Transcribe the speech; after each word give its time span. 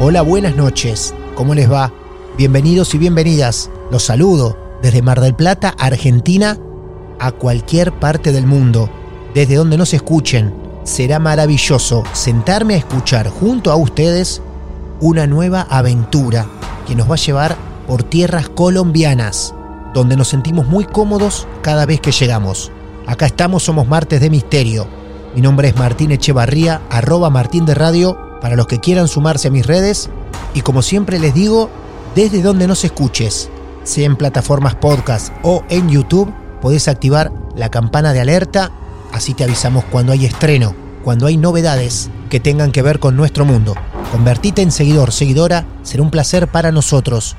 Hola, 0.00 0.22
buenas 0.22 0.54
noches. 0.54 1.12
¿Cómo 1.34 1.56
les 1.56 1.68
va? 1.68 1.92
Bienvenidos 2.36 2.94
y 2.94 2.98
bienvenidas. 2.98 3.68
Los 3.90 4.04
saludo 4.04 4.56
desde 4.80 5.02
Mar 5.02 5.20
del 5.20 5.34
Plata, 5.34 5.74
Argentina, 5.76 6.56
a 7.18 7.32
cualquier 7.32 7.90
parte 7.90 8.30
del 8.30 8.46
mundo, 8.46 8.88
desde 9.34 9.56
donde 9.56 9.76
nos 9.76 9.92
escuchen. 9.94 10.54
Será 10.84 11.18
maravilloso 11.18 12.04
sentarme 12.12 12.74
a 12.74 12.76
escuchar 12.76 13.28
junto 13.28 13.72
a 13.72 13.74
ustedes 13.74 14.40
una 15.00 15.26
nueva 15.26 15.62
aventura 15.68 16.46
que 16.86 16.94
nos 16.94 17.10
va 17.10 17.14
a 17.14 17.18
llevar 17.18 17.56
por 17.88 18.04
tierras 18.04 18.48
colombianas, 18.48 19.52
donde 19.94 20.16
nos 20.16 20.28
sentimos 20.28 20.68
muy 20.68 20.84
cómodos 20.84 21.48
cada 21.60 21.86
vez 21.86 22.00
que 22.00 22.12
llegamos. 22.12 22.70
Acá 23.08 23.26
estamos, 23.26 23.64
somos 23.64 23.88
Martes 23.88 24.20
de 24.20 24.30
Misterio. 24.30 24.86
Mi 25.34 25.40
nombre 25.40 25.66
es 25.66 25.76
Martín 25.76 26.12
Echevarría, 26.12 26.82
arroba 26.88 27.30
Martín 27.30 27.66
de 27.66 27.74
Radio 27.74 28.27
para 28.40 28.56
los 28.56 28.66
que 28.66 28.80
quieran 28.80 29.08
sumarse 29.08 29.48
a 29.48 29.50
mis 29.50 29.66
redes 29.66 30.10
y 30.54 30.62
como 30.62 30.82
siempre 30.82 31.18
les 31.18 31.34
digo, 31.34 31.70
desde 32.14 32.42
donde 32.42 32.66
nos 32.66 32.84
escuches, 32.84 33.50
sea 33.84 34.06
en 34.06 34.16
plataformas 34.16 34.74
podcast 34.74 35.32
o 35.42 35.64
en 35.68 35.88
YouTube, 35.88 36.32
podés 36.60 36.88
activar 36.88 37.32
la 37.56 37.70
campana 37.70 38.12
de 38.12 38.20
alerta, 38.20 38.70
así 39.12 39.34
te 39.34 39.44
avisamos 39.44 39.84
cuando 39.84 40.12
hay 40.12 40.24
estreno, 40.24 40.74
cuando 41.04 41.26
hay 41.26 41.36
novedades 41.36 42.10
que 42.28 42.40
tengan 42.40 42.72
que 42.72 42.82
ver 42.82 42.98
con 42.98 43.16
nuestro 43.16 43.44
mundo. 43.44 43.74
Convertite 44.12 44.62
en 44.62 44.72
seguidor, 44.72 45.12
seguidora, 45.12 45.66
será 45.82 46.02
un 46.02 46.10
placer 46.10 46.48
para 46.48 46.72
nosotros. 46.72 47.36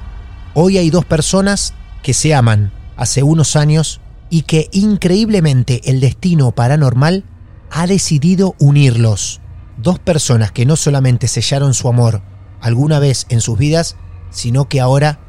Hoy 0.53 0.78
hay 0.78 0.90
dos 0.90 1.06
personas 1.06 1.74
que 2.03 2.13
se 2.13 2.34
aman 2.34 2.72
hace 2.95 3.24
unos 3.24 3.56
años 3.56 4.01
y 4.29 4.44
que 4.44 4.69
increíblemente 4.72 5.81
el 5.90 6.00
destino 6.00 6.51
paranormal 6.51 7.24
ha 7.72 7.88
decidido 7.88 8.56
unirlos 8.59 9.41
dos 9.81 9.97
personas 9.97 10.51
que 10.51 10.66
no 10.66 10.75
solamente 10.75 11.28
sellaron 11.28 11.73
su 11.73 11.88
amor 11.88 12.22
alguna 12.59 13.00
vez 13.00 13.25
en 13.29 13.40
sus 13.41 13.57
vidas, 13.57 13.95
sino 14.29 14.67
que 14.67 14.81
ahora 14.81 15.19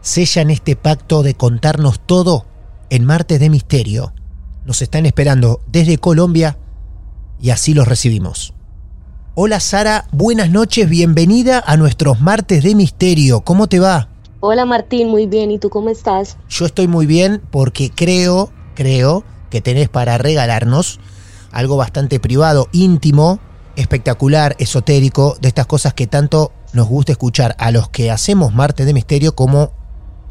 sellan 0.00 0.50
este 0.50 0.76
pacto 0.76 1.22
de 1.22 1.34
contarnos 1.34 2.00
todo 2.04 2.46
en 2.90 3.04
Martes 3.04 3.38
de 3.38 3.50
Misterio. 3.50 4.12
Nos 4.64 4.82
están 4.82 5.06
esperando 5.06 5.60
desde 5.68 5.98
Colombia 5.98 6.58
y 7.40 7.50
así 7.50 7.72
los 7.72 7.86
recibimos. 7.86 8.52
Hola 9.34 9.60
Sara, 9.60 10.06
buenas 10.10 10.50
noches, 10.50 10.88
bienvenida 10.88 11.62
a 11.64 11.76
nuestros 11.76 12.20
Martes 12.20 12.64
de 12.64 12.74
Misterio. 12.74 13.42
¿Cómo 13.42 13.68
te 13.68 13.78
va? 13.78 14.08
Hola 14.40 14.64
Martín, 14.64 15.08
muy 15.08 15.26
bien. 15.26 15.50
¿Y 15.50 15.58
tú 15.58 15.70
cómo 15.70 15.88
estás? 15.88 16.36
Yo 16.48 16.66
estoy 16.66 16.88
muy 16.88 17.06
bien 17.06 17.40
porque 17.50 17.90
creo, 17.90 18.50
creo 18.74 19.22
que 19.50 19.60
tenés 19.60 19.88
para 19.88 20.18
regalarnos 20.18 20.98
algo 21.52 21.76
bastante 21.76 22.20
privado, 22.20 22.68
íntimo, 22.72 23.40
espectacular, 23.76 24.56
esotérico, 24.58 25.36
de 25.40 25.48
estas 25.48 25.66
cosas 25.66 25.94
que 25.94 26.06
tanto 26.06 26.52
nos 26.72 26.88
gusta 26.88 27.12
escuchar 27.12 27.56
a 27.58 27.70
los 27.70 27.88
que 27.88 28.10
hacemos 28.10 28.54
Martes 28.54 28.86
de 28.86 28.94
Misterio 28.94 29.34
como 29.34 29.72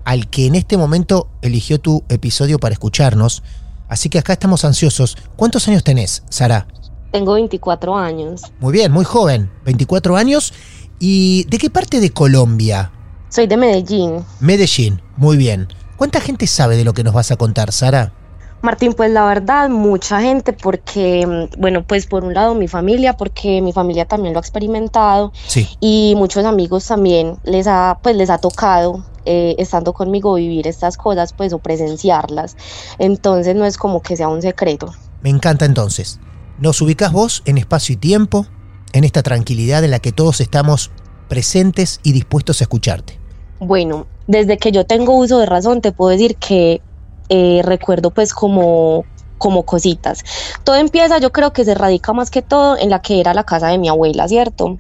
al 0.06 0.30
que 0.30 0.48
en 0.48 0.56
este 0.56 0.78
momento 0.78 1.30
eligió 1.42 1.80
tu 1.80 2.04
episodio 2.10 2.60
para 2.60 2.74
escucharnos. 2.74 3.44
Así 3.88 4.10
que 4.10 4.20
acá 4.20 4.34
estamos 4.34 4.66
ansiosos. 4.66 5.18
¿Cuántos 5.36 5.68
años 5.68 5.84
tenés, 5.84 6.24
Sara? 6.30 6.68
Tengo 7.12 7.34
24 7.34 7.96
años. 7.96 8.44
Muy 8.60 8.74
bien, 8.74 8.92
muy 8.92 9.06
joven. 9.06 9.52
24 9.66 10.16
años. 10.16 10.54
¿Y 11.00 11.46
de 11.46 11.58
qué 11.58 11.70
parte 11.70 12.00
de 12.00 12.12
Colombia? 12.12 12.92
Soy 13.30 13.48
de 13.48 13.58
Medellín. 13.58 14.24
Medellín, 14.40 15.02
muy 15.18 15.38
bien. 15.38 15.68
¿Cuánta 15.98 16.22
gente 16.22 16.48
sabe 16.48 16.78
de 16.78 16.84
lo 16.84 16.94
que 16.94 17.04
nos 17.04 17.14
vas 17.14 17.32
a 17.32 17.36
contar, 17.36 17.72
Sara? 17.72 18.14
Martín, 18.62 18.94
pues 18.94 19.10
la 19.12 19.26
verdad, 19.26 19.70
mucha 19.70 20.20
gente, 20.22 20.54
porque, 20.54 21.26
mm, 21.26 21.62
bueno, 21.62 21.84
pues 21.86 22.06
por 22.06 22.26
un 22.26 22.34
lado 22.34 22.56
mi 22.56 22.68
familia, 22.68 23.16
porque 23.16 23.62
mi 23.62 23.72
familia 23.72 24.06
también 24.06 24.34
lo 24.34 24.40
ha 24.40 24.42
experimentado, 24.42 25.32
sí. 25.48 25.68
y 25.80 26.14
muchos 26.18 26.46
amigos 26.46 26.86
también 26.86 27.38
les 27.44 27.68
ha, 27.68 28.00
pues 28.04 28.16
les 28.16 28.30
ha 28.30 28.38
tocado 28.38 29.06
eh, 29.26 29.56
estando 29.60 29.94
conmigo 29.94 30.34
vivir 30.34 30.68
estas 30.68 30.98
cosas, 30.98 31.34
pues 31.34 31.54
o 31.54 31.60
presenciarlas. 31.60 32.58
Entonces 32.98 33.56
no 33.56 33.66
es 33.66 33.78
como 33.78 34.02
que 34.02 34.18
sea 34.18 34.28
un 34.28 34.42
secreto. 34.42 34.92
Me 35.22 35.30
encanta 35.30 35.66
entonces. 35.66 36.20
Nos 36.58 36.82
ubicas 36.82 37.12
vos 37.12 37.44
en 37.46 37.58
espacio 37.58 37.94
y 37.94 37.98
tiempo, 37.98 38.46
en 38.92 39.04
esta 39.04 39.24
tranquilidad 39.24 39.84
en 39.84 39.92
la 39.92 40.00
que 40.00 40.12
todos 40.12 40.42
estamos 40.42 40.92
presentes 41.30 42.00
y 42.04 42.12
dispuestos 42.12 42.60
a 42.60 42.66
escucharte. 42.66 43.20
Bueno, 43.60 44.08
desde 44.28 44.58
que 44.58 44.72
yo 44.72 44.86
tengo 44.86 45.16
uso 45.16 45.40
de 45.40 45.46
razón, 45.46 45.82
te 45.82 45.92
puedo 45.92 46.12
decir 46.12 46.36
que 46.36 46.82
eh, 47.30 47.62
recuerdo 47.64 48.12
pues 48.12 48.34
como 48.34 49.06
como 49.38 49.64
cositas. 49.66 50.22
Todo 50.66 50.76
empieza, 50.76 51.18
yo 51.20 51.32
creo 51.32 51.54
que 51.54 51.64
se 51.64 51.74
radica 51.74 52.12
más 52.14 52.30
que 52.30 52.42
todo 52.42 52.78
en 52.78 52.90
la 52.90 53.00
que 53.02 53.22
era 53.22 53.34
la 53.34 53.46
casa 53.46 53.70
de 53.70 53.78
mi 53.78 53.88
abuela, 53.88 54.28
¿cierto? 54.28 54.76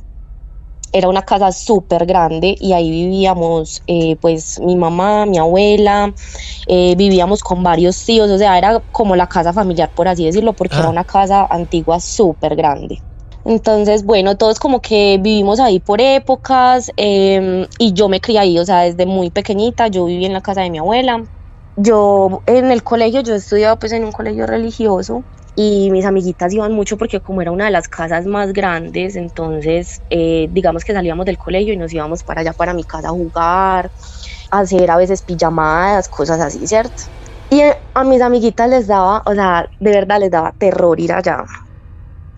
Era 0.91 1.07
una 1.07 1.21
casa 1.21 1.51
súper 1.51 2.05
grande 2.07 2.55
y 2.59 2.73
ahí 2.73 2.89
vivíamos 2.89 3.81
eh, 3.87 4.17
pues 4.17 4.59
mi 4.59 4.75
mamá, 4.75 5.25
mi 5.27 5.37
abuela, 5.37 6.13
eh, 6.67 6.95
vivíamos 6.97 7.41
con 7.43 7.63
varios 7.63 8.03
tíos, 8.05 8.29
o 8.31 8.37
sea, 8.39 8.57
era 8.57 8.83
como 8.91 9.15
la 9.15 9.27
casa 9.27 9.53
familiar, 9.53 9.91
por 9.95 10.07
así 10.07 10.25
decirlo, 10.25 10.53
porque 10.55 10.81
era 10.81 10.87
Ah. 10.87 10.91
una 10.91 11.05
casa 11.05 11.47
antigua 11.49 11.99
súper 11.99 12.55
grande. 12.55 13.03
Entonces, 13.45 14.03
bueno, 14.03 14.35
todos 14.37 14.59
como 14.59 14.81
que 14.81 15.19
vivimos 15.21 15.59
ahí 15.59 15.79
por 15.79 16.01
épocas 16.01 16.91
eh, 16.97 17.67
y 17.79 17.93
yo 17.93 18.09
me 18.09 18.19
crié 18.19 18.39
ahí, 18.39 18.59
o 18.59 18.65
sea, 18.65 18.81
desde 18.81 19.05
muy 19.05 19.29
pequeñita 19.31 19.87
yo 19.87 20.05
viví 20.05 20.25
en 20.25 20.33
la 20.33 20.41
casa 20.41 20.61
de 20.61 20.71
mi 20.71 20.79
abuela. 20.79 21.23
Yo 21.81 22.43
en 22.45 22.71
el 22.71 22.83
colegio, 22.83 23.21
yo 23.21 23.35
estudiaba 23.35 23.77
pues 23.77 23.93
en 23.93 24.03
un 24.03 24.11
colegio 24.11 24.45
religioso 24.45 25.23
y 25.55 25.89
mis 25.91 26.03
amiguitas 26.05 26.53
iban 26.53 26.73
mucho 26.73 26.97
porque 26.97 27.21
como 27.21 27.41
era 27.41 27.51
una 27.51 27.65
de 27.65 27.71
las 27.71 27.87
casas 27.87 28.25
más 28.25 28.51
grandes, 28.51 29.15
entonces 29.15 30.01
eh, 30.09 30.47
digamos 30.51 30.83
que 30.83 30.91
salíamos 30.91 31.25
del 31.25 31.37
colegio 31.37 31.73
y 31.73 31.77
nos 31.77 31.93
íbamos 31.93 32.23
para 32.23 32.41
allá, 32.41 32.51
para 32.53 32.73
mi 32.73 32.83
casa 32.83 33.07
a 33.07 33.11
jugar, 33.11 33.91
hacer 34.51 34.91
a 34.91 34.97
veces 34.97 35.21
pijamadas, 35.21 36.09
cosas 36.09 36.41
así, 36.41 36.67
¿cierto? 36.67 37.01
Y 37.49 37.61
eh, 37.61 37.77
a 37.93 38.03
mis 38.03 38.21
amiguitas 38.21 38.69
les 38.69 38.87
daba, 38.87 39.23
o 39.25 39.33
sea, 39.33 39.69
de 39.79 39.91
verdad 39.91 40.19
les 40.19 40.31
daba 40.31 40.53
terror 40.59 40.99
ir 40.99 41.13
allá 41.13 41.45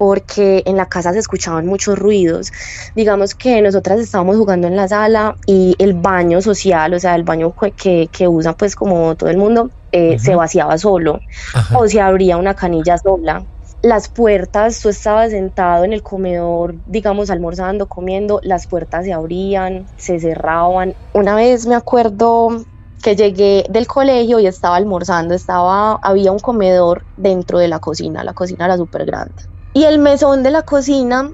porque 0.01 0.63
en 0.65 0.77
la 0.77 0.87
casa 0.87 1.13
se 1.13 1.19
escuchaban 1.19 1.67
muchos 1.67 1.95
ruidos. 1.99 2.51
Digamos 2.95 3.35
que 3.35 3.61
nosotras 3.61 3.99
estábamos 3.99 4.35
jugando 4.35 4.65
en 4.65 4.75
la 4.75 4.87
sala 4.87 5.35
y 5.45 5.75
el 5.77 5.93
baño 5.93 6.41
social, 6.41 6.95
o 6.95 6.99
sea, 6.99 7.13
el 7.13 7.21
baño 7.21 7.53
que- 7.53 7.73
que, 7.73 8.09
que 8.11 8.27
usa 8.27 8.53
pues 8.53 8.75
como 8.75 9.15
todo 9.15 9.29
el 9.29 9.37
mundo, 9.37 9.69
eh, 9.91 10.17
se 10.17 10.33
vaciaba 10.33 10.79
solo 10.79 11.19
Ajá. 11.53 11.77
o 11.77 11.87
se 11.87 12.01
abría 12.01 12.37
una 12.37 12.55
canilla 12.55 12.97
sola. 12.97 13.45
Las 13.83 14.09
puertas, 14.09 14.79
tú 14.81 14.89
estabas 14.89 15.29
sentado 15.29 15.83
en 15.83 15.93
el 15.93 16.01
comedor, 16.01 16.77
digamos, 16.87 17.29
almorzando, 17.29 17.87
comiendo, 17.87 18.39
las 18.41 18.65
puertas 18.65 19.05
se 19.05 19.13
abrían, 19.13 19.85
se 19.97 20.19
cerraban. 20.19 20.95
Una 21.13 21.35
vez 21.35 21.67
me 21.67 21.75
acuerdo 21.75 22.65
que 23.03 23.15
llegué 23.15 23.65
del 23.69 23.85
colegio 23.85 24.39
y 24.39 24.47
estaba 24.47 24.77
almorzando, 24.77 25.35
estaba, 25.35 25.99
había 26.01 26.31
un 26.31 26.39
comedor 26.39 27.05
dentro 27.15 27.59
de 27.59 27.67
la 27.67 27.77
cocina, 27.79 28.23
la 28.23 28.33
cocina 28.33 28.65
era 28.65 28.77
súper 28.77 29.05
grande. 29.05 29.50
Y 29.73 29.85
el 29.85 29.99
mesón 29.99 30.43
de 30.43 30.51
la 30.51 30.63
cocina 30.63 31.31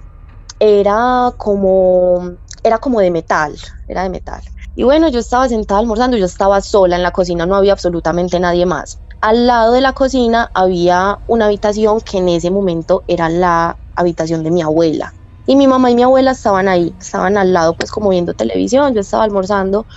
era 0.59 1.33
como, 1.37 2.37
era 2.63 2.77
como 2.77 2.99
de 2.99 3.11
metal, 3.11 3.57
era 3.87 4.03
de 4.03 4.09
metal. 4.09 4.41
Y 4.75 4.83
bueno, 4.83 5.09
yo 5.09 5.19
estaba 5.19 5.49
sentada 5.49 5.79
almorzando, 5.79 6.17
yo 6.17 6.25
estaba 6.25 6.61
sola 6.61 6.95
en 6.95 7.03
la 7.03 7.11
cocina, 7.11 7.45
no 7.45 7.55
había 7.55 7.73
absolutamente 7.73 8.39
nadie 8.39 8.65
más. 8.65 8.99
Al 9.21 9.47
lado 9.47 9.73
de 9.73 9.81
la 9.81 9.93
cocina 9.93 10.51
había 10.53 11.19
una 11.25 11.45
habitación 11.45 12.01
que 12.01 12.19
en 12.19 12.29
ese 12.29 12.51
momento 12.51 13.03
era 13.07 13.29
la 13.29 13.79
habitación 13.95 14.43
de 14.43 14.51
mi 14.51 14.61
abuela. 14.61 15.13
Y 15.47 15.55
mi 15.55 15.65
mamá 15.65 15.89
y 15.89 15.95
mi 15.95 16.03
abuela 16.03 16.31
estaban 16.31 16.67
ahí, 16.67 16.95
estaban 16.99 17.37
al 17.37 17.53
lado 17.53 17.75
pues 17.75 17.89
como 17.89 18.09
viendo 18.09 18.35
televisión, 18.35 18.93
yo 18.93 19.01
estaba 19.01 19.23
almorzando. 19.23 19.87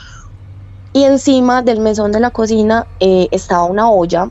Y 0.93 1.05
encima 1.05 1.63
del 1.63 1.81
mesón 1.81 2.11
de 2.13 2.21
la 2.21 2.31
cocina 2.31 2.89
eh, 2.99 3.29
estaba 3.33 3.65
una 3.65 3.91
olla 3.91 4.29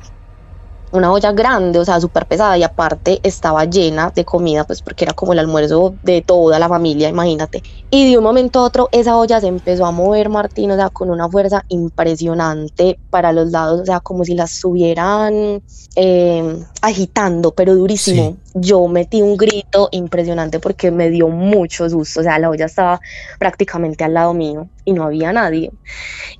una 0.92 1.12
olla 1.12 1.32
grande, 1.34 1.80
o 1.80 1.86
sea, 1.86 2.00
súper 2.02 2.26
pesada 2.28 2.58
y 2.58 2.64
aparte 2.64 3.20
estaba 3.24 3.66
llena 3.66 4.12
de 4.16 4.26
comida, 4.26 4.64
pues 4.66 4.82
porque 4.82 5.06
era 5.06 5.14
como 5.14 5.34
el 5.34 5.40
almuerzo 5.40 5.98
de 6.02 6.22
toda 6.22 6.60
la 6.60 6.70
familia, 6.70 7.10
imagínate. 7.10 7.62
Y 7.92 8.12
de 8.12 8.20
un 8.20 8.24
momento 8.24 8.60
a 8.60 8.64
otro 8.64 8.88
esa 8.92 9.18
olla 9.18 9.42
se 9.42 9.48
empezó 9.48 9.84
a 9.84 9.92
mover, 9.92 10.30
Martín, 10.30 10.70
o 10.70 10.76
sea, 10.76 10.92
con 10.92 11.10
una 11.10 11.28
fuerza 11.28 11.66
impresionante 11.70 13.00
para 13.10 13.34
los 13.34 13.50
lados, 13.50 13.82
o 13.82 13.86
sea, 13.86 14.00
como 14.00 14.24
si 14.24 14.36
las 14.36 14.54
estuvieran 14.54 15.64
eh, 15.96 16.64
agitando, 16.82 17.52
pero 17.52 17.76
durísimo. 17.76 18.38
Yo 18.54 18.88
metí 18.88 19.24
un 19.24 19.38
grito 19.38 19.90
impresionante 19.92 20.60
porque 20.60 20.92
me 20.92 21.10
dio 21.10 21.30
mucho 21.30 21.90
susto, 21.90 22.20
o 22.20 22.24
sea, 22.24 22.38
la 22.38 22.52
olla 22.52 22.66
estaba 22.66 23.02
prácticamente 23.40 24.04
al 24.04 24.14
lado 24.14 24.36
mío 24.36 24.68
y 24.86 24.94
no 24.94 25.04
había 25.04 25.34
nadie. 25.34 25.72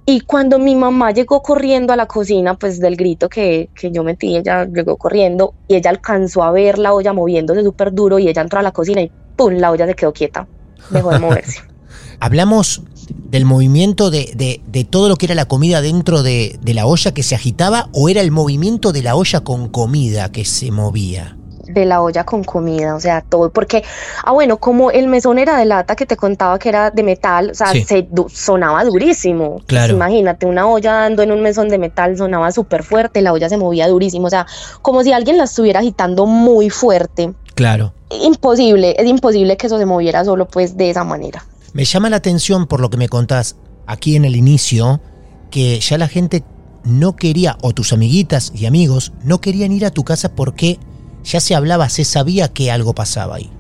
Y 0.06 0.22
cuando 0.22 0.60
mi 0.60 0.76
mamá 0.76 1.12
llegó 1.12 1.42
corriendo 1.42 1.94
a 1.94 1.96
la 1.96 2.06
cocina, 2.06 2.60
pues 2.60 2.80
del 2.80 2.96
grito 2.96 3.28
que, 3.28 3.70
que 3.74 3.90
yo 3.90 4.04
metí, 4.04 4.38
ella 4.38 4.66
llegó 4.66 4.98
corriendo 4.98 5.56
y 5.68 5.76
ella 5.76 5.90
alcanzó 5.90 6.44
a 6.44 6.52
ver 6.52 6.78
la 6.78 6.94
olla 6.94 7.12
moviéndose 7.12 7.64
súper 7.64 7.92
duro 7.92 8.20
y 8.20 8.28
ella 8.28 8.44
entró 8.44 8.60
a 8.60 8.64
la 8.64 8.72
cocina 8.72 9.02
y 9.02 9.12
¡pum! 9.36 9.54
La 9.54 9.72
olla 9.72 9.88
se 9.88 9.96
quedó 9.96 10.14
quieta, 10.14 10.48
dejó 10.90 11.12
de 11.12 11.20
moverse. 11.20 11.60
Hablamos 12.20 12.82
del 13.10 13.46
movimiento 13.46 14.10
de, 14.12 14.32
de, 14.36 14.62
de, 14.68 14.84
todo 14.84 15.08
lo 15.08 15.16
que 15.16 15.26
era 15.26 15.36
la 15.36 15.46
comida 15.46 15.82
dentro 15.82 16.22
de, 16.22 16.60
de 16.62 16.74
la 16.74 16.86
olla 16.86 17.14
que 17.14 17.24
se 17.24 17.34
agitaba 17.36 17.90
o 17.94 18.10
era 18.10 18.22
el 18.22 18.32
movimiento 18.32 18.92
de 18.92 19.02
la 19.04 19.16
olla 19.16 19.40
con 19.42 19.70
comida 19.70 20.32
que 20.32 20.46
se 20.46 20.72
movía? 20.72 21.36
de 21.72 21.86
la 21.86 22.02
olla 22.02 22.24
con 22.24 22.44
comida, 22.44 22.96
o 22.96 23.00
sea, 23.00 23.22
todo, 23.22 23.52
porque, 23.52 23.84
ah, 24.24 24.32
bueno, 24.32 24.58
como 24.58 24.90
el 24.90 25.08
mesón 25.08 25.38
era 25.38 25.56
de 25.56 25.66
lata 25.66 25.96
que 25.96 26.08
te 26.08 26.18
contaba 26.18 26.58
que 26.58 26.68
era 26.68 26.90
de 26.90 27.04
metal, 27.04 27.52
o 27.52 27.54
sea, 27.54 27.68
Sí. 27.74 27.84
se 27.84 28.08
du- 28.10 28.28
sonaba 28.28 28.84
durísimo. 28.84 29.58
Pues 29.58 29.66
Claro. 29.68 29.94
imagínate, 29.94 30.48
una 30.48 30.66
olla 30.68 30.94
dando 30.94 31.22
en 31.22 31.32
un 31.32 31.44
mesón 31.44 31.70
de 31.70 31.78
metal 31.78 32.18
sonaba 32.18 32.52
súper 32.52 32.82
fuerte, 32.82 33.22
la 33.22 33.34
olla 33.34 33.50
se 33.50 33.58
movía 33.58 33.88
durísimo, 33.88 34.26
o 34.26 34.30
sea, 34.32 34.48
como 34.82 35.04
si 35.04 35.12
alguien 35.14 35.38
la 35.38 35.44
estuviera 35.44 35.82
agitando 35.82 36.26
muy 36.26 36.72
fuerte. 36.72 37.34
Claro. 37.60 37.94
Imposible, 38.10 38.96
es 38.98 39.06
imposible 39.06 39.58
que 39.58 39.68
eso 39.68 39.78
se 39.78 39.86
moviera 39.86 40.24
solo 40.24 40.48
pues 40.48 40.78
de 40.78 40.92
esa 40.92 41.04
manera. 41.04 41.44
Me 41.74 41.84
llama 41.84 42.10
la 42.10 42.16
atención 42.16 42.68
por 42.68 42.80
lo 42.80 42.90
que 42.90 42.96
me 42.96 43.10
contás 43.10 43.58
aquí 43.86 44.16
en 44.16 44.24
el 44.24 44.38
inicio, 44.38 45.02
que 45.52 45.78
ya 45.82 45.98
la 45.98 46.08
gente 46.08 46.46
no 46.86 47.18
quería, 47.18 47.58
o 47.62 47.74
tus 47.74 47.92
amiguitas 47.92 48.54
y 48.56 48.66
amigos, 48.66 49.12
no 49.26 49.42
querían 49.42 49.74
ir 49.74 49.86
a 49.86 49.92
tu 49.92 50.06
casa 50.06 50.34
porque 50.36 50.80
ya 51.26 51.42
se 51.42 51.54
hablaba, 51.54 51.90
se 51.90 52.06
sabía 52.06 52.48
que 52.48 52.72
algo 52.72 52.96
pasaba 52.96 53.36
ahí. 53.36 53.52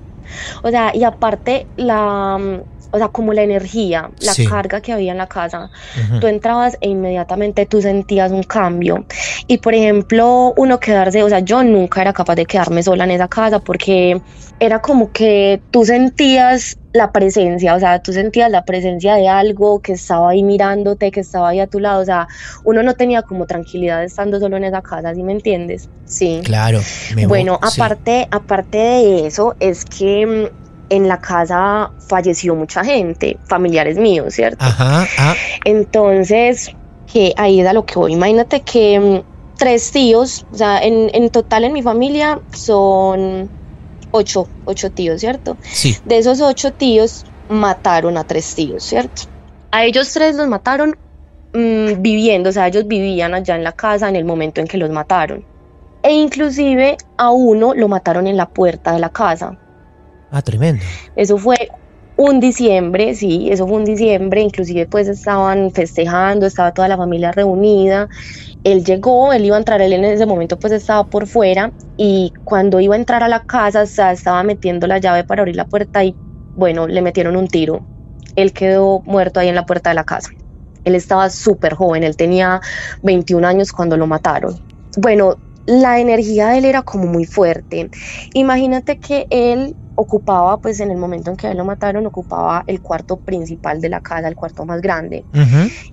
O 0.63 0.69
sea, 0.69 0.95
y 0.95 1.03
aparte 1.03 1.67
la, 1.75 2.37
mm, 2.39 2.78
o 2.91 2.97
sea, 2.97 3.09
como 3.09 3.33
la 3.33 3.43
energía, 3.43 4.09
la 4.19 4.33
Sí. 4.33 4.45
carga 4.45 4.81
que 4.81 4.91
había 4.93 5.11
en 5.11 5.17
la 5.19 5.27
casa, 5.27 5.69
Ujú. 6.07 6.19
tú 6.19 6.27
entrabas 6.27 6.77
e 6.81 6.89
inmediatamente 6.89 7.65
tú 7.65 7.81
sentías 7.81 8.31
un 8.31 8.43
cambio. 8.43 9.05
Y 9.47 9.59
por 9.59 9.73
ejemplo, 9.73 10.53
uno 10.57 10.79
quedarse, 10.79 11.21
o 11.23 11.29
sea, 11.29 11.39
yo 11.39 11.63
nunca 11.63 12.01
era 12.01 12.13
capaz 12.13 12.35
de 12.35 12.45
quedarme 12.45 12.81
sola 12.83 13.03
en 13.03 13.11
esa 13.11 13.27
casa 13.27 13.59
porque 13.59 14.21
era 14.59 14.79
como 14.79 15.11
que 15.11 15.61
tú 15.71 15.85
sentías 15.85 16.77
la 16.91 17.11
presencia, 17.11 17.75
o 17.75 17.79
sea, 17.79 17.99
tú 17.99 18.11
sentías 18.13 18.49
la 18.49 18.63
presencia 18.63 19.13
de 19.15 19.27
algo 19.27 19.79
que 19.79 19.93
estaba 19.93 20.31
ahí 20.31 20.41
mirándote, 20.41 21.11
que 21.11 21.19
estaba 21.19 21.49
ahí 21.49 21.59
a 21.59 21.67
tu 21.67 21.79
lado, 21.79 22.01
o 22.01 22.05
sea, 22.05 22.27
uno 22.63 22.81
no 22.81 22.95
tenía 22.95 23.21
como 23.21 23.45
tranquilidad 23.45 24.03
estando 24.03 24.39
solo 24.39 24.57
en 24.57 24.63
esa 24.63 24.81
casa, 24.81 25.13
¿sí 25.13 25.21
me 25.21 25.33
entiendes? 25.33 25.87
Sí. 26.05 26.41
Claro. 26.43 26.79
me 27.15 27.27
Bueno, 27.27 27.59
voy- 27.61 27.69
sí. 27.69 27.79
aparte, 27.79 28.27
aparte 28.31 28.77
de 28.79 29.27
eso, 29.27 29.55
es 29.59 29.85
que 29.85 30.25
mm, 30.25 30.68
en 30.89 31.07
la 31.07 31.19
casa 31.19 31.91
falleció 32.07 32.55
mucha 32.55 32.83
gente, 32.83 33.37
familiares 33.45 33.97
míos, 33.97 34.33
¿cierto? 34.33 34.63
Ajá, 34.63 35.07
ah, 35.17 35.35
Entonces, 35.65 36.71
que 37.11 37.33
ahí 37.37 37.61
es 37.61 37.67
a 37.67 37.73
lo 37.73 37.85
que 37.85 37.95
voy. 37.95 38.13
Imagínate 38.13 38.61
que 38.61 38.99
mm, 38.99 39.57
tres 39.57 39.91
tíos, 39.91 40.45
o 40.51 40.57
sea, 40.57 40.79
en, 40.79 41.09
en 41.13 41.29
total 41.29 41.63
en 41.65 41.73
mi 41.73 41.81
familia 41.81 42.39
son 42.53 43.49
ocho, 44.11 44.47
ocho 44.65 44.91
tíos, 44.91 45.21
¿cierto? 45.21 45.57
sí. 45.61 45.97
De 46.05 46.17
esos 46.17 46.41
ocho 46.41 46.73
tíos, 46.73 47.25
mataron 47.49 48.17
a 48.17 48.23
tres 48.23 48.55
tíos, 48.55 48.83
¿cierto? 48.83 49.23
A 49.71 49.85
ellos 49.85 50.11
tres 50.13 50.35
los 50.35 50.47
mataron 50.47 50.95
mm, 51.53 52.01
viviendo, 52.01 52.49
o 52.49 52.53
sea, 52.53 52.67
ellos 52.67 52.87
vivían 52.87 53.33
allá 53.33 53.55
en 53.55 53.63
la 53.63 53.71
casa 53.71 54.07
en 54.07 54.15
el 54.15 54.25
momento 54.25 54.61
en 54.61 54.67
que 54.67 54.77
los 54.77 54.89
mataron. 54.89 55.43
E 56.01 56.13
inclusive 56.13 56.97
a 57.17 57.31
uno 57.31 57.73
lo 57.73 57.87
mataron 57.89 58.27
en 58.27 58.37
la 58.37 58.47
puerta 58.47 58.93
de 58.93 58.99
la 58.99 59.09
casa. 59.09 59.57
Ah, 60.31 60.41
tremendo. 60.41 60.83
Eso 61.15 61.37
fue 61.37 61.69
un 62.19 62.41
diciembre, 62.41 63.15
sí, 63.15 63.47
eso 63.49 63.65
fue 63.65 63.77
un 63.77 63.85
diciembre, 63.85 64.41
inclusive 64.41 64.85
pues 64.87 65.07
estaban 65.07 65.71
festejando, 65.71 66.45
estaba 66.45 66.73
toda 66.73 66.89
la 66.89 66.97
familia 66.97 67.31
reunida. 67.31 68.09
Él 68.65 68.83
llegó, 68.83 69.31
él 69.31 69.45
iba 69.45 69.55
a 69.55 69.59
entrar, 69.59 69.81
él 69.81 69.93
en 69.93 70.03
ese 70.03 70.25
momento 70.25 70.59
pues 70.59 70.73
estaba 70.73 71.05
por 71.05 71.27
fuera 71.27 71.71
y 71.95 72.33
cuando 72.43 72.81
iba 72.81 72.95
a 72.95 72.97
entrar 72.97 73.23
a 73.23 73.29
la 73.29 73.43
casa 73.43 73.83
o 73.83 73.85
sea, 73.85 74.11
estaba 74.11 74.43
metiendo 74.43 74.85
la 74.85 74.97
llave 74.97 75.23
para 75.23 75.43
abrir 75.43 75.55
la 75.55 75.65
puerta 75.65 76.03
y 76.03 76.13
bueno, 76.57 76.87
le 76.87 77.01
metieron 77.01 77.37
un 77.37 77.47
tiro. 77.47 77.85
Él 78.35 78.51
quedó 78.51 78.99
muerto 79.05 79.39
ahí 79.39 79.47
en 79.47 79.55
la 79.55 79.65
puerta 79.65 79.91
de 79.91 79.95
la 79.95 80.03
casa. 80.03 80.29
Él 80.83 80.95
estaba 80.95 81.29
súper 81.29 81.73
joven, 81.73 82.03
él 82.03 82.17
tenía 82.17 82.59
21 83.01 83.45
años 83.45 83.71
cuando 83.71 83.95
lo 83.95 84.07
mataron. 84.07 84.59
Bueno, 84.97 85.37
la 85.65 85.99
energía 85.99 86.49
de 86.49 86.57
él 86.57 86.65
era 86.65 86.81
como 86.81 87.05
muy 87.05 87.25
fuerte. 87.25 87.89
Imagínate 88.33 88.97
que 88.97 89.27
él 89.29 89.75
ocupaba, 89.99 90.57
pues 90.61 90.79
en 90.79 90.91
el 90.91 90.97
momento 90.97 91.29
en 91.29 91.35
que 91.35 91.47
a 91.47 91.51
él 91.51 91.57
lo 91.57 91.65
mataron, 91.65 92.05
ocupaba 92.05 92.63
el 92.67 92.81
cuarto 92.81 93.19
principal 93.19 93.81
de 93.81 93.89
la 93.89 93.99
casa, 93.99 94.29
el 94.29 94.35
cuarto 94.35 94.65
más 94.65 94.81
grande. 94.81 95.25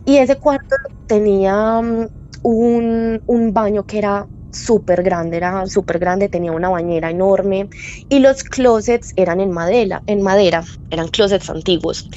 Y 0.04 0.18
ese 0.18 0.36
cuarto 0.36 0.76
tenía 1.06 1.80
mm, 1.82 2.08
un, 2.42 3.22
un 3.26 3.52
baño 3.52 3.84
que 3.84 3.98
era 3.98 4.28
súper 4.52 5.02
grande, 5.02 5.36
era 5.36 5.66
súper 5.66 5.98
grande, 5.98 6.28
tenía 6.28 6.52
una 6.52 6.68
bañera 6.70 7.10
enorme 7.10 7.68
y 8.08 8.20
los 8.20 8.44
closets 8.44 9.12
eran 9.16 9.40
en 9.40 9.50
madera, 9.50 10.02
en 10.06 10.22
madera, 10.22 10.64
eran 10.88 11.08
closets 11.08 11.50
antiguos. 11.50 12.08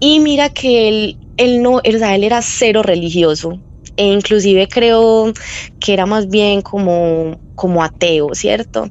Y 0.00 0.18
mira 0.20 0.50
que 0.50 0.88
él, 0.88 1.18
él 1.36 1.62
no, 1.62 1.80
él, 1.84 1.96
o 1.96 1.98
sea, 2.00 2.14
él 2.16 2.24
era 2.24 2.42
cero 2.42 2.82
religioso. 2.82 3.62
E 3.96 4.04
inclusive 4.04 4.68
creo 4.68 5.32
que 5.78 5.94
era 5.94 6.04
más 6.04 6.28
bien 6.28 6.60
como, 6.60 7.40
como 7.56 7.82
ateo, 7.82 8.34
¿cierto? 8.34 8.86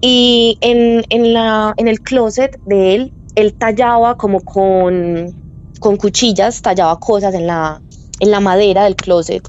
Y 0.00 0.58
en, 0.60 1.04
en, 1.10 1.32
la, 1.34 1.74
en 1.76 1.88
el 1.88 2.00
closet 2.00 2.56
de 2.64 2.94
él, 2.94 3.14
él 3.34 3.54
tallaba 3.58 4.16
como 4.16 4.40
con, 4.42 5.34
con 5.80 5.96
cuchillas, 5.96 6.62
tallaba 6.62 6.98
cosas 7.00 7.34
en 7.34 7.46
la, 7.48 7.82
en 8.20 8.30
la 8.30 8.40
madera 8.40 8.84
del 8.84 8.96
closet. 8.96 9.42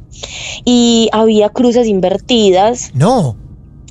Y 0.66 1.10
había 1.12 1.50
cruces 1.50 1.88
invertidas 1.88 2.90
No. 2.94 3.38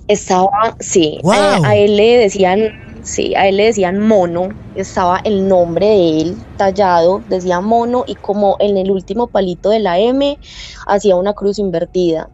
estaba, 0.09 0.76
sí, 0.81 1.21
Wow. 1.23 1.33
a, 1.35 1.69
a 1.69 1.76
él 1.76 1.97
le 1.97 2.19
decían, 2.19 2.71
sí, 3.05 3.35
a 3.35 3.49
él 3.49 3.57
le 3.59 3.64
decían 3.67 3.99
mono, 3.99 4.49
estaba 4.75 5.21
el 5.25 5.49
nombre 5.49 5.87
de 5.87 6.21
él 6.23 6.37
tallado, 6.57 7.23
decía 7.26 7.61
mono 7.61 8.05
y 8.07 8.17
como 8.17 8.57
en 8.61 8.76
el 8.79 8.91
último 8.91 9.29
palito 9.29 9.71
de 9.71 9.81
la 9.81 9.99
M 9.99 10.38
hacía 10.87 11.17
una 11.17 11.35
cruz 11.35 11.59
invertida. 11.59 12.31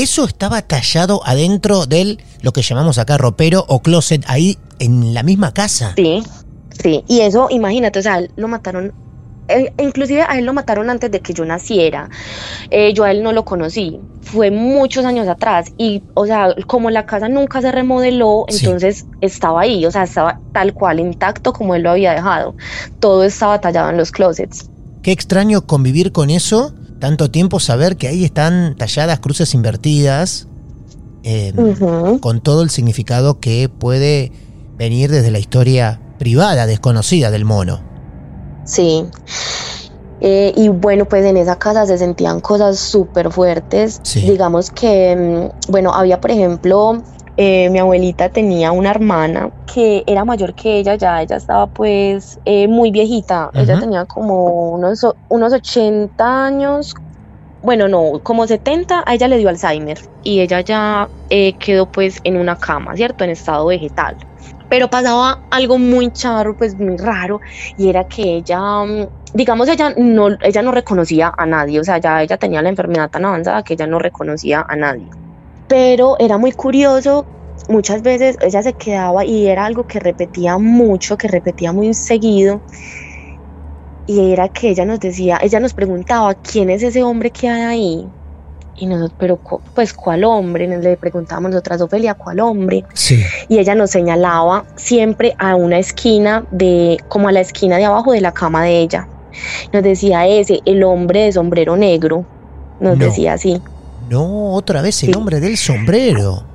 Eso 0.00 0.24
estaba 0.26 0.62
tallado 0.62 1.22
adentro 1.26 1.86
del, 1.86 2.20
lo 2.42 2.52
que 2.52 2.62
llamamos 2.62 2.98
acá 2.98 3.18
ropero 3.18 3.64
o 3.66 3.80
closet, 3.80 4.22
ahí 4.28 4.56
en 4.78 5.12
la 5.12 5.24
misma 5.24 5.52
casa. 5.52 5.92
Sí, 5.96 6.22
sí, 6.80 7.02
y 7.08 7.20
eso, 7.22 7.48
imagínate, 7.50 7.98
o 7.98 8.02
sea, 8.02 8.20
lo 8.36 8.46
mataron, 8.46 8.92
eh, 9.48 9.72
inclusive 9.78 10.22
a 10.22 10.38
él 10.38 10.44
lo 10.44 10.52
mataron 10.52 10.88
antes 10.88 11.10
de 11.10 11.18
que 11.18 11.32
yo 11.34 11.44
naciera, 11.44 12.10
Eh, 12.70 12.92
yo 12.94 13.02
a 13.02 13.10
él 13.10 13.24
no 13.24 13.32
lo 13.32 13.44
conocí, 13.44 13.98
fue 14.22 14.52
muchos 14.52 15.04
años 15.04 15.26
atrás 15.26 15.72
y, 15.78 16.02
o 16.14 16.26
sea, 16.26 16.54
como 16.68 16.90
la 16.90 17.04
casa 17.04 17.28
nunca 17.28 17.60
se 17.60 17.72
remodeló, 17.72 18.44
Sí. 18.48 18.66
entonces 18.66 19.04
estaba 19.20 19.62
ahí, 19.62 19.84
o 19.84 19.90
sea, 19.90 20.04
estaba 20.04 20.38
tal 20.52 20.74
cual 20.74 21.00
intacto 21.00 21.52
como 21.52 21.74
él 21.74 21.82
lo 21.82 21.90
había 21.90 22.12
dejado, 22.12 22.54
todo 23.00 23.24
estaba 23.24 23.60
tallado 23.60 23.90
en 23.90 23.96
los 23.96 24.12
closets. 24.12 24.70
Qué 25.02 25.10
extraño 25.10 25.66
convivir 25.66 26.12
con 26.12 26.28
eso, 26.30 26.72
tanto 26.98 27.30
tiempo 27.30 27.60
saber 27.60 27.96
que 27.96 28.08
ahí 28.08 28.24
están 28.24 28.76
talladas 28.76 29.20
cruces 29.20 29.54
invertidas, 29.54 30.46
eh, 31.22 31.52
Ujú. 31.56 32.20
con 32.20 32.40
todo 32.40 32.62
el 32.62 32.70
significado 32.70 33.40
que 33.40 33.68
puede 33.68 34.32
venir 34.76 35.10
desde 35.10 35.30
la 35.30 35.38
historia 35.38 36.00
privada, 36.18 36.66
desconocida 36.66 37.30
del 37.30 37.44
mono. 37.44 37.80
Sí. 38.64 39.04
Eh, 40.20 40.52
y 40.56 40.68
bueno, 40.68 41.04
pues 41.04 41.24
en 41.24 41.36
esa 41.36 41.58
casa 41.58 41.86
se 41.86 41.96
sentían 41.96 42.40
cosas 42.40 42.78
súper 42.78 43.30
fuertes. 43.30 44.00
Sí. 44.02 44.20
Digamos 44.22 44.70
que, 44.70 45.50
mm, 45.66 45.70
bueno, 45.70 45.94
había, 45.94 46.20
por 46.20 46.30
ejemplo, 46.32 47.02
eh, 47.40 47.70
mi 47.70 47.78
abuelita 47.78 48.30
tenía 48.30 48.72
una 48.72 48.90
hermana 48.90 49.52
que 49.72 50.02
era 50.08 50.24
mayor 50.24 50.54
que 50.56 50.80
ella, 50.80 50.96
ya 50.96 51.22
ella 51.22 51.36
estaba 51.36 51.68
pues 51.68 52.40
eh, 52.44 52.66
muy 52.66 52.90
viejita. 52.90 53.48
Ella 53.54 53.78
tenía 53.78 54.06
como 54.06 54.72
unos, 54.72 55.06
unos 55.28 55.52
80 55.52 56.46
años. 56.46 56.92
Bueno, 57.62 57.86
no, 57.86 58.20
como 58.24 58.44
70, 58.44 59.04
a 59.06 59.14
ella 59.14 59.28
le 59.28 59.38
dio 59.38 59.48
Alzheimer 59.48 59.98
y 60.24 60.40
ella 60.40 60.62
ya 60.62 61.08
eh, 61.30 61.56
quedó 61.58 61.86
pues 61.86 62.18
en 62.24 62.38
una 62.38 62.56
cama, 62.56 62.96
¿cierto? 62.96 63.22
En 63.22 63.30
estado 63.30 63.66
vegetal. 63.66 64.16
Pero 64.68 64.90
pasaba 64.90 65.38
algo 65.50 65.78
muy 65.78 66.10
charro, 66.10 66.56
pues 66.56 66.76
muy 66.76 66.96
raro, 66.96 67.38
y 67.76 67.88
era 67.88 68.02
que 68.04 68.38
ella, 68.38 68.84
mm, 68.84 69.06
digamos, 69.32 69.68
ella 69.68 69.94
no, 69.96 70.30
ella 70.42 70.62
no 70.62 70.72
reconocía 70.72 71.32
a 71.36 71.46
nadie, 71.46 71.78
o 71.78 71.84
sea, 71.84 71.98
ya 71.98 72.20
ella 72.20 72.36
tenía 72.36 72.62
la 72.62 72.68
enfermedad 72.70 73.10
tan 73.10 73.24
avanzada 73.24 73.62
que 73.62 73.74
ella 73.74 73.86
no 73.86 74.00
reconocía 74.00 74.64
a 74.68 74.74
nadie. 74.74 75.08
Pero 75.68 76.16
era 76.18 76.38
muy 76.38 76.52
curioso, 76.52 77.26
muchas 77.68 78.02
veces 78.02 78.36
ella 78.40 78.62
se 78.62 78.72
quedaba 78.72 79.24
y 79.24 79.46
era 79.46 79.66
algo 79.66 79.86
que 79.86 80.00
repetía 80.00 80.58
mucho, 80.58 81.16
que 81.16 81.28
repetía 81.28 81.72
muy 81.72 81.92
seguido, 81.94 82.60
y 84.06 84.32
era 84.32 84.48
que 84.48 84.70
ella 84.70 84.86
nos 84.86 85.00
decía, 85.00 85.38
ella 85.42 85.60
nos 85.60 85.74
preguntaba, 85.74 86.34
¿quién 86.34 86.70
es 86.70 86.82
ese 86.82 87.02
hombre 87.02 87.30
que 87.30 87.48
hay 87.48 87.62
ahí? 87.62 88.08
Y 88.80 88.86
nosotros, 88.86 89.16
pero 89.18 89.38
pues, 89.74 89.92
¿cuál 89.92 90.24
hombre? 90.24 90.66
Le 90.80 90.96
preguntábamos 90.96 91.50
nosotras, 91.50 91.80
Ofelia, 91.82 92.14
¿cuál 92.14 92.40
hombre? 92.40 92.84
Sí. 92.94 93.22
y 93.48 93.58
ella 93.58 93.74
nos 93.74 93.90
señalaba 93.90 94.64
siempre 94.76 95.34
a 95.38 95.56
una 95.56 95.78
esquina 95.78 96.46
de, 96.52 96.96
como 97.08 97.28
a 97.28 97.32
la 97.32 97.40
esquina 97.40 97.76
de 97.76 97.84
abajo 97.84 98.12
de 98.12 98.20
la 98.20 98.32
cama 98.32 98.62
de 98.64 98.78
ella. 98.78 99.08
Nos 99.72 99.82
decía 99.82 100.26
ese, 100.26 100.60
el 100.64 100.82
hombre 100.84 101.24
de 101.24 101.32
sombrero 101.32 101.76
negro, 101.76 102.24
nos 102.80 102.96
No. 102.96 103.04
decía 103.04 103.34
así. 103.34 103.60
No, 104.08 104.54
otra 104.54 104.82
vez 104.82 105.02
el 105.02 105.12
Sí. 105.12 105.18
hombre 105.18 105.40
del 105.40 105.56
sombrero. 105.56 106.46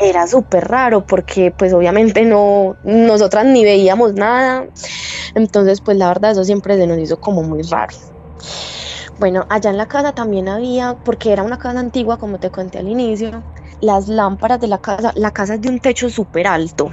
Era 0.00 0.26
súper 0.28 0.68
raro 0.68 1.04
porque 1.04 1.50
pues 1.56 1.72
obviamente 1.72 2.22
no, 2.24 2.76
nosotras 2.84 3.46
ni 3.46 3.64
veíamos 3.64 4.14
nada. 4.14 4.66
Entonces 5.34 5.80
pues 5.80 5.96
la 5.96 6.08
verdad 6.08 6.32
eso 6.32 6.44
siempre 6.44 6.76
se 6.76 6.86
nos 6.86 6.98
hizo 6.98 7.18
como 7.18 7.42
muy 7.42 7.62
raro. 7.62 7.94
Bueno, 9.18 9.44
allá 9.48 9.70
en 9.70 9.76
la 9.76 9.86
casa 9.86 10.12
también 10.12 10.48
había, 10.48 10.96
porque 11.04 11.32
era 11.32 11.42
una 11.42 11.58
casa 11.58 11.80
antigua 11.80 12.18
como 12.18 12.38
te 12.38 12.50
conté 12.50 12.78
al 12.78 12.88
inicio, 12.88 13.42
las 13.80 14.06
lámparas 14.06 14.60
de 14.60 14.68
la 14.68 14.78
casa, 14.78 15.12
la 15.16 15.32
casa 15.32 15.54
es 15.54 15.60
de 15.60 15.68
un 15.70 15.80
techo 15.80 16.08
súper 16.08 16.46
alto. 16.46 16.90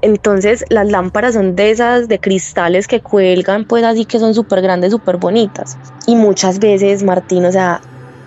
Entonces 0.00 0.64
las 0.70 0.88
lámparas 0.90 1.34
son 1.34 1.54
de 1.54 1.70
esas 1.70 2.08
de 2.08 2.20
cristales 2.20 2.86
que 2.86 3.00
cuelgan 3.02 3.64
pues 3.66 3.84
así 3.84 4.06
que 4.06 4.18
son 4.18 4.34
súper 4.34 4.62
grandes, 4.62 4.92
súper 4.92 5.18
bonitas. 5.18 5.78
Y 6.06 6.16
muchas 6.16 6.58
veces, 6.58 7.02
Martín, 7.02 7.44
o 7.44 7.52
sea, 7.52 7.80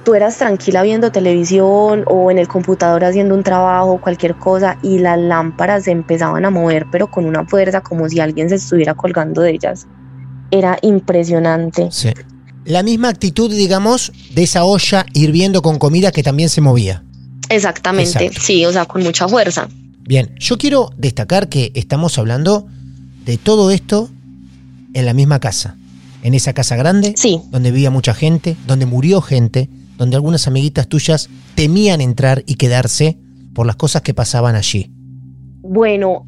tú 0.08 0.16
eras 0.16 0.38
tranquila 0.38 0.84
viendo 0.84 1.12
televisión 1.12 2.06
o 2.08 2.32
en 2.32 2.38
el 2.38 2.48
computador 2.48 3.04
haciendo 3.04 3.36
un 3.36 3.44
trabajo, 3.44 4.00
cualquier 4.00 4.36
cosa, 4.38 4.78
y 4.82 5.00
las 5.00 5.20
lámparas 5.20 5.84
se 5.84 5.92
empezaban 5.92 6.46
a 6.46 6.50
mover, 6.50 6.86
pero 6.90 7.12
con 7.12 7.26
una 7.26 7.46
fuerza 7.46 7.82
como 7.82 8.08
si 8.08 8.22
alguien 8.22 8.48
se 8.48 8.56
estuviera 8.56 8.94
colgando 8.94 9.42
de 9.42 9.52
ellas. 9.52 9.86
Era 10.50 10.80
impresionante. 10.82 11.90
Sí. 11.92 12.12
La 12.64 12.84
misma 12.84 13.10
actitud, 13.10 13.52
digamos, 13.52 14.14
de 14.34 14.44
esa 14.44 14.64
olla 14.64 15.06
hirviendo 15.12 15.62
con 15.62 15.78
comida 15.78 16.14
que 16.14 16.24
también 16.24 16.48
se 16.48 16.62
movía. 16.62 17.04
Exactamente, 17.50 18.28
Exacto. 18.28 18.42
sí, 18.42 18.66
o 18.66 18.72
sea, 18.72 18.86
con 18.86 19.04
mucha 19.04 19.28
fuerza. 19.28 19.68
Bien, 20.04 20.34
yo 20.40 20.58
quiero 20.58 20.90
destacar 20.96 21.50
que 21.50 21.74
estamos 21.76 22.18
hablando 22.18 22.66
de 23.26 23.38
todo 23.38 23.72
esto 23.72 24.10
en 24.94 25.06
la 25.06 25.14
misma 25.14 25.42
casa. 25.42 25.76
En 26.24 26.34
esa 26.34 26.54
casa 26.54 26.78
grande, 26.78 27.14
Sí, 27.18 27.42
donde 27.52 27.72
vivía 27.72 27.92
mucha 27.92 28.14
gente, 28.14 28.56
donde 28.66 28.86
murió 28.86 29.20
gente, 29.20 29.70
donde 29.98 30.16
algunas 30.16 30.48
amiguitas 30.48 30.88
tuyas 30.88 31.30
temían 31.56 32.02
entrar 32.02 32.44
y 32.46 32.56
quedarse 32.56 33.18
por 33.54 33.66
las 33.66 33.76
cosas 33.76 34.02
que 34.02 34.14
pasaban 34.14 34.56
allí. 34.56 34.92
bueno, 35.62 36.26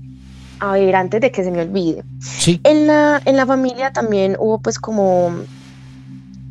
a 0.60 0.74
ver, 0.74 0.96
antes 0.96 1.22
de 1.22 1.32
que 1.32 1.44
se 1.44 1.52
me 1.52 1.62
olvide. 1.62 2.04
Sí. 2.20 2.60
En 2.64 2.88
la, 2.88 3.22
en 3.24 3.38
la 3.38 3.46
familia 3.46 3.94
también 3.94 4.36
hubo 4.40 4.60
pues 4.60 4.78
como, 4.78 5.32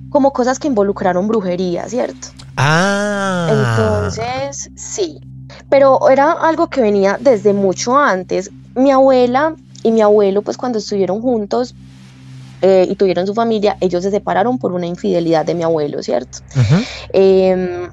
como 0.09 0.33
cosas 0.33 0.59
que 0.59 0.69
involucraron 0.69 1.29
brujería, 1.29 1.89
¿cierto? 1.89 2.29
Ah. 2.57 3.49
Entonces, 3.51 4.71
sí. 4.77 5.21
Pero 5.69 6.09
era 6.09 6.33
algo 6.33 6.69
que 6.69 6.81
venía 6.81 7.19
desde 7.21 7.53
mucho 7.53 7.97
antes. 7.99 8.51
Mi 8.75 8.91
abuela 8.91 9.55
y 9.83 9.93
mi 9.93 10.01
abuelo, 10.01 10.43
pues 10.43 10.57
cuando 10.57 10.79
estuvieron 10.79 11.21
juntos 11.21 11.75
eh, 12.63 12.87
y 12.89 12.97
tuvieron 12.97 13.27
su 13.27 13.35
familia, 13.35 13.77
ellos 13.81 14.03
se 14.03 14.11
separaron 14.11 14.59
por 14.59 14.73
una 14.73 14.87
infidelidad 14.87 15.45
de 15.47 15.55
mi 15.55 15.63
abuelo, 15.65 16.03
¿cierto? 16.03 16.39
Eh, 17.13 17.89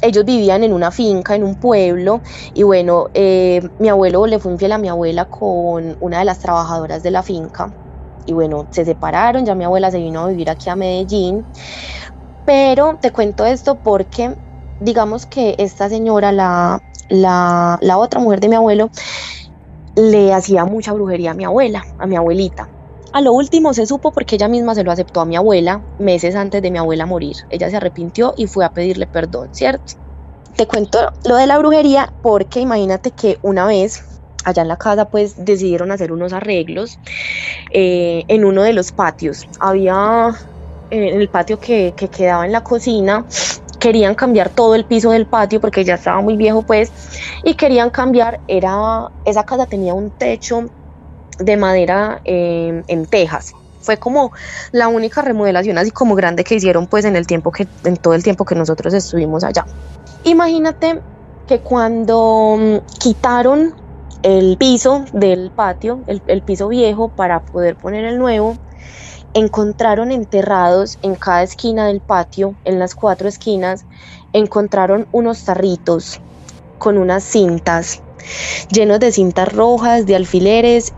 ellos 0.00 0.24
vivían 0.24 0.62
en 0.64 0.72
una 0.72 0.90
finca, 0.92 1.34
en 1.34 1.44
un 1.44 1.56
pueblo, 1.56 2.22
y 2.54 2.62
bueno, 2.62 3.08
eh, 3.14 3.60
mi 3.78 3.88
abuelo 3.88 4.26
le 4.26 4.38
fue 4.38 4.52
infiel 4.52 4.72
a 4.72 4.78
mi 4.78 4.88
abuela 4.88 5.26
con 5.26 5.96
una 6.00 6.20
de 6.20 6.24
las 6.24 6.38
trabajadoras 6.38 7.02
de 7.02 7.10
la 7.10 7.22
finca. 7.22 7.68
Y 8.24 8.32
bueno, 8.34 8.66
se 8.70 8.84
separaron, 8.84 9.44
ya 9.46 9.54
mi 9.54 9.64
abuela 9.64 9.90
se 9.90 9.98
vino 9.98 10.20
a 10.20 10.28
vivir 10.28 10.50
aquí 10.50 10.70
a 10.70 10.76
Medellín. 10.76 11.46
Pero 12.44 12.98
te 13.00 13.10
cuento 13.12 13.44
esto 13.44 13.80
porque, 13.82 14.34
digamos 14.78 15.26
que 15.26 15.54
esta 15.58 15.88
señora, 15.88 16.32
la, 16.32 16.80
la, 17.08 17.78
la 17.80 17.98
otra 17.98 18.20
mujer 18.20 18.40
de 18.40 18.48
mi 18.48 18.56
abuelo, 18.56 18.90
le 19.96 20.32
hacía 20.32 20.64
mucha 20.64 20.92
brujería 20.92 21.32
a 21.32 21.34
mi 21.34 21.44
abuela, 21.44 21.82
a 21.98 22.06
mi 22.06 22.16
abuelita. 22.16 22.68
A 23.12 23.20
lo 23.20 23.32
último 23.32 23.72
se 23.72 23.86
supo 23.86 24.12
porque 24.12 24.36
ella 24.36 24.48
misma 24.48 24.74
se 24.74 24.84
lo 24.84 24.92
aceptó 24.92 25.20
a 25.20 25.24
mi 25.24 25.36
abuela 25.36 25.82
meses 25.98 26.34
antes 26.34 26.60
de 26.62 26.70
mi 26.70 26.78
abuela 26.78 27.06
morir. 27.06 27.36
Ella 27.50 27.70
se 27.70 27.76
arrepintió 27.76 28.34
y 28.36 28.46
fue 28.46 28.64
a 28.64 28.70
pedirle 28.70 29.06
perdón, 29.06 29.48
¿cierto? 29.52 29.94
Te 30.56 30.66
cuento 30.66 31.12
lo 31.24 31.36
de 31.36 31.46
la 31.46 31.58
brujería 31.58 32.12
porque 32.22 32.60
imagínate 32.60 33.12
que 33.12 33.38
una 33.42 33.66
vez 33.66 34.04
allá 34.44 34.62
en 34.62 34.68
la 34.68 34.76
casa 34.76 35.06
pues 35.06 35.34
decidieron 35.36 35.90
hacer 35.90 36.12
unos 36.12 36.32
arreglos 36.32 36.98
eh, 37.72 38.24
en 38.28 38.44
uno 38.44 38.62
de 38.62 38.72
los 38.72 38.92
patios. 38.92 39.46
Había 39.60 40.30
eh, 40.90 41.08
en 41.10 41.20
el 41.20 41.28
patio 41.28 41.58
que, 41.58 41.94
que 41.96 42.08
quedaba 42.08 42.44
en 42.44 42.52
la 42.52 42.62
cocina, 42.62 43.24
querían 43.78 44.14
cambiar 44.14 44.50
todo 44.50 44.74
el 44.74 44.84
piso 44.84 45.10
del 45.10 45.26
patio 45.26 45.60
porque 45.60 45.84
ya 45.84 45.94
estaba 45.94 46.20
muy 46.20 46.36
viejo 46.36 46.62
pues 46.62 46.92
y 47.42 47.54
querían 47.54 47.90
cambiar, 47.90 48.40
era, 48.46 49.08
esa 49.24 49.44
casa 49.44 49.66
tenía 49.66 49.94
un 49.94 50.10
techo 50.10 50.66
de 51.38 51.56
madera 51.56 52.20
eh, 52.24 52.82
en 52.86 53.06
tejas. 53.06 53.52
Fue 53.80 53.96
como 53.96 54.32
la 54.72 54.88
única 54.88 55.22
remodelación 55.22 55.78
así 55.78 55.90
como 55.90 56.14
grande 56.14 56.44
que 56.44 56.56
hicieron 56.56 56.86
pues 56.86 57.04
en 57.04 57.16
el 57.16 57.26
tiempo 57.26 57.52
que, 57.52 57.66
en 57.84 57.96
todo 57.96 58.14
el 58.14 58.22
tiempo 58.22 58.44
que 58.44 58.54
nosotros 58.54 58.92
estuvimos 58.92 59.44
allá. 59.44 59.64
Imagínate 60.24 61.00
que 61.46 61.60
cuando 61.60 62.56
mm, 62.58 62.76
quitaron 62.98 63.74
el 64.22 64.56
piso 64.58 65.04
del 65.12 65.52
patio, 65.54 66.02
el, 66.06 66.22
el 66.26 66.42
piso 66.42 66.68
viejo 66.68 67.08
para 67.08 67.40
poder 67.40 67.76
poner 67.76 68.04
el 68.04 68.18
nuevo, 68.18 68.56
encontraron 69.32 70.10
enterrados 70.10 70.98
en 71.02 71.14
cada 71.14 71.42
esquina 71.42 71.86
del 71.86 72.00
patio, 72.00 72.56
en 72.64 72.78
las 72.78 72.94
cuatro 72.94 73.28
esquinas, 73.28 73.86
encontraron 74.32 75.06
unos 75.12 75.44
tarritos 75.44 76.20
con 76.78 76.98
unas 76.98 77.24
cintas 77.24 78.02
llenos 78.70 79.00
de 79.00 79.12
cintas 79.12 79.52
rojas, 79.52 80.06
de 80.06 80.16
alfileres 80.16 80.92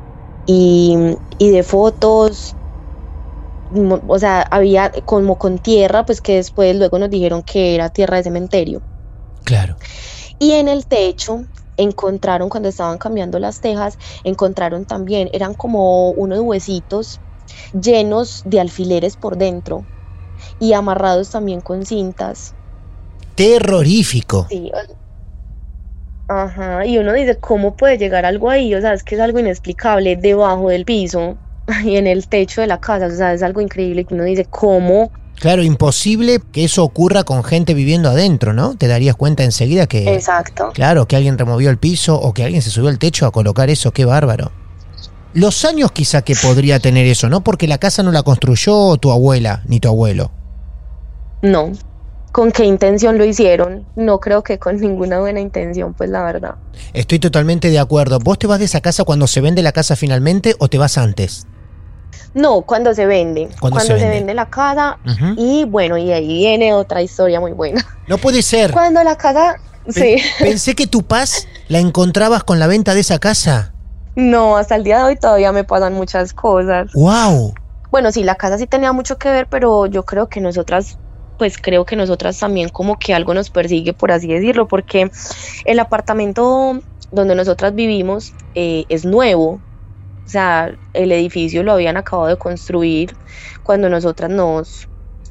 y, 0.46 1.16
y 1.38 1.50
de 1.50 1.62
fotos. 1.62 2.54
O 4.08 4.18
sea, 4.18 4.42
había 4.42 4.90
como 4.90 5.38
con 5.38 5.58
tierra, 5.58 6.04
pues 6.04 6.20
que 6.20 6.36
después 6.36 6.74
luego 6.74 6.98
nos 6.98 7.10
dijeron 7.10 7.42
que 7.42 7.74
era 7.74 7.88
tierra 7.88 8.16
de 8.16 8.24
cementerio. 8.24 8.82
Claro. 9.44 9.76
Y 10.38 10.52
en 10.52 10.68
el 10.68 10.86
techo 10.86 11.44
encontraron, 11.76 12.48
cuando 12.48 12.68
estaban 12.68 12.98
cambiando 12.98 13.38
las 13.38 13.60
tejas, 13.60 13.98
encontraron 14.24 14.84
también, 14.86 15.30
eran 15.32 15.54
como 15.54 16.10
unos 16.10 16.40
huesitos 16.40 17.20
llenos 17.72 18.42
de 18.44 18.60
alfileres 18.60 19.16
por 19.16 19.36
dentro 19.36 19.84
y 20.58 20.72
amarrados 20.72 21.30
también 21.30 21.60
con 21.60 21.86
cintas. 21.86 22.54
Terrorífico. 23.34 24.46
Sí. 24.48 24.70
Ajá, 26.32 26.86
y 26.86 26.96
uno 26.96 27.12
dice, 27.12 27.38
¿cómo 27.38 27.74
puede 27.74 27.98
llegar 27.98 28.24
algo 28.24 28.50
ahí? 28.50 28.72
O 28.76 28.80
sea, 28.80 28.92
es 28.92 29.02
que 29.02 29.16
es 29.16 29.20
algo 29.20 29.40
inexplicable 29.40 30.14
debajo 30.14 30.68
del 30.68 30.84
piso 30.84 31.36
y 31.84 31.96
en 31.96 32.06
el 32.06 32.28
techo 32.28 32.60
de 32.60 32.68
la 32.68 32.78
casa, 32.78 33.06
o 33.06 33.10
sea, 33.10 33.32
es 33.34 33.42
algo 33.42 33.60
increíble 33.60 34.04
que 34.04 34.14
uno 34.14 34.22
dice, 34.22 34.44
¿cómo? 34.44 35.10
Claro, 35.40 35.64
imposible 35.64 36.40
que 36.52 36.62
eso 36.62 36.84
ocurra 36.84 37.24
con 37.24 37.42
gente 37.42 37.74
viviendo 37.74 38.08
adentro, 38.10 38.52
¿no? 38.52 38.76
Te 38.76 38.86
darías 38.86 39.16
cuenta 39.16 39.42
enseguida 39.42 39.88
que, 39.88 40.14
Exacto. 40.14 40.70
claro, 40.72 41.08
que 41.08 41.16
alguien 41.16 41.36
removió 41.36 41.68
el 41.68 41.78
piso 41.78 42.14
o 42.14 42.32
que 42.32 42.44
alguien 42.44 42.62
se 42.62 42.70
subió 42.70 42.90
al 42.90 43.00
techo 43.00 43.26
a 43.26 43.32
colocar 43.32 43.68
eso, 43.68 43.90
qué 43.90 44.04
bárbaro. 44.04 44.52
Los 45.34 45.64
años 45.64 45.90
quizá 45.90 46.22
que 46.22 46.36
podría 46.36 46.78
tener 46.78 47.06
eso, 47.06 47.28
¿no? 47.28 47.40
Porque 47.40 47.66
la 47.66 47.78
casa 47.78 48.04
no 48.04 48.12
la 48.12 48.22
construyó 48.22 48.96
tu 48.98 49.10
abuela 49.10 49.64
ni 49.66 49.80
tu 49.80 49.88
abuelo. 49.88 50.30
No. 51.42 51.72
¿Con 52.40 52.52
qué 52.52 52.64
intención 52.64 53.18
lo 53.18 53.26
hicieron? 53.26 53.84
No 53.96 54.18
creo 54.18 54.42
que 54.42 54.58
con 54.58 54.80
ninguna 54.80 55.18
buena 55.18 55.40
intención, 55.40 55.92
pues 55.92 56.08
la 56.08 56.22
verdad. 56.22 56.54
Estoy 56.94 57.18
totalmente 57.18 57.68
de 57.68 57.78
acuerdo. 57.78 58.18
¿Vos 58.18 58.38
te 58.38 58.46
vas 58.46 58.58
de 58.58 58.64
esa 58.64 58.80
casa 58.80 59.04
cuando 59.04 59.26
se 59.26 59.42
vende 59.42 59.60
la 59.60 59.72
casa 59.72 59.94
finalmente 59.94 60.54
o 60.58 60.66
te 60.68 60.78
vas 60.78 60.96
antes? 60.96 61.46
No, 62.32 62.62
cuando 62.62 62.94
se 62.94 63.04
vende. 63.04 63.50
Cuando 63.60 63.80
se 63.80 63.98
se, 63.98 64.08
vende. 64.08 64.32
la 64.32 64.48
casa. 64.48 64.96
Y 65.36 65.64
bueno, 65.64 65.98
y 65.98 66.12
ahí 66.12 66.26
viene 66.26 66.72
otra 66.72 67.02
historia 67.02 67.40
muy 67.40 67.52
buena. 67.52 67.84
No 68.08 68.16
puede 68.16 68.40
ser. 68.40 68.72
Cuando 68.72 69.04
la 69.04 69.16
casa. 69.18 69.56
Pe- 69.84 69.92
Sí. 69.92 70.16
Pensé 70.42 70.74
que 70.74 70.86
tu 70.86 71.02
paz 71.02 71.46
la 71.68 71.78
encontrabas 71.78 72.42
con 72.42 72.58
la 72.58 72.66
venta 72.66 72.94
de 72.94 73.00
esa 73.00 73.18
casa. 73.18 73.74
No, 74.16 74.56
hasta 74.56 74.76
el 74.76 74.84
día 74.84 74.96
de 74.96 75.04
hoy 75.04 75.16
todavía 75.16 75.52
me 75.52 75.64
pasan 75.64 75.92
muchas 75.92 76.32
cosas. 76.32 76.90
¡Wow! 76.94 77.52
Bueno, 77.90 78.12
sí, 78.12 78.22
la 78.24 78.36
casa 78.36 78.56
sí 78.56 78.66
tenía 78.66 78.92
mucho 78.94 79.18
que 79.18 79.28
ver, 79.28 79.46
pero 79.50 79.84
yo 79.84 80.04
creo 80.04 80.28
que 80.28 80.40
nosotras, 80.40 80.96
pues 81.40 81.56
creo 81.56 81.86
que 81.86 81.96
nosotras 81.96 82.38
también 82.38 82.68
como 82.68 82.98
que 82.98 83.14
algo 83.14 83.32
nos 83.32 83.48
persigue, 83.48 83.94
por 83.94 84.12
así 84.12 84.28
decirlo, 84.28 84.68
porque 84.68 85.10
el 85.64 85.78
apartamento 85.78 86.78
donde 87.10 87.34
nosotras 87.34 87.74
vivimos 87.74 88.34
eh, 88.54 88.84
es 88.90 89.06
nuevo. 89.06 89.52
O 89.52 89.62
sea, 90.26 90.76
el 90.92 91.12
edificio 91.12 91.62
lo 91.62 91.72
habían 91.72 91.96
acabado 91.96 92.28
de 92.28 92.36
construir 92.36 93.16
cuando 93.62 93.88
nosotras 93.88 94.28
nos, 94.30 94.86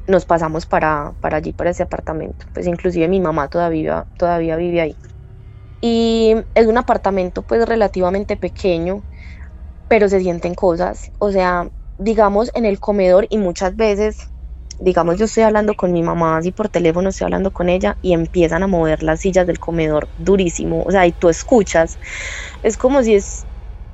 nos 0.08 0.24
pasamos 0.26 0.66
para, 0.66 1.14
para 1.20 1.36
allí, 1.36 1.52
para 1.52 1.70
ese 1.70 1.84
apartamento. 1.84 2.44
Pues 2.52 2.66
inclusive 2.66 3.06
mi 3.06 3.20
mamá 3.20 3.46
todavía, 3.46 4.08
todavía 4.18 4.56
vive 4.56 4.80
ahí. 4.80 4.96
Y 5.80 6.34
es 6.54 6.66
un 6.66 6.76
apartamento 6.76 7.42
pues 7.42 7.68
relativamente 7.68 8.36
pequeño, 8.36 9.04
pero 9.86 10.08
se 10.08 10.18
sienten 10.18 10.56
cosas. 10.56 11.12
O 11.20 11.30
sea, 11.30 11.70
digamos 11.98 12.50
en 12.54 12.64
el 12.64 12.80
comedor 12.80 13.28
y 13.30 13.38
muchas 13.38 13.76
veces, 13.76 14.18
digamos 14.80 15.16
yo 15.18 15.26
estoy 15.26 15.44
hablando 15.44 15.74
con 15.74 15.92
mi 15.92 16.02
mamá 16.02 16.38
así 16.38 16.52
por 16.52 16.68
teléfono, 16.68 17.10
estoy 17.10 17.26
hablando 17.26 17.52
con 17.52 17.68
ella 17.68 17.98
y 18.00 18.14
empiezan 18.14 18.62
a 18.62 18.66
mover 18.66 19.02
las 19.02 19.20
sillas 19.20 19.46
del 19.46 19.58
comedor 19.58 20.10
durísimo. 20.16 20.82
O 20.82 20.90
sea, 20.90 21.06
y 21.06 21.12
tú 21.12 21.28
escuchas. 21.28 21.98
Es 22.62 22.76
como 22.76 23.02
si 23.02 23.14
es... 23.14 23.46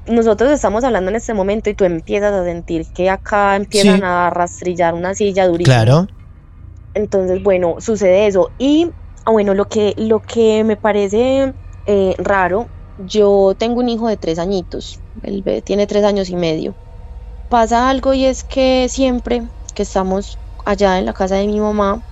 Nosotros 0.06 0.52
estamos 0.52 0.84
hablando 0.84 1.10
en 1.10 1.16
este 1.16 1.34
momento 1.34 1.68
y 1.68 1.74
tú 1.74 1.84
empiezas 1.84 2.32
a 2.32 2.44
sentir 2.44 2.86
que 2.94 3.10
acá 3.10 3.56
empiezan 3.56 3.96
Sí. 3.96 4.02
a 4.04 4.30
rastrillar 4.30 4.94
una 4.94 5.14
silla 5.16 5.48
durísima. 5.48 5.74
Claro. 5.74 6.06
Entonces, 6.94 7.42
bueno, 7.42 7.76
sucede 7.80 8.28
eso. 8.28 8.52
Y 8.56 8.92
ah, 9.24 9.32
bueno, 9.32 9.54
lo 9.54 9.66
que, 9.66 9.94
lo 9.96 10.20
que 10.20 10.62
me 10.62 10.76
parece 10.76 11.54
eh, 11.86 12.14
raro, 12.18 12.68
yo 12.96 13.54
tengo 13.58 13.80
un 13.80 13.88
hijo 13.88 14.08
de 14.08 14.16
tres 14.16 14.38
añitos, 14.38 15.00
él 15.22 15.44
tiene 15.64 15.86
tres 15.88 16.04
años 16.04 16.30
y 16.30 16.36
medio. 16.36 16.76
Pasa 17.48 17.90
algo 17.90 18.14
y 18.14 18.24
es 18.24 18.44
que 18.44 18.88
siempre 18.88 19.42
que 19.74 19.82
estamos 19.82 20.38
allá 20.66 20.98
en 20.98 21.06
la 21.06 21.14
casa 21.14 21.36
de 21.36 21.46
mi 21.46 21.60
mamá, 21.60 22.02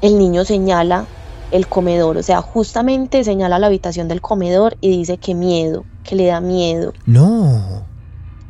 el 0.00 0.18
niño 0.18 0.44
señala 0.44 1.08
el 1.50 1.68
comedor, 1.68 2.16
o 2.18 2.22
sea, 2.22 2.40
justamente 2.42 3.24
señala 3.24 3.58
la 3.58 3.68
habitación 3.68 4.08
del 4.08 4.20
comedor 4.20 4.76
y 4.80 4.90
dice 4.90 5.18
que 5.18 5.34
miedo, 5.34 5.86
que 6.02 6.16
le 6.16 6.26
da 6.26 6.40
miedo. 6.40 6.92
No. 7.06 7.86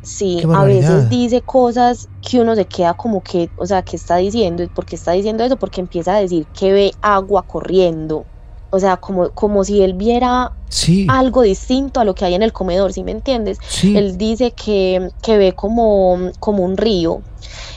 Sí, 0.02 0.42
a 0.52 0.64
veces 0.64 1.08
dice 1.08 1.42
cosas 1.42 2.08
que 2.20 2.40
uno 2.40 2.56
se 2.56 2.66
queda 2.66 2.94
como 2.94 3.22
que, 3.22 3.50
o 3.56 3.66
sea, 3.66 3.82
¿qué 3.82 3.96
está 3.96 4.16
diciendo? 4.16 4.64
¿Por 4.74 4.84
qué 4.84 4.96
está 4.96 5.12
diciendo 5.12 5.44
eso? 5.44 5.56
Porque 5.58 5.80
empieza 5.80 6.16
a 6.16 6.20
decir 6.20 6.48
que 6.52 6.72
ve 6.72 6.92
agua 7.02 7.44
corriendo. 7.44 8.26
O 8.74 8.80
sea, 8.80 8.96
como, 8.96 9.28
como 9.30 9.64
si 9.64 9.82
él 9.82 9.92
viera 9.94 10.52
Sí. 10.70 11.06
algo 11.10 11.42
distinto 11.42 12.00
a 12.00 12.04
lo 12.04 12.14
que 12.14 12.24
hay 12.24 12.34
en 12.34 12.42
el 12.42 12.52
comedor, 12.54 12.92
¿sí 12.94 13.04
me 13.04 13.10
entiendes? 13.10 13.58
Sí. 13.68 13.94
Él 13.96 14.16
dice 14.16 14.52
que, 14.52 15.10
que 15.22 15.36
ve 15.36 15.52
como, 15.52 16.30
como 16.40 16.64
un 16.64 16.76
río. 16.78 17.20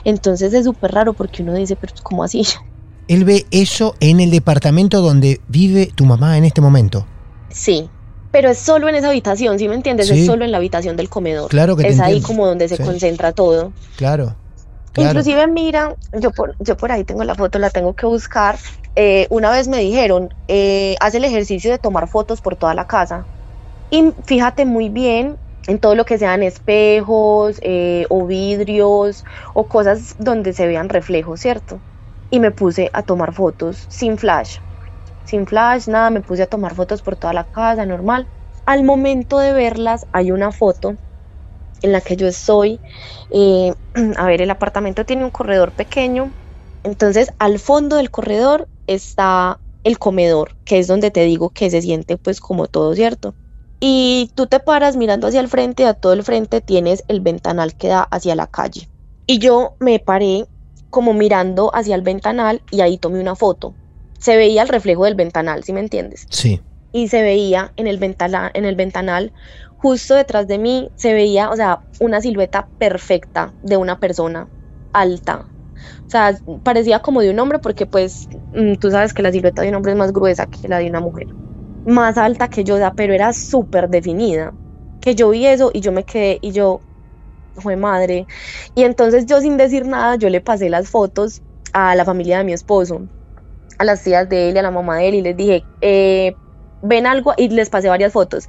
Entonces 0.06 0.54
es 0.54 0.64
súper 0.66 0.94
raro 0.94 1.14
porque 1.14 1.44
uno 1.44 1.54
dice, 1.54 1.76
pero 1.76 1.94
¿cómo 2.02 2.24
así? 2.24 2.44
Él 3.08 3.26
ve 3.26 3.46
eso 3.52 3.96
en 4.00 4.20
el 4.20 4.32
departamento 4.32 5.02
donde 5.02 5.42
vive 5.48 5.92
tu 5.94 6.06
mamá 6.06 6.38
en 6.38 6.46
este 6.46 6.62
momento. 6.62 7.06
Sí, 7.50 7.90
pero 8.32 8.50
es 8.50 8.58
solo 8.58 8.88
en 8.90 8.96
esa 8.96 9.10
habitación, 9.10 9.60
¿sí 9.60 9.68
me 9.68 9.76
entiendes? 9.76 10.08
Sí. 10.08 10.22
Es 10.22 10.26
solo 10.26 10.44
en 10.46 10.52
la 10.52 10.58
habitación 10.58 10.96
del 10.96 11.10
comedor. 11.10 11.50
Claro 11.50 11.76
que 11.76 11.84
te 11.84 11.90
es 11.90 12.00
ahí 12.00 12.14
entiendo. 12.14 12.28
como 12.28 12.48
donde 12.48 12.68
se 12.68 12.78
Sí. 12.78 12.84
concentra 12.84 13.32
todo. 13.34 13.74
Claro. 13.98 14.36
Claro. 14.96 15.10
Inclusive 15.10 15.48
mira, 15.48 15.96
yo 16.14 16.32
por, 16.32 16.56
yo 16.60 16.78
por 16.78 16.92
ahí 16.92 17.04
tengo 17.04 17.24
la 17.26 17.36
foto, 17.36 17.60
la 17.60 17.70
tengo 17.70 17.94
que 17.96 18.06
buscar. 18.06 18.58
Eh, 18.96 19.28
una 19.30 19.52
vez 19.52 19.68
me 19.68 19.80
dijeron, 19.80 20.30
eh, 20.48 20.96
haz 21.02 21.16
el 21.16 21.26
ejercicio 21.26 21.72
de 21.72 21.80
tomar 21.80 22.08
fotos 22.08 22.42
por 22.42 22.56
toda 22.56 22.74
la 22.76 22.86
casa. 22.88 23.28
Y 23.90 24.14
fíjate 24.26 24.66
muy 24.66 24.90
bien 24.90 25.38
en 25.68 25.80
todo 25.80 25.96
lo 25.96 26.06
que 26.06 26.18
sean 26.20 26.44
espejos 26.44 27.60
eh, 27.64 28.06
o 28.10 28.26
vidrios 28.28 29.24
o 29.54 29.68
cosas 29.68 30.16
donde 30.18 30.54
se 30.54 30.68
vean 30.68 30.90
reflejos, 30.90 31.42
¿cierto? 31.42 31.82
Y 32.30 32.40
me 32.40 32.52
puse 32.52 32.90
a 32.94 33.04
tomar 33.04 33.34
fotos 33.34 33.86
sin 33.90 34.18
flash. 34.18 34.58
Sin 35.24 35.48
flash, 35.48 35.88
nada, 35.90 36.10
me 36.10 36.22
puse 36.22 36.44
a 36.44 36.48
tomar 36.48 36.76
fotos 36.76 37.02
por 37.04 37.18
toda 37.18 37.34
la 37.34 37.46
casa, 37.46 37.86
normal. 37.86 38.30
Al 38.66 38.84
momento 38.84 39.40
de 39.40 39.54
verlas, 39.54 40.08
hay 40.14 40.32
una 40.32 40.52
foto 40.52 40.98
en 41.86 41.92
la 41.94 42.02
que 42.02 42.16
yo 42.18 42.28
estoy. 42.28 42.80
eh, 43.32 43.74
a 44.18 44.26
ver, 44.26 44.42
el 44.42 44.50
apartamento 44.52 45.06
tiene 45.06 45.24
un 45.24 45.32
corredor 45.32 45.72
pequeño. 45.72 46.32
Entonces, 46.84 47.32
al 47.40 47.60
fondo 47.60 47.96
del 47.96 48.12
corredor 48.12 48.68
está 48.88 49.60
el 49.84 49.98
comedor, 49.98 50.56
que 50.66 50.80
es 50.80 50.88
donde 50.88 51.12
te 51.12 51.22
digo 51.22 51.50
que 51.50 51.70
se 51.70 51.82
siente 51.82 52.18
pues 52.18 52.40
como 52.40 52.68
todo, 52.68 52.94
¿cierto? 52.96 53.34
Y 53.80 54.32
tú 54.36 54.48
te 54.48 54.60
paras 54.60 54.96
mirando 54.96 55.28
hacia 55.28 55.40
el 55.42 55.48
frente, 55.48 55.86
a 55.86 55.94
todo 55.94 56.14
el 56.14 56.24
frente 56.24 56.62
tienes 56.62 57.04
el 57.08 57.22
ventanal 57.22 57.76
que 57.76 57.88
da 57.90 58.02
hacia 58.04 58.36
la 58.36 58.48
calle. 58.48 58.90
Y 59.28 59.40
yo 59.40 59.74
me 59.80 60.00
paré 60.00 60.46
como 60.90 61.14
mirando 61.14 61.72
hacia 61.74 61.96
el 61.96 62.02
ventanal 62.02 62.62
y 62.72 62.82
ahí 62.82 62.98
tomé 62.98 63.20
una 63.20 63.36
foto. 63.36 63.76
Se 64.20 64.38
veía 64.38 64.62
el 64.64 64.70
reflejo 64.70 65.06
del 65.06 65.16
ventanal, 65.16 65.64
¿sí 65.64 65.74
me 65.74 65.82
entiendes? 65.82 66.26
Sí. 66.30 66.62
y 66.92 67.10
se 67.10 67.22
veía 67.22 67.74
en 67.76 67.88
el, 67.88 67.98
ventana- 67.98 68.50
en 68.54 68.64
el 68.64 68.76
ventanal, 68.78 69.34
justo 69.86 70.16
detrás 70.16 70.48
de 70.48 70.58
mí, 70.58 70.90
se 70.96 71.14
veía, 71.14 71.50
o 71.52 71.56
sea, 71.56 71.84
una 72.00 72.20
silueta 72.22 72.70
perfecta 72.80 73.56
de 73.62 73.78
una 73.78 74.00
persona 74.00 74.50
alta. 74.94 75.52
O 76.08 76.10
sea, 76.10 76.38
parecía 76.64 77.00
como 77.02 77.22
de 77.22 77.30
un 77.32 77.40
hombre 77.40 77.60
porque 77.60 77.86
pues 77.86 78.28
mm, 78.52 78.76
tú 78.76 78.92
sabes 78.92 79.14
que 79.14 79.22
la 79.24 79.32
silueta 79.32 79.62
de 79.62 79.70
un 79.70 79.76
hombre 79.76 79.92
es 79.94 79.98
más 79.98 80.14
gruesa 80.14 80.48
que 80.48 80.68
la 80.68 80.80
de 80.80 80.90
una 80.90 81.02
mujer. 81.02 81.28
Más 81.86 82.18
alta 82.18 82.48
que 82.50 82.64
yo, 82.64 82.78
pero 82.96 83.14
era 83.14 83.34
súper 83.34 83.90
definida. 83.90 84.54
Que 85.02 85.16
yo 85.16 85.30
vi 85.32 85.48
eso 85.48 85.72
y 85.74 85.82
yo 85.82 85.92
me 85.92 86.06
quedé 86.06 86.40
y 86.42 86.52
yo, 86.52 86.84
fue 87.56 87.76
madre. 87.78 88.28
Y 88.76 88.84
entonces 88.84 89.26
yo 89.26 89.42
sin 89.42 89.58
decir 89.58 89.86
nada, 89.86 90.16
yo 90.18 90.30
le 90.30 90.42
pasé 90.42 90.70
las 90.70 90.90
fotos 90.90 91.42
a 91.74 91.96
la 91.96 92.06
familia 92.06 92.40
de 92.40 92.44
mi 92.46 92.54
esposo, 92.54 93.08
a 93.80 93.86
las 93.86 94.04
tías 94.04 94.30
de 94.30 94.50
él 94.50 94.56
y 94.56 94.60
a 94.60 94.64
la 94.64 94.72
mamá 94.72 94.98
de 94.98 95.10
él 95.10 95.16
y 95.16 95.22
les 95.22 95.38
dije, 95.38 95.68
eh, 95.82 96.38
ven 96.86 97.06
algo 97.08 97.34
y 97.38 97.50
les 97.50 97.70
pasé 97.70 97.90
varias 97.90 98.14
fotos 98.14 98.48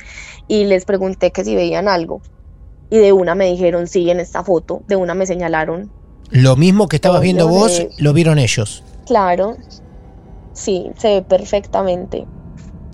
y 0.49 0.65
les 0.65 0.85
pregunté 0.85 1.31
que 1.33 1.45
si 1.45 1.55
veían 1.55 1.89
algo 1.89 2.21
y 2.91 2.99
de 2.99 3.13
una 3.13 3.35
me 3.35 3.47
dijeron 3.51 3.87
sí 3.89 4.09
en 4.11 4.21
esta 4.21 4.45
foto, 4.45 4.83
de 4.87 4.97
una 4.97 5.15
me 5.15 5.27
señalaron, 5.27 5.91
Lo 6.31 6.57
mismo 6.57 6.89
que 6.89 6.97
estabas 6.97 7.21
viendo 7.23 7.49
vos, 7.49 7.79
de- 7.79 7.91
lo 7.99 8.13
vieron 8.13 8.39
ellos. 8.39 8.83
claro, 9.07 9.57
sí, 10.53 10.91
se 10.97 11.09
ve 11.17 11.23
perfectamente. 11.23 12.27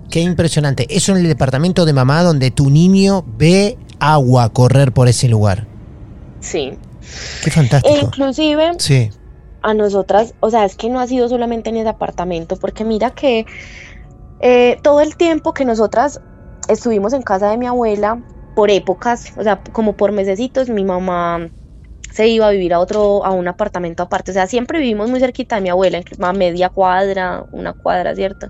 Qué 0.09 0.19
impresionante. 0.21 0.85
Eso 0.95 1.11
en 1.13 1.19
el 1.19 1.27
departamento 1.27 1.85
de 1.85 1.93
mamá 1.93 2.21
donde 2.23 2.51
tu 2.51 2.69
niño 2.69 3.23
ve 3.37 3.77
agua 3.99 4.49
correr 4.49 4.91
por 4.91 5.07
ese 5.07 5.27
lugar. 5.27 5.65
Sí. 6.39 6.73
Qué 7.43 7.49
E 7.49 7.51
fantástico. 7.51 7.95
inclusive 8.05 8.71
Sí. 8.77 9.09
a 9.61 9.73
nosotras, 9.73 10.33
o 10.39 10.49
sea, 10.51 10.65
es 10.65 10.75
que 10.75 10.89
no 10.89 10.99
ha 10.99 11.07
sido 11.07 11.29
solamente 11.29 11.69
en 11.69 11.77
ese 11.77 11.89
apartamento, 11.89 12.57
porque 12.57 12.83
mira 12.83 13.09
que 13.11 13.45
eh, 14.43 14.79
todo 14.83 15.01
el 15.01 15.17
tiempo 15.17 15.53
que 15.53 15.65
nosotras 15.65 16.19
estuvimos 16.69 17.13
en 17.13 17.23
casa 17.23 17.49
de 17.51 17.57
mi 17.57 17.67
abuela, 17.67 18.21
por 18.55 18.71
épocas, 18.71 19.25
o 19.37 19.43
sea, 19.43 19.61
como 19.73 19.95
por 19.97 20.11
mesecitos, 20.11 20.69
mi 20.69 20.85
mamá 20.85 21.49
se 22.13 22.27
iba 22.27 22.47
a 22.47 22.51
vivir 22.51 22.73
a 22.73 22.79
otro, 22.81 23.25
a 23.25 23.31
un 23.31 23.47
apartamento 23.47 24.03
aparte, 24.03 24.31
o 24.31 24.35
sea, 24.35 24.47
siempre 24.47 24.79
vivimos 24.79 25.09
muy 25.09 25.19
cerquita 25.21 25.55
de 25.57 25.61
mi 25.63 25.69
abuela, 25.69 26.01
a 26.19 26.33
media 26.33 26.69
cuadra, 26.69 27.45
una 27.51 27.73
cuadra, 27.73 28.15
¿cierto? 28.15 28.49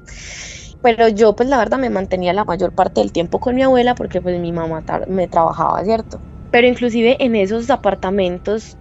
Pero 0.82 1.08
yo, 1.10 1.36
pues 1.36 1.50
la 1.50 1.58
verdad, 1.58 1.80
me 1.80 1.90
mantenía 1.90 2.34
la 2.34 2.44
mayor 2.46 2.74
parte 2.74 3.02
del 3.02 3.12
tiempo 3.12 3.40
con 3.40 3.56
mi 3.56 3.64
abuela 3.64 3.96
porque 3.96 4.22
pues 4.22 4.40
mi 4.40 4.52
mamá 4.52 4.84
me 5.08 5.28
trabajaba, 5.28 5.84
¿cierto? 5.84 6.20
Pero 6.52 6.68
inclusive 6.68 7.18
en 7.24 7.36
esos 7.36 7.70
apartamentos 7.70 8.78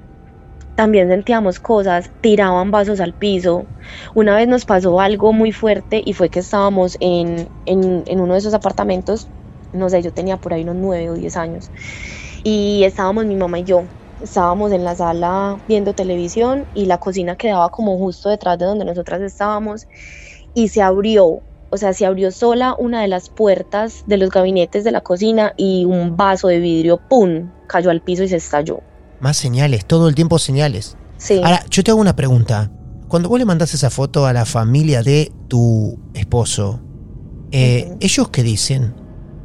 también 0.75 1.09
sentíamos 1.09 1.61
cosas, 1.61 2.11
tiraban 2.21 2.71
vasos 2.71 3.01
al 3.01 3.15
piso. 3.15 3.67
Una 4.15 4.37
vez 4.37 4.49
nos 4.49 4.65
pasó 4.65 5.01
algo 5.01 5.33
muy 5.33 5.53
fuerte 5.53 6.03
y 6.05 6.13
fue 6.15 6.31
que 6.31 6.41
estábamos 6.41 6.97
en, 7.01 7.49
en, 7.67 8.21
uno 8.21 8.33
de 8.33 8.39
esos 8.39 8.55
apartamentos, 8.55 9.31
no 9.73 9.89
sé, 9.89 10.03
yo 10.03 10.13
tenía 10.13 10.37
por 10.37 10.55
ahí 10.55 10.63
unos 10.63 10.77
9 10.77 11.11
o 11.11 11.15
10 11.15 11.37
años, 11.37 11.71
y 12.45 12.85
estábamos 12.85 13.27
mi 13.27 13.37
mamá 13.37 13.61
y 13.61 13.65
yo, 13.65 13.85
estábamos 14.21 14.73
en 14.73 14.85
la 14.85 14.95
sala 14.95 15.59
viendo 15.67 15.95
televisión 15.95 16.67
y 16.75 16.87
la 16.87 16.99
cocina 16.99 17.37
quedaba 17.37 17.71
como 17.71 17.99
justo 17.99 18.29
detrás 18.29 18.59
de 18.59 18.67
donde 18.67 18.85
nosotras 18.85 19.21
estábamos 19.21 19.87
y 20.55 20.69
se 20.69 20.83
abrió, 20.83 21.43
o 21.71 21.77
sea, 21.77 21.93
se 21.93 22.07
abrió 22.07 22.31
sola 22.31 22.75
una 22.79 23.03
de 23.03 23.09
las 23.09 23.31
puertas 23.31 24.03
de 24.07 24.19
los 24.19 24.31
gabinetes 24.31 24.85
de 24.85 24.93
la 24.93 25.01
cocina 25.01 25.53
y 25.57 25.85
un 25.87 26.17
vaso 26.17 26.49
de 26.49 26.61
vidrio, 26.61 26.99
¡pum!, 27.09 27.53
cayó 27.67 27.91
al 27.91 28.03
piso 28.03 28.23
y 28.25 28.29
se 28.29 28.37
estalló. 28.37 28.92
Más 29.23 29.37
señales, 29.37 29.87
todo 29.87 30.09
el 30.09 30.15
tiempo 30.15 30.39
señales. 30.39 30.97
Sí. 31.17 31.41
Ahora, 31.43 31.65
yo 31.71 31.83
te 31.85 31.93
hago 31.93 32.01
una 32.01 32.17
pregunta. 32.17 32.71
Cuando 33.07 33.29
vos 33.29 33.39
le 33.39 33.45
mandás 33.45 33.73
esa 33.73 33.89
foto 33.89 34.27
a 34.27 34.33
la 34.33 34.45
familia 34.45 35.03
de 35.03 35.31
tu 35.47 35.97
esposo, 36.13 36.81
eh. 37.53 37.95
¿ellos 38.01 38.29
qué 38.31 38.43
dicen? 38.43 38.95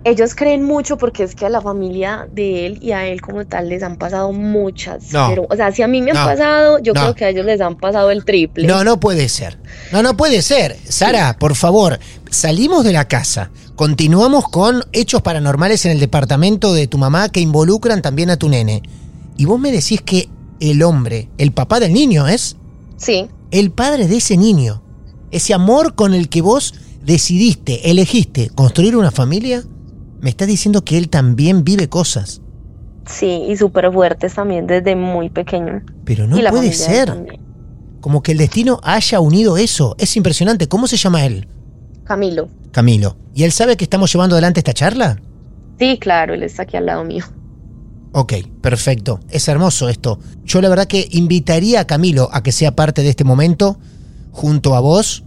ellos 0.04 0.36
creen 0.36 0.64
mucho 0.64 0.98
porque 0.98 1.24
es 1.24 1.36
que 1.36 1.46
a 1.46 1.50
la 1.50 1.60
familia 1.60 2.30
de 2.32 2.66
él 2.66 2.80
y 2.82 2.94
a 2.94 3.06
él 3.08 3.20
como 3.22 3.46
tal 3.46 3.68
les 3.68 3.84
han 3.84 3.98
pasado 3.98 4.32
muchas. 4.32 5.12
No. 5.12 5.28
Pero, 5.30 5.48
o 5.50 5.56
sea, 5.56 5.72
si 5.74 5.82
a 5.84 5.88
mí 5.88 6.02
me 6.02 6.12
han 6.12 6.26
pasado, 6.26 6.80
yo 6.80 6.94
No. 6.94 7.02
creo 7.02 7.16
que 7.16 7.26
a 7.26 7.30
ellos 7.30 7.46
les 7.46 7.60
han 7.60 7.76
pasado 7.76 8.10
el 8.10 8.24
triple. 8.24 8.66
No, 8.66 8.86
no 8.86 9.00
puede 9.02 9.28
ser. 9.28 9.60
No, 9.92 10.02
no 10.02 10.16
puede 10.16 10.42
ser. 10.42 10.78
Sara, 10.88 11.38
por 11.38 11.56
favor, 11.56 12.00
salimos 12.32 12.86
de 12.86 12.94
la 12.94 13.10
casa. 13.10 13.52
Continuamos 13.76 14.46
con 14.46 14.84
hechos 14.94 15.22
paranormales 15.22 15.86
en 15.86 15.92
el 15.92 16.00
departamento 16.00 16.74
de 16.74 16.88
tu 16.88 16.98
mamá 16.98 17.28
que 17.30 17.42
involucran 17.42 18.02
también 18.02 18.30
a 18.30 18.38
tu 18.38 18.48
nene. 18.48 18.84
Y 19.38 19.46
vos 19.46 19.60
me 19.60 19.72
decís 19.72 20.02
que 20.02 20.30
el 20.60 20.82
hombre, 20.84 21.30
el 21.38 21.52
papá 21.52 21.80
del 21.80 21.94
niño, 21.94 22.28
¿es? 22.28 22.58
Sí, 22.98 23.28
El 23.52 23.72
padre 23.72 24.08
de 24.08 24.18
ese 24.18 24.36
niño. 24.38 24.82
Ese 25.32 25.54
amor 25.54 25.94
con 25.96 26.14
el 26.14 26.30
que 26.30 26.42
vos 26.42 26.74
decidiste, 27.04 27.90
elegiste 27.92 28.50
construir 28.50 28.96
una 28.96 29.12
familia, 29.12 29.64
me 30.20 30.30
está 30.30 30.46
diciendo 30.46 30.84
que 30.84 30.98
él 30.98 31.10
también 31.10 31.64
vive 31.64 31.88
cosas. 31.90 32.42
sí, 33.06 33.44
y 33.48 33.56
súper 33.56 33.92
fuertes 33.94 34.34
también 34.34 34.66
desde 34.68 34.96
muy 34.96 35.30
pequeño. 35.30 35.82
Pero 36.04 36.28
no 36.28 36.38
puede 36.50 36.74
ser. 36.74 37.08
también. 37.10 37.40
Como 38.02 38.22
que 38.24 38.32
el 38.34 38.38
destino 38.38 38.80
haya 38.84 39.20
unido 39.20 39.58
eso. 39.58 39.96
Es 40.00 40.16
impresionante. 40.18 40.68
¿Cómo 40.68 40.88
se 40.88 40.98
llama 40.98 41.26
él? 41.26 41.48
Camilo. 42.04 42.50
Camilo. 42.72 43.16
¿Y 43.34 43.44
él 43.44 43.52
sabe 43.52 43.78
que 43.78 43.84
estamos 43.84 44.12
llevando 44.12 44.36
adelante 44.36 44.60
esta 44.60 44.74
charla? 44.74 45.20
Sí, 45.80 45.98
claro, 46.00 46.34
él 46.34 46.44
está 46.44 46.64
aquí 46.64 46.76
al 46.78 46.86
lado 46.88 47.04
mío. 47.04 47.26
Ok, 48.20 48.34
perfecto. 48.62 49.20
Es 49.30 49.48
hermoso 49.48 49.90
esto. 49.90 50.18
Yo 50.44 50.60
la 50.60 50.70
verdad 50.70 50.88
que 50.88 51.08
invitaría 51.12 51.82
a 51.82 51.86
Camilo 51.86 52.30
a 52.34 52.42
que 52.42 52.52
sea 52.52 52.76
parte 52.76 53.04
de 53.04 53.10
este 53.10 53.24
momento 53.24 53.78
junto 54.32 54.74
a 54.74 54.80
vos, 54.80 55.24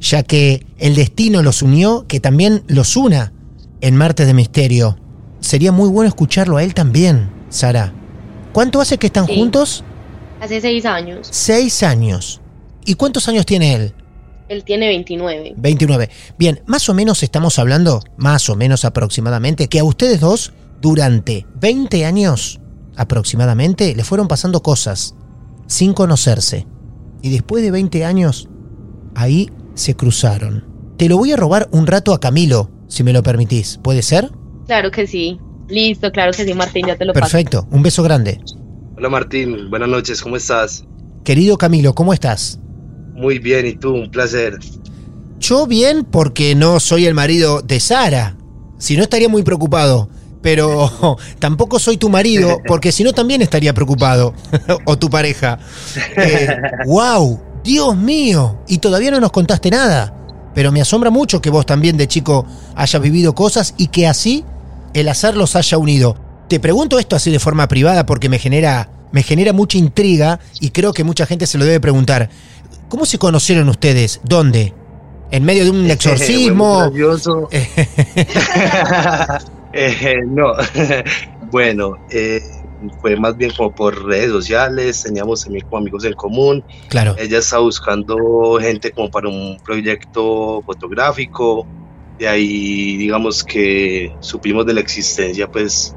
ya 0.00 0.24
que 0.24 0.66
el 0.78 0.96
destino 0.96 1.42
los 1.44 1.62
unió, 1.62 2.06
que 2.08 2.18
también 2.18 2.64
los 2.66 2.96
una 2.96 3.32
en 3.80 3.94
Martes 3.94 4.26
de 4.26 4.34
Misterio. 4.34 4.98
Sería 5.38 5.70
muy 5.70 5.88
bueno 5.88 6.08
escucharlo 6.08 6.56
a 6.56 6.64
él 6.64 6.74
también, 6.74 7.30
Sara. 7.50 7.92
¿Cuánto 8.52 8.80
hace 8.80 8.98
que 8.98 9.06
están 9.06 9.26
Sí. 9.28 9.36
juntos? 9.36 9.84
Hace 10.40 10.60
seis 10.60 10.84
años. 10.86 11.28
Seis 11.30 11.84
años. 11.84 12.40
¿Y 12.84 12.94
cuántos 12.94 13.28
años 13.28 13.46
tiene 13.46 13.74
él? 13.76 13.94
Él 14.48 14.64
tiene 14.64 14.88
29. 14.88 15.54
29. 15.56 16.10
Bien, 16.36 16.60
más 16.66 16.88
o 16.88 16.94
menos 16.94 17.22
estamos 17.22 17.60
hablando, 17.60 18.02
más 18.16 18.48
o 18.50 18.56
menos 18.56 18.84
aproximadamente, 18.84 19.68
que 19.68 19.78
a 19.78 19.84
ustedes 19.84 20.18
dos, 20.18 20.52
durante 20.84 21.46
20 21.62 22.04
años 22.04 22.60
aproximadamente, 22.94 23.96
le 23.96 24.04
fueron 24.04 24.28
pasando 24.28 24.62
cosas 24.62 25.14
sin 25.66 25.94
conocerse. 25.94 26.66
Y 27.22 27.30
después 27.30 27.64
de 27.64 27.70
20 27.70 28.04
años, 28.04 28.50
ahí 29.14 29.50
se 29.72 29.96
cruzaron. 29.96 30.66
Te 30.98 31.08
lo 31.08 31.16
voy 31.16 31.32
a 31.32 31.38
robar 31.38 31.70
un 31.72 31.86
rato 31.86 32.12
a 32.12 32.20
Camilo, 32.20 32.70
si 32.86 33.02
me 33.02 33.14
lo 33.14 33.22
permitís. 33.22 33.80
¿Puede 33.82 34.02
ser? 34.02 34.30
Claro 34.66 34.90
que 34.90 35.06
sí. 35.06 35.40
Listo, 35.68 36.12
claro 36.12 36.32
que 36.32 36.44
sí, 36.44 36.52
Martín, 36.52 36.86
ya 36.86 36.98
te 36.98 37.06
lo 37.06 37.14
paso. 37.14 37.22
Perfecto. 37.22 37.66
Un 37.70 37.82
beso 37.82 38.02
grande. 38.02 38.42
Hola 38.98 39.08
Martín, 39.08 39.70
buenas 39.70 39.88
noches, 39.88 40.20
¿cómo 40.20 40.36
estás? 40.36 40.84
Querido 41.24 41.56
Camilo, 41.56 41.94
¿cómo 41.94 42.12
estás? 42.12 42.60
Muy 43.14 43.38
bien, 43.38 43.66
¿y 43.66 43.72
tú? 43.72 43.94
Un 43.94 44.10
placer. 44.10 44.58
Yo 45.40 45.66
bien 45.66 46.04
porque 46.04 46.54
no 46.54 46.78
soy 46.78 47.06
el 47.06 47.14
marido 47.14 47.62
de 47.62 47.80
Sara. 47.80 48.36
Si 48.76 48.98
no 48.98 49.02
estaría 49.02 49.30
muy 49.30 49.42
preocupado. 49.42 50.10
Pero 50.44 51.16
tampoco 51.38 51.78
soy 51.78 51.96
tu 51.96 52.10
marido 52.10 52.60
porque 52.68 52.92
si 52.92 53.02
no 53.02 53.14
también 53.14 53.40
estaría 53.40 53.72
preocupado. 53.72 54.34
o 54.84 54.98
tu 54.98 55.08
pareja. 55.08 55.58
¡Wow! 56.84 57.40
Dios 57.64 57.96
mío. 57.96 58.58
Y 58.68 58.76
todavía 58.76 59.10
no 59.10 59.20
nos 59.20 59.32
contaste 59.32 59.70
nada. 59.70 60.14
Pero 60.54 60.70
me 60.70 60.82
asombra 60.82 61.08
mucho 61.10 61.40
que 61.40 61.48
vos 61.48 61.64
también 61.64 61.96
de 61.96 62.06
chico 62.06 62.46
hayas 62.76 63.00
vivido 63.00 63.34
cosas 63.34 63.72
y 63.78 63.86
que 63.88 64.06
así 64.06 64.44
el 64.92 65.08
azar 65.08 65.34
los 65.34 65.56
haya 65.56 65.78
unido. 65.78 66.14
Te 66.46 66.60
pregunto 66.60 66.98
esto 66.98 67.16
así 67.16 67.30
de 67.30 67.40
forma 67.40 67.66
privada 67.66 68.04
porque 68.04 68.28
me 68.28 68.38
genera, 68.38 68.90
me 69.12 69.22
genera 69.22 69.54
mucha 69.54 69.78
intriga 69.78 70.40
y 70.60 70.70
creo 70.70 70.92
que 70.92 71.04
mucha 71.04 71.24
gente 71.24 71.46
se 71.46 71.56
lo 71.56 71.64
debe 71.64 71.80
preguntar. 71.80 72.28
¿Cómo 72.90 73.06
se 73.06 73.18
conocieron 73.18 73.70
ustedes? 73.70 74.20
¿Dónde? 74.24 74.74
¿En 75.30 75.42
medio 75.42 75.64
de 75.64 75.70
un 75.70 75.90
exorcismo? 75.90 76.92
Eh, 79.76 80.22
no, 80.28 80.54
bueno, 81.50 81.94
eh, 82.08 82.40
fue 83.00 83.16
más 83.16 83.36
bien 83.36 83.50
como 83.56 83.74
por 83.74 84.04
redes 84.04 84.30
sociales, 84.30 85.02
teníamos 85.02 85.42
también 85.42 85.66
como 85.66 85.78
amigos 85.78 86.04
en 86.04 86.12
común. 86.12 86.64
claro. 86.88 87.16
Ella 87.18 87.38
estaba 87.38 87.62
buscando 87.62 88.58
gente 88.60 88.92
como 88.92 89.10
para 89.10 89.28
un 89.28 89.58
proyecto 89.64 90.62
fotográfico. 90.64 91.66
De 92.18 92.28
ahí, 92.28 92.96
digamos 92.96 93.42
que 93.42 94.12
supimos 94.20 94.64
de 94.66 94.74
la 94.74 94.80
existencia, 94.80 95.48
pues, 95.48 95.96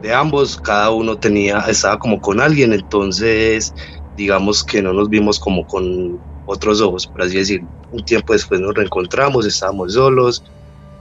de 0.00 0.14
ambos. 0.14 0.56
Cada 0.56 0.90
uno 0.90 1.18
tenía, 1.18 1.58
estaba 1.68 1.98
como 1.98 2.18
con 2.22 2.40
alguien, 2.40 2.72
entonces, 2.72 3.74
digamos 4.16 4.64
que 4.64 4.80
no 4.80 4.94
nos 4.94 5.10
vimos 5.10 5.38
como 5.38 5.66
con 5.66 6.18
otros 6.46 6.80
ojos, 6.80 7.06
por 7.06 7.22
así 7.22 7.36
decir. 7.36 7.62
Un 7.92 8.04
tiempo 8.04 8.32
después 8.32 8.60
nos 8.60 8.74
reencontramos, 8.74 9.46
estábamos 9.46 9.92
solos 9.92 10.42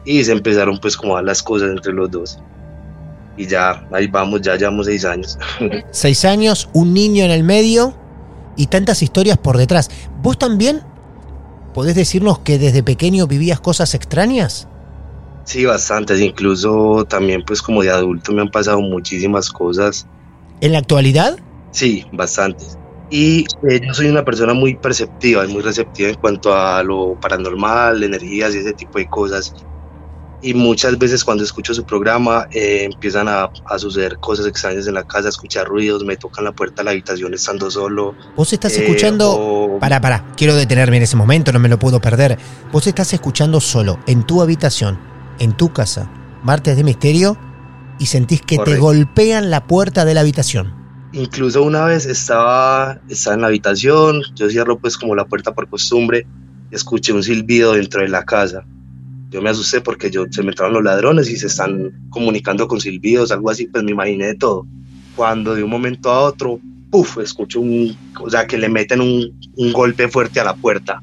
y 0.05 0.23
se 0.23 0.31
empezaron, 0.31 0.77
pues, 0.79 0.95
como 0.95 1.17
a 1.17 1.21
las 1.21 1.41
cosas 1.43 1.71
entre 1.71 1.93
los 1.93 2.09
dos. 2.11 2.39
Y 3.37 3.47
ya, 3.47 3.85
ahí 3.91 4.07
vamos, 4.07 4.41
ya 4.41 4.55
llevamos 4.55 4.85
seis 4.85 5.03
años. 5.03 5.37
Seis 5.91 6.23
años, 6.23 6.69
un 6.73 6.93
niño 6.93 7.25
en 7.25 7.31
el 7.31 7.43
medio 7.43 7.93
y 8.55 8.67
tantas 8.67 9.01
historias 9.01 9.37
por 9.37 9.57
detrás. 9.57 9.89
¿Vos 10.21 10.37
también 10.37 10.81
podés 11.73 11.95
decirnos 11.95 12.39
que 12.39 12.57
desde 12.57 12.81
pequeño 12.81 13.27
vivías 13.27 13.59
cosas 13.59 13.93
extrañas? 13.93 14.69
Sí, 15.43 15.65
bastantes, 15.65 16.21
incluso 16.21 17.05
también 17.09 17.43
pues 17.45 17.61
como 17.61 17.83
de 17.83 17.89
adulto 17.91 18.31
me 18.31 18.41
han 18.41 18.49
pasado 18.49 18.79
muchísimas 18.81 19.49
cosas, 19.51 20.07
¿En 20.61 20.71
la 20.71 20.79
actualidad? 20.79 21.37
sí, 21.71 22.05
bastantes. 22.13 22.77
Y 23.11 23.45
eh, 23.69 23.81
yo 23.85 23.93
soy 23.93 24.07
una 24.07 24.25
persona 24.25 24.53
muy 24.53 24.75
perceptiva 24.75 25.45
y 25.45 25.53
muy 25.53 25.61
receptiva 25.61 26.09
en 26.09 26.15
cuanto 26.15 26.55
a 26.55 26.81
lo 26.81 27.19
paranormal, 27.19 28.01
energías 28.03 28.55
y 28.55 28.59
ese 28.59 28.73
tipo 28.73 28.97
de 28.97 29.07
cosas. 29.07 29.53
Y 30.41 30.53
muchas 30.53 30.97
veces 30.99 31.23
cuando 31.23 31.43
escucho 31.43 31.73
su 31.73 31.83
programa 31.85 32.47
eh, 32.51 32.83
empiezan 32.91 33.27
a, 33.27 33.49
a 33.65 33.79
suceder 33.79 34.17
cosas 34.19 34.45
extrañas 34.45 34.85
en 34.85 34.93
la 34.93 35.03
casa, 35.03 35.29
escuchar 35.29 35.67
ruidos, 35.67 36.03
me 36.03 36.17
tocan 36.17 36.43
la 36.45 36.51
puerta 36.51 36.81
de 36.81 36.85
la 36.85 36.91
habitación 36.91 37.33
estando 37.33 37.71
solo. 37.71 38.13
Vos 38.35 38.53
estás 38.53 38.77
eh, 38.77 38.83
escuchando... 38.83 39.31
o- 39.31 39.79
Pará, 39.79 39.99
pará, 39.99 40.25
quiero 40.37 40.55
detenerme 40.55 40.97
en 40.97 41.03
ese 41.03 41.15
momento, 41.17 41.51
no 41.51 41.59
me 41.59 41.67
lo 41.69 41.79
puedo 41.79 41.99
perder. 41.99 42.37
Vos 42.71 42.85
estás 42.87 43.11
escuchando 43.13 43.59
solo, 43.59 43.99
en 44.07 44.23
tu 44.23 44.41
habitación, 44.41 44.99
en 45.39 45.53
tu 45.53 45.73
casa, 45.73 46.09
Martes 46.43 46.77
de 46.77 46.83
Misterio, 46.83 47.37
y 47.97 48.05
sentís 48.05 48.41
que 48.41 48.57
te 48.57 48.77
golpean 48.77 49.49
la 49.49 49.65
puerta 49.65 50.05
de 50.05 50.13
la 50.13 50.21
habitación. 50.21 50.73
Incluso 51.13 51.63
una 51.63 51.85
vez 51.85 52.05
estaba, 52.05 52.99
estaba 53.09 53.35
en 53.35 53.41
la 53.41 53.47
habitación, 53.47 54.21
yo 54.35 54.49
cierro 54.49 54.77
pues 54.77 54.97
como 54.97 55.15
la 55.15 55.25
puerta 55.25 55.53
por 55.53 55.69
costumbre 55.69 56.27
escuché 56.71 57.13
un 57.13 57.23
silbido 57.23 57.73
dentro 57.73 58.01
de 58.01 58.09
la 58.09 58.23
casa. 58.25 58.65
Yo 59.29 59.41
me 59.41 59.49
asusté 59.49 59.81
porque 59.81 60.09
yo, 60.09 60.25
se 60.29 60.43
me 60.43 60.49
entraron 60.49 60.73
los 60.73 60.83
ladrones 60.83 61.29
y 61.29 61.37
se 61.37 61.47
están 61.47 61.91
comunicando 62.09 62.67
con 62.67 62.79
silbidos, 62.79 63.31
algo 63.31 63.49
así, 63.49 63.67
pues 63.67 63.83
me 63.83 63.91
imaginé 63.91 64.27
de 64.27 64.35
todo. 64.35 64.65
Cuando 65.15 65.55
de 65.55 65.63
un 65.63 65.69
momento 65.69 66.11
a 66.11 66.21
otro, 66.21 66.59
puff, 66.89 67.17
escucho 67.17 67.59
un, 67.59 67.95
o 68.21 68.29
sea, 68.29 68.47
que 68.47 68.57
le 68.57 68.69
meten 68.69 69.01
un, 69.01 69.37
un 69.55 69.73
golpe 69.73 70.07
fuerte 70.07 70.39
a 70.39 70.43
la 70.43 70.55
puerta. 70.55 71.01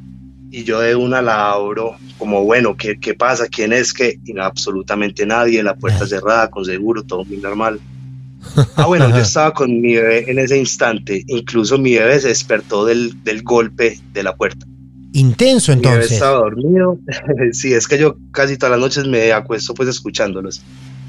Y 0.51 0.65
yo 0.65 0.81
de 0.81 0.95
una 0.95 1.23
la 1.23 1.53
abro, 1.53 1.97
como 2.19 2.45
bueno, 2.45 2.77
¿qué, 2.77 2.99
qué 3.01 3.15
pasa? 3.15 3.49
¿Quién 3.49 3.73
es? 3.73 3.93
que 3.93 4.19
Y 4.25 4.33
no, 4.35 4.45
absolutamente 4.45 5.27
nadie, 5.27 5.63
la 5.63 5.75
puerta 5.75 6.07
cerrada, 6.07 6.51
con 6.51 6.65
seguro, 6.65 7.03
todo 7.03 7.25
muy 7.25 7.39
normal. 7.39 7.81
Ah, 8.77 8.87
bueno, 8.87 9.09
yo 9.11 9.19
estaba 9.19 9.55
con 9.55 9.81
mi 9.81 9.95
bebé 9.95 10.31
en 10.31 10.39
ese 10.39 10.59
instante. 10.59 11.25
Incluso 11.27 11.79
mi 11.79 11.95
bebé 11.95 12.21
se 12.21 12.29
despertó 12.29 12.85
del, 12.85 13.23
del 13.25 13.43
golpe 13.43 13.99
de 14.13 14.23
la 14.23 14.37
puerta. 14.37 14.67
Intenso 15.13 15.73
entonces. 15.73 16.13
estaba 16.13 16.39
dormido. 16.39 16.99
sí, 17.53 17.75
es 17.75 17.87
que 17.87 17.99
yo 17.99 18.17
casi 18.31 18.57
todas 18.57 18.73
las 18.73 18.81
noches 18.81 19.07
me 19.07 19.33
acuesto 19.33 19.75
pues 19.75 19.89
escuchándolos. 19.89 20.63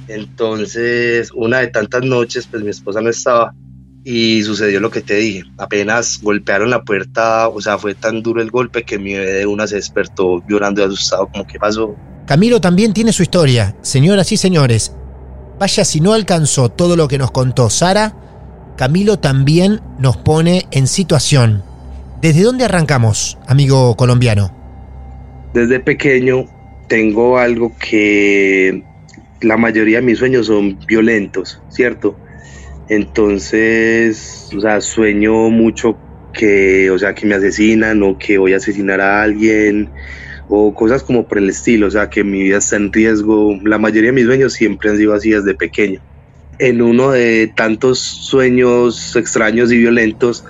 Entonces, 0.07 1.31
una 1.33 1.59
de 1.59 1.67
tantas 1.67 2.03
noches, 2.03 2.47
pues 2.49 2.63
mi 2.63 2.69
esposa 2.69 3.01
no 3.01 3.09
estaba 3.09 3.53
y 4.03 4.43
sucedió 4.43 4.79
lo 4.79 4.91
que 4.91 5.01
te 5.01 5.15
dije. 5.15 5.43
Apenas 5.57 6.19
golpearon 6.21 6.69
la 6.69 6.83
puerta, 6.83 7.47
o 7.47 7.61
sea, 7.61 7.77
fue 7.77 7.95
tan 7.95 8.21
duro 8.21 8.41
el 8.41 8.51
golpe 8.51 8.83
que 8.83 8.99
mi 8.99 9.13
bebé 9.13 9.31
de 9.31 9.45
una 9.45 9.65
se 9.67 9.75
despertó 9.75 10.43
llorando 10.47 10.81
y 10.81 10.85
asustado, 10.85 11.27
como 11.27 11.47
que 11.47 11.57
pasó. 11.57 11.95
Camilo 12.25 12.59
también 12.59 12.93
tiene 12.93 13.13
su 13.13 13.23
historia. 13.23 13.75
Señoras 13.81 14.31
y 14.31 14.37
señores, 14.37 14.93
vaya 15.59 15.85
si 15.85 16.01
no 16.01 16.13
alcanzó 16.13 16.69
todo 16.69 16.95
lo 16.95 17.07
que 17.07 17.17
nos 17.17 17.31
contó 17.31 17.69
Sara, 17.69 18.15
Camilo 18.75 19.19
también 19.19 19.81
nos 19.99 20.17
pone 20.17 20.67
en 20.71 20.87
situación. 20.87 21.63
¿Desde 22.23 22.43
dónde 22.43 22.63
arrancamos, 22.63 23.37
amigo 23.47 23.97
colombiano? 23.97 24.49
Desde 25.53 25.81
pequeño 25.81 26.45
tengo 26.87 27.37
algo 27.37 27.73
que 27.77 28.81
la 29.41 29.57
mayoría 29.57 29.97
de 29.97 30.05
mis 30.05 30.19
sueños 30.19 30.47
son 30.47 30.79
violentos, 30.87 31.61
¿cierto? 31.67 32.17
Entonces, 32.87 34.49
o 34.55 34.61
sea, 34.61 34.79
sueño 34.79 35.49
mucho 35.49 35.97
que, 36.31 36.89
o 36.91 36.97
sea, 36.97 37.13
que 37.13 37.25
me 37.25 37.35
asesinan 37.35 38.01
o 38.03 38.17
que 38.17 38.37
voy 38.37 38.53
a 38.53 38.57
asesinar 38.57 39.01
a 39.01 39.21
alguien 39.21 39.89
o 40.47 40.73
cosas 40.73 41.03
como 41.03 41.27
por 41.27 41.39
el 41.39 41.49
estilo, 41.49 41.87
o 41.87 41.91
sea, 41.91 42.09
que 42.09 42.23
mi 42.23 42.43
vida 42.43 42.59
está 42.59 42.77
en 42.77 42.93
riesgo. 42.93 43.59
La 43.65 43.79
mayoría 43.79 44.11
de 44.11 44.15
mis 44.15 44.27
sueños 44.27 44.53
siempre 44.53 44.91
han 44.91 44.97
sido 44.97 45.13
así 45.13 45.31
desde 45.31 45.55
pequeño. 45.55 45.99
En 46.57 46.81
uno 46.81 47.11
de 47.11 47.51
tantos 47.53 47.99
sueños 47.99 49.13
extraños 49.17 49.73
y 49.73 49.77
violentos, 49.77 50.45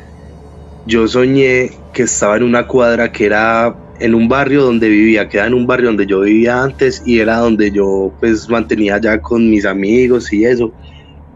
yo 0.85 1.07
soñé 1.07 1.71
que 1.93 2.03
estaba 2.03 2.37
en 2.37 2.43
una 2.43 2.67
cuadra 2.67 3.11
que 3.11 3.25
era 3.25 3.75
en 3.99 4.15
un 4.15 4.27
barrio 4.27 4.63
donde 4.63 4.89
vivía, 4.89 5.29
que 5.29 5.37
era 5.37 5.47
en 5.47 5.53
un 5.53 5.65
barrio 5.65 5.87
donde 5.87 6.05
yo 6.05 6.21
vivía 6.21 6.61
antes 6.61 7.01
y 7.05 7.19
era 7.19 7.37
donde 7.37 7.71
yo 7.71 8.13
pues 8.19 8.49
mantenía 8.49 8.99
ya 8.99 9.21
con 9.21 9.49
mis 9.49 9.65
amigos 9.65 10.33
y 10.33 10.45
eso. 10.45 10.73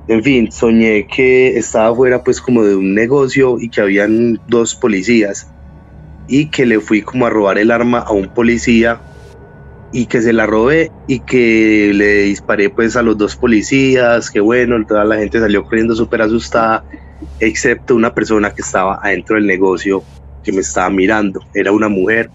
En 0.07 0.23
fin, 0.23 0.51
soñé 0.51 1.07
que 1.07 1.57
estaba 1.57 1.95
fuera 1.95 2.23
pues 2.23 2.41
como 2.41 2.63
de 2.63 2.75
un 2.75 2.93
negocio 2.93 3.57
y 3.59 3.69
que 3.69 3.81
habían 3.81 4.39
dos 4.47 4.75
policías 4.75 5.47
y 6.27 6.49
que 6.49 6.65
le 6.65 6.79
fui 6.79 7.01
como 7.01 7.25
a 7.25 7.29
robar 7.29 7.57
el 7.57 7.71
arma 7.71 7.99
a 7.99 8.11
un 8.11 8.27
policía 8.27 9.01
y 9.93 10.05
que 10.07 10.21
se 10.21 10.33
la 10.33 10.45
robé 10.45 10.91
y 11.07 11.21
que 11.21 11.91
le 11.93 12.23
disparé 12.23 12.69
pues 12.69 12.95
a 12.97 13.01
los 13.01 13.17
dos 13.17 13.35
policías, 13.35 14.29
que 14.29 14.39
bueno, 14.39 14.75
toda 14.85 15.05
la 15.05 15.17
gente 15.17 15.39
salió 15.39 15.63
corriendo 15.63 15.95
súper 15.95 16.21
asustada, 16.21 16.83
excepto 17.39 17.95
una 17.95 18.13
persona 18.13 18.53
que 18.53 18.61
estaba 18.61 18.99
adentro 19.01 19.35
del 19.35 19.47
negocio 19.47 20.03
que 20.43 20.51
me 20.51 20.61
estaba 20.61 20.89
mirando, 20.89 21.41
era 21.53 21.71
una 21.71 21.89
mujer, 21.89 22.29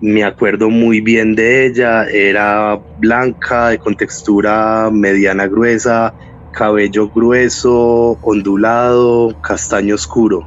me 0.00 0.24
acuerdo 0.24 0.70
muy 0.70 1.00
bien 1.00 1.34
de 1.34 1.66
ella, 1.66 2.04
era 2.04 2.78
blanca, 2.98 3.70
de 3.70 3.78
contextura 3.78 4.90
mediana 4.92 5.46
gruesa, 5.46 6.14
cabello 6.52 7.08
grueso, 7.08 8.18
ondulado, 8.22 9.40
castaño 9.40 9.94
oscuro. 9.94 10.46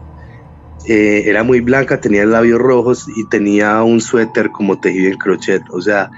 Eh, 0.88 1.24
era 1.26 1.44
muy 1.44 1.60
blanca, 1.60 2.00
tenía 2.00 2.26
labios 2.26 2.60
rojos 2.60 3.08
y 3.16 3.28
tenía 3.28 3.84
un 3.84 4.00
suéter 4.00 4.52
como 4.52 4.80
tejido 4.80 5.12
en 5.12 5.18
crochet. 5.18 5.64
O 5.72 5.82
sea, 5.82 6.10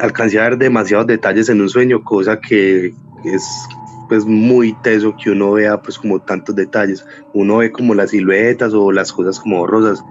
alcancé 0.00 0.38
a 0.38 0.44
ver 0.44 0.58
demasiados 0.58 1.06
detalles 1.06 1.48
en 1.48 1.60
un 1.60 1.68
sueño, 1.68 2.04
cosa 2.04 2.40
que 2.40 2.94
es 3.24 3.68
pues 4.08 4.24
muy 4.24 4.72
teso 4.82 5.14
que 5.22 5.30
uno 5.30 5.52
vea 5.52 5.80
pues 5.80 5.98
como 5.98 6.20
tantos 6.20 6.54
detalles. 6.54 7.06
Uno 7.34 7.58
ve 7.58 7.70
como 7.70 7.94
las 7.94 8.10
siluetas 8.10 8.72
o 8.74 8.90
las 8.92 9.12
cosas 9.12 9.38
como 9.38 9.66
rosas 9.66 10.02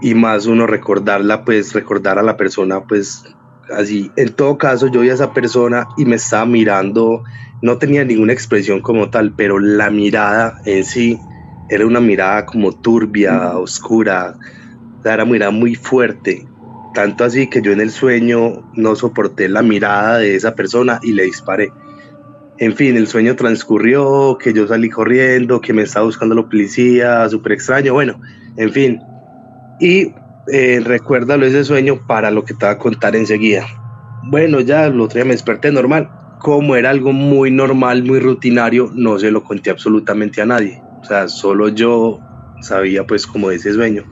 y 0.00 0.14
más 0.14 0.46
uno 0.46 0.66
recordarla 0.66 1.44
pues 1.44 1.72
recordar 1.72 2.18
a 2.18 2.22
la 2.22 2.36
persona 2.36 2.84
pues 2.84 3.24
así. 3.74 4.10
En 4.16 4.32
todo 4.32 4.58
caso 4.58 4.88
yo 4.88 5.00
vi 5.00 5.10
a 5.10 5.14
esa 5.14 5.32
persona 5.32 5.88
y 5.96 6.04
me 6.04 6.16
estaba 6.16 6.46
mirando, 6.46 7.24
no 7.62 7.78
tenía 7.78 8.04
ninguna 8.04 8.32
expresión 8.32 8.80
como 8.80 9.10
tal, 9.10 9.32
pero 9.32 9.58
la 9.58 9.90
mirada 9.90 10.60
en 10.64 10.84
sí 10.84 11.18
era 11.68 11.86
una 11.86 12.00
mirada 12.00 12.46
como 12.46 12.72
turbia, 12.72 13.56
oscura, 13.58 14.36
era 15.04 15.24
una 15.24 15.32
mirada 15.32 15.50
muy 15.50 15.74
fuerte, 15.74 16.46
tanto 16.94 17.24
así 17.24 17.48
que 17.48 17.62
yo 17.62 17.72
en 17.72 17.80
el 17.80 17.90
sueño 17.90 18.70
no 18.74 18.94
soporté 18.96 19.48
la 19.48 19.62
mirada 19.62 20.18
de 20.18 20.36
esa 20.36 20.54
persona 20.54 21.00
y 21.02 21.12
le 21.12 21.24
disparé. 21.24 21.72
En 22.58 22.74
fin, 22.74 22.96
el 22.96 23.06
sueño 23.06 23.36
transcurrió, 23.36 24.38
que 24.38 24.54
yo 24.54 24.66
salí 24.66 24.88
corriendo, 24.88 25.60
que 25.60 25.74
me 25.74 25.82
estaba 25.82 26.06
buscando 26.06 26.34
la 26.34 26.42
policía, 26.42 27.28
súper 27.28 27.52
extraño, 27.52 27.92
bueno, 27.92 28.18
en 28.56 28.72
fin. 28.72 29.00
Y 29.78 30.14
eh, 30.50 30.80
recuérdalo 30.82 31.44
ese 31.44 31.64
sueño 31.64 32.00
para 32.06 32.30
lo 32.30 32.44
que 32.44 32.54
te 32.54 32.64
voy 32.64 32.74
a 32.74 32.78
contar 32.78 33.14
enseguida. 33.14 33.66
Bueno, 34.24 34.60
ya 34.60 34.86
el 34.86 34.98
otro 35.00 35.18
día 35.18 35.26
me 35.26 35.34
desperté 35.34 35.70
normal. 35.70 36.10
Como 36.40 36.76
era 36.76 36.90
algo 36.90 37.12
muy 37.12 37.50
normal, 37.50 38.04
muy 38.04 38.20
rutinario, 38.20 38.90
no 38.94 39.18
se 39.18 39.30
lo 39.30 39.44
conté 39.44 39.70
absolutamente 39.70 40.40
a 40.40 40.46
nadie. 40.46 40.82
O 41.02 41.04
sea, 41.04 41.28
solo 41.28 41.68
yo 41.68 42.20
sabía 42.62 43.06
pues 43.06 43.26
como 43.26 43.50
ese 43.50 43.74
sueño. 43.74 44.04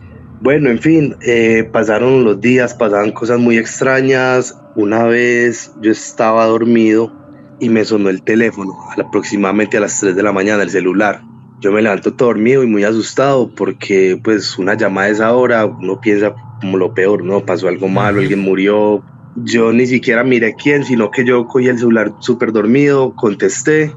Bueno, 0.42 0.68
en 0.68 0.80
fin, 0.80 1.16
eh, 1.22 1.66
pasaron 1.72 2.24
los 2.24 2.40
días, 2.40 2.74
pasaban 2.74 3.12
cosas 3.12 3.38
muy 3.38 3.56
extrañas. 3.56 4.58
Una 4.74 5.04
vez 5.04 5.72
yo 5.80 5.92
estaba 5.92 6.44
dormido 6.44 7.23
y 7.64 7.70
me 7.70 7.84
sonó 7.84 8.10
el 8.10 8.22
teléfono, 8.22 8.74
aproximadamente 8.98 9.78
a 9.78 9.80
las 9.80 9.98
3 9.98 10.14
de 10.14 10.22
la 10.22 10.32
mañana, 10.32 10.62
el 10.62 10.68
celular. 10.68 11.22
Yo 11.60 11.72
me 11.72 11.80
levanto 11.80 12.12
todo 12.12 12.28
dormido 12.28 12.62
y 12.62 12.66
muy 12.66 12.84
asustado 12.84 13.50
porque 13.54 14.20
pues 14.22 14.58
una 14.58 14.74
llamada 14.74 15.06
a 15.06 15.10
esa 15.10 15.32
hora, 15.32 15.64
uno 15.64 15.98
piensa 15.98 16.34
como 16.60 16.76
lo 16.76 16.92
peor, 16.92 17.24
¿no? 17.24 17.40
Pasó 17.40 17.68
algo 17.68 17.88
malo, 17.88 18.20
alguien 18.20 18.40
murió. 18.40 19.02
Yo 19.36 19.72
ni 19.72 19.86
siquiera 19.86 20.24
miré 20.24 20.54
quién, 20.54 20.84
sino 20.84 21.10
que 21.10 21.24
yo 21.24 21.46
cogí 21.46 21.68
el 21.68 21.78
celular 21.78 22.12
súper 22.18 22.52
dormido, 22.52 23.14
contesté, 23.16 23.94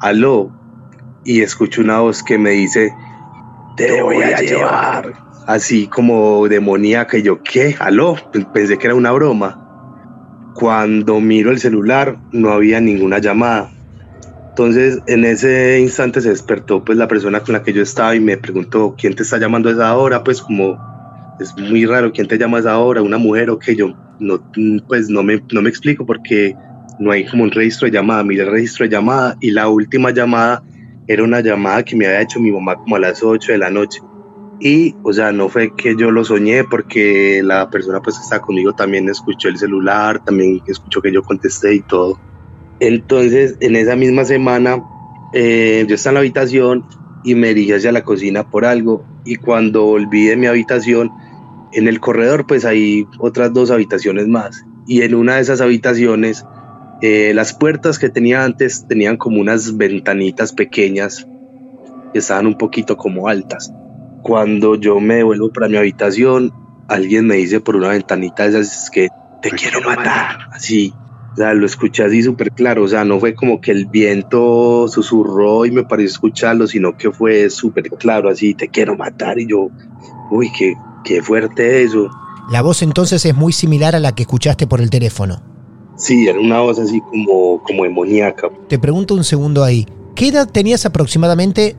aló, 0.00 0.50
y 1.22 1.42
escucho 1.42 1.82
una 1.82 2.00
voz 2.00 2.22
que 2.22 2.38
me 2.38 2.52
dice, 2.52 2.94
te 3.76 4.00
voy 4.00 4.22
a 4.22 4.40
llevar. 4.40 5.12
Así 5.46 5.88
como 5.88 6.48
demoníaca 6.48 7.18
y 7.18 7.22
yo, 7.22 7.42
¿qué? 7.42 7.76
¿Aló? 7.80 8.16
Pensé 8.54 8.78
que 8.78 8.86
era 8.86 8.94
una 8.94 9.12
broma. 9.12 9.59
Cuando 10.54 11.20
miro 11.20 11.50
el 11.50 11.58
celular 11.58 12.18
no 12.32 12.50
había 12.50 12.80
ninguna 12.80 13.18
llamada. 13.18 13.70
Entonces 14.50 14.98
en 15.06 15.24
ese 15.24 15.80
instante 15.80 16.20
se 16.20 16.30
despertó 16.30 16.84
pues 16.84 16.98
la 16.98 17.08
persona 17.08 17.40
con 17.40 17.54
la 17.54 17.62
que 17.62 17.72
yo 17.72 17.82
estaba 17.82 18.14
y 18.14 18.20
me 18.20 18.36
preguntó, 18.36 18.94
¿quién 18.98 19.14
te 19.14 19.22
está 19.22 19.38
llamando 19.38 19.68
a 19.68 19.72
esa 19.72 19.96
hora? 19.96 20.22
Pues 20.22 20.42
como 20.42 20.78
es 21.40 21.56
muy 21.56 21.86
raro, 21.86 22.12
¿quién 22.12 22.28
te 22.28 22.36
llama 22.36 22.58
a 22.58 22.60
esa 22.60 22.78
hora? 22.78 23.00
¿Una 23.00 23.16
mujer 23.16 23.48
o 23.50 23.58
qué? 23.58 23.74
Yo 23.74 23.94
no, 24.18 24.40
pues 24.86 25.08
no 25.08 25.22
me, 25.22 25.42
no 25.52 25.62
me 25.62 25.70
explico 25.70 26.04
porque 26.04 26.54
no 26.98 27.10
hay 27.10 27.26
como 27.26 27.44
un 27.44 27.50
registro 27.50 27.86
de 27.86 27.92
llamada. 27.92 28.22
Miré 28.22 28.42
el 28.42 28.50
registro 28.50 28.84
de 28.84 28.90
llamada 28.90 29.36
y 29.40 29.50
la 29.50 29.68
última 29.68 30.10
llamada 30.10 30.62
era 31.06 31.24
una 31.24 31.40
llamada 31.40 31.82
que 31.82 31.96
me 31.96 32.06
había 32.06 32.20
hecho 32.20 32.38
mi 32.38 32.52
mamá 32.52 32.76
como 32.76 32.96
a 32.96 32.98
las 32.98 33.22
8 33.22 33.52
de 33.52 33.58
la 33.58 33.70
noche. 33.70 34.00
Y, 34.60 34.94
o 35.02 35.12
sea, 35.12 35.32
no 35.32 35.48
fue 35.48 35.74
que 35.74 35.96
yo 35.96 36.10
lo 36.10 36.24
soñé 36.24 36.64
porque 36.64 37.40
la 37.42 37.70
persona 37.70 38.00
pues 38.02 38.18
que 38.18 38.24
está 38.24 38.40
conmigo 38.40 38.74
también 38.74 39.08
escuchó 39.08 39.48
el 39.48 39.56
celular, 39.56 40.22
también 40.22 40.60
escuchó 40.66 41.00
que 41.00 41.12
yo 41.12 41.22
contesté 41.22 41.74
y 41.74 41.80
todo. 41.80 42.20
Entonces, 42.78 43.56
en 43.60 43.74
esa 43.76 43.96
misma 43.96 44.24
semana, 44.24 44.82
eh, 45.32 45.84
yo 45.88 45.94
estaba 45.94 46.12
en 46.12 46.14
la 46.14 46.20
habitación 46.20 46.84
y 47.24 47.34
me 47.34 47.48
dirigí 47.48 47.72
hacia 47.72 47.92
la 47.92 48.04
cocina 48.04 48.50
por 48.50 48.66
algo. 48.66 49.04
Y 49.24 49.36
cuando 49.36 49.84
volví 49.84 50.34
mi 50.36 50.46
habitación, 50.46 51.10
en 51.72 51.88
el 51.88 52.00
corredor, 52.00 52.46
pues 52.46 52.64
hay 52.64 53.06
otras 53.18 53.52
dos 53.52 53.70
habitaciones 53.70 54.28
más. 54.28 54.64
Y 54.86 55.02
en 55.02 55.14
una 55.14 55.36
de 55.36 55.42
esas 55.42 55.60
habitaciones 55.60 56.44
eh, 57.02 57.32
las 57.34 57.54
puertas 57.54 57.98
que 57.98 58.10
tenía 58.10 58.44
antes 58.44 58.86
tenían 58.86 59.16
como 59.16 59.40
unas 59.40 59.76
ventanitas 59.76 60.52
pequeñas 60.52 61.26
que 62.12 62.18
estaban 62.18 62.46
un 62.46 62.58
poquito 62.58 62.98
como 62.98 63.28
altas. 63.28 63.72
Cuando 64.22 64.74
yo 64.74 65.00
me 65.00 65.16
devuelvo 65.16 65.50
para 65.52 65.68
mi 65.68 65.76
habitación, 65.76 66.52
alguien 66.88 67.26
me 67.26 67.36
dice 67.36 67.60
por 67.60 67.76
una 67.76 67.88
ventanita 67.88 68.46
esas 68.46 68.90
que 68.90 69.08
te, 69.42 69.50
quiero 69.50 69.80
matar. 69.80 70.48
Así, 70.52 70.92
o 71.32 71.36
sea, 71.36 71.54
lo 71.54 71.64
escuché 71.64 72.04
así 72.04 72.22
súper 72.22 72.52
claro. 72.52 72.84
O 72.84 72.88
sea, 72.88 73.04
no 73.04 73.18
fue 73.20 73.34
como 73.34 73.60
que 73.60 73.70
el 73.70 73.86
viento 73.86 74.88
susurró 74.88 75.64
y 75.64 75.70
me 75.70 75.84
pareció 75.84 76.12
escucharlo, 76.12 76.66
sino 76.66 76.96
que 76.96 77.10
fue 77.10 77.48
súper 77.50 77.90
claro, 77.90 78.28
así, 78.28 78.54
te 78.54 78.68
quiero 78.68 78.96
matar. 78.96 79.38
Y 79.38 79.46
yo, 79.46 79.70
uy, 80.30 80.50
qué, 80.56 80.74
qué 81.04 81.22
fuerte 81.22 81.82
eso. 81.82 82.10
La 82.50 82.62
voz 82.62 82.82
entonces 82.82 83.24
es 83.24 83.34
muy 83.34 83.52
similar 83.52 83.94
a 83.94 84.00
la 84.00 84.12
que 84.12 84.22
escuchaste 84.22 84.66
por 84.66 84.80
el 84.80 84.90
teléfono. 84.90 85.40
Sí, 85.96 86.26
era 86.26 86.40
una 86.40 86.60
voz 86.60 86.78
así 86.78 87.00
como, 87.00 87.62
como 87.62 87.84
demoníaca. 87.84 88.48
Te 88.68 88.78
pregunto 88.78 89.14
un 89.14 89.22
segundo 89.22 89.62
ahí. 89.62 89.86
¿Qué 90.14 90.28
edad 90.28 90.48
tenías 90.50 90.84
aproximadamente 90.86 91.76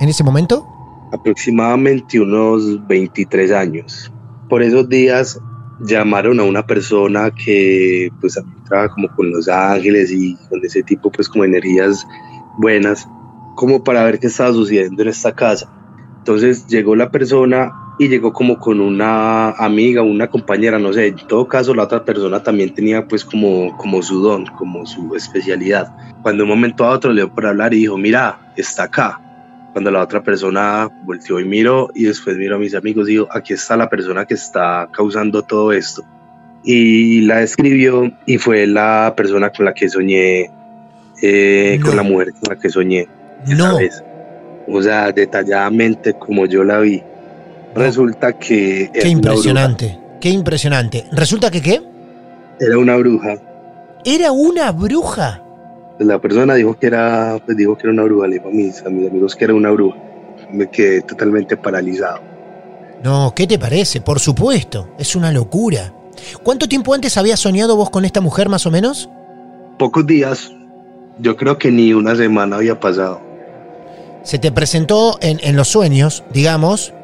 en 0.00 0.08
ese 0.08 0.24
momento? 0.24 0.66
Aproximadamente 1.12 2.18
unos 2.18 2.86
23 2.86 3.52
años. 3.52 4.12
Por 4.48 4.62
esos 4.62 4.88
días 4.88 5.40
llamaron 5.80 6.40
a 6.40 6.44
una 6.44 6.66
persona 6.66 7.30
que 7.30 8.10
pues 8.20 8.40
trabaja 8.66 8.94
como 8.94 9.08
con 9.14 9.30
los 9.30 9.48
ángeles 9.48 10.10
y 10.10 10.36
con 10.48 10.64
ese 10.64 10.82
tipo 10.82 11.10
pues 11.10 11.28
como 11.28 11.44
energías 11.44 12.06
buenas 12.58 13.06
como 13.54 13.82
para 13.84 14.04
ver 14.04 14.18
qué 14.18 14.28
estaba 14.28 14.52
sucediendo 14.52 15.02
en 15.02 15.08
esta 15.08 15.34
casa. 15.34 15.70
Entonces 16.18 16.66
llegó 16.66 16.96
la 16.96 17.10
persona 17.10 17.72
y 17.98 18.08
llegó 18.08 18.32
como 18.32 18.58
con 18.58 18.80
una 18.80 19.50
amiga, 19.50 20.02
una 20.02 20.28
compañera, 20.28 20.78
no 20.78 20.92
sé, 20.92 21.08
en 21.08 21.16
todo 21.28 21.46
caso 21.46 21.74
la 21.74 21.84
otra 21.84 22.04
persona 22.04 22.42
también 22.42 22.74
tenía 22.74 23.06
pues 23.06 23.24
como, 23.24 23.76
como 23.76 24.02
su 24.02 24.20
don, 24.20 24.46
como 24.46 24.86
su 24.86 25.14
especialidad. 25.14 25.94
Cuando 26.22 26.44
un 26.44 26.50
momento 26.50 26.84
a 26.84 26.90
otro 26.90 27.12
le 27.12 27.22
dio 27.22 27.34
por 27.34 27.46
hablar 27.46 27.74
y 27.74 27.78
dijo, 27.78 27.98
mira, 27.98 28.52
está 28.56 28.84
acá. 28.84 29.20
Cuando 29.72 29.90
la 29.90 30.02
otra 30.02 30.22
persona 30.22 30.90
volteó 31.04 31.40
y 31.40 31.44
miró 31.44 31.90
y 31.94 32.04
después 32.04 32.36
miró 32.36 32.56
a 32.56 32.58
mis 32.58 32.74
amigos 32.74 33.08
y 33.08 33.12
dijo, 33.12 33.28
aquí 33.30 33.54
está 33.54 33.76
la 33.76 33.88
persona 33.88 34.26
que 34.26 34.34
está 34.34 34.88
causando 34.92 35.42
todo 35.42 35.72
esto. 35.72 36.04
Y 36.62 37.22
la 37.22 37.42
escribió 37.42 38.12
y 38.26 38.38
fue 38.38 38.66
la 38.66 39.14
persona 39.16 39.50
con 39.50 39.64
la 39.64 39.74
que 39.74 39.88
soñé, 39.88 40.50
eh, 41.22 41.80
con 41.82 41.96
la 41.96 42.02
mujer 42.02 42.32
con 42.32 42.54
la 42.54 42.60
que 42.60 42.68
soñé. 42.68 43.08
No. 43.46 43.78
O 44.68 44.82
sea, 44.82 45.10
detalladamente 45.10 46.14
como 46.14 46.46
yo 46.46 46.62
la 46.64 46.78
vi. 46.80 47.02
Resulta 47.74 48.34
que... 48.34 48.90
Qué 48.92 49.08
impresionante, 49.08 49.98
qué 50.20 50.28
impresionante. 50.28 51.06
¿Resulta 51.12 51.50
que 51.50 51.62
qué? 51.62 51.82
Era 52.60 52.78
una 52.78 52.96
bruja. 52.96 53.36
¿Era 54.04 54.32
una 54.32 54.70
bruja? 54.70 55.42
La 55.98 56.18
persona 56.18 56.54
dijo 56.54 56.78
que 56.78 56.86
era, 56.86 57.38
pues 57.44 57.56
dijo 57.56 57.76
que 57.76 57.84
era 57.84 57.92
una 57.92 58.04
bruja, 58.04 58.26
le 58.26 58.36
dijo 58.36 58.48
a 58.48 58.52
mis, 58.52 58.84
a 58.84 58.90
mis 58.90 59.08
amigos 59.08 59.36
que 59.36 59.44
era 59.44 59.54
una 59.54 59.70
bruja. 59.70 59.96
Me 60.50 60.68
quedé 60.68 61.02
totalmente 61.02 61.56
paralizado. 61.56 62.20
No, 63.02 63.32
¿qué 63.34 63.46
te 63.46 63.58
parece? 63.58 64.00
Por 64.00 64.20
supuesto, 64.20 64.88
es 64.98 65.16
una 65.16 65.32
locura. 65.32 65.92
¿Cuánto 66.42 66.68
tiempo 66.68 66.94
antes 66.94 67.16
habías 67.16 67.40
soñado 67.40 67.76
vos 67.76 67.90
con 67.90 68.04
esta 68.04 68.20
mujer 68.20 68.48
más 68.48 68.66
o 68.66 68.70
menos? 68.70 69.08
Pocos 69.78 70.06
días. 70.06 70.52
Yo 71.18 71.36
creo 71.36 71.58
que 71.58 71.70
ni 71.70 71.92
una 71.92 72.14
semana 72.16 72.56
había 72.56 72.78
pasado. 72.78 73.20
Se 74.22 74.38
te 74.38 74.52
presentó 74.52 75.18
en, 75.20 75.40
en 75.42 75.56
los 75.56 75.68
sueños, 75.68 76.22
digamos, 76.32 76.94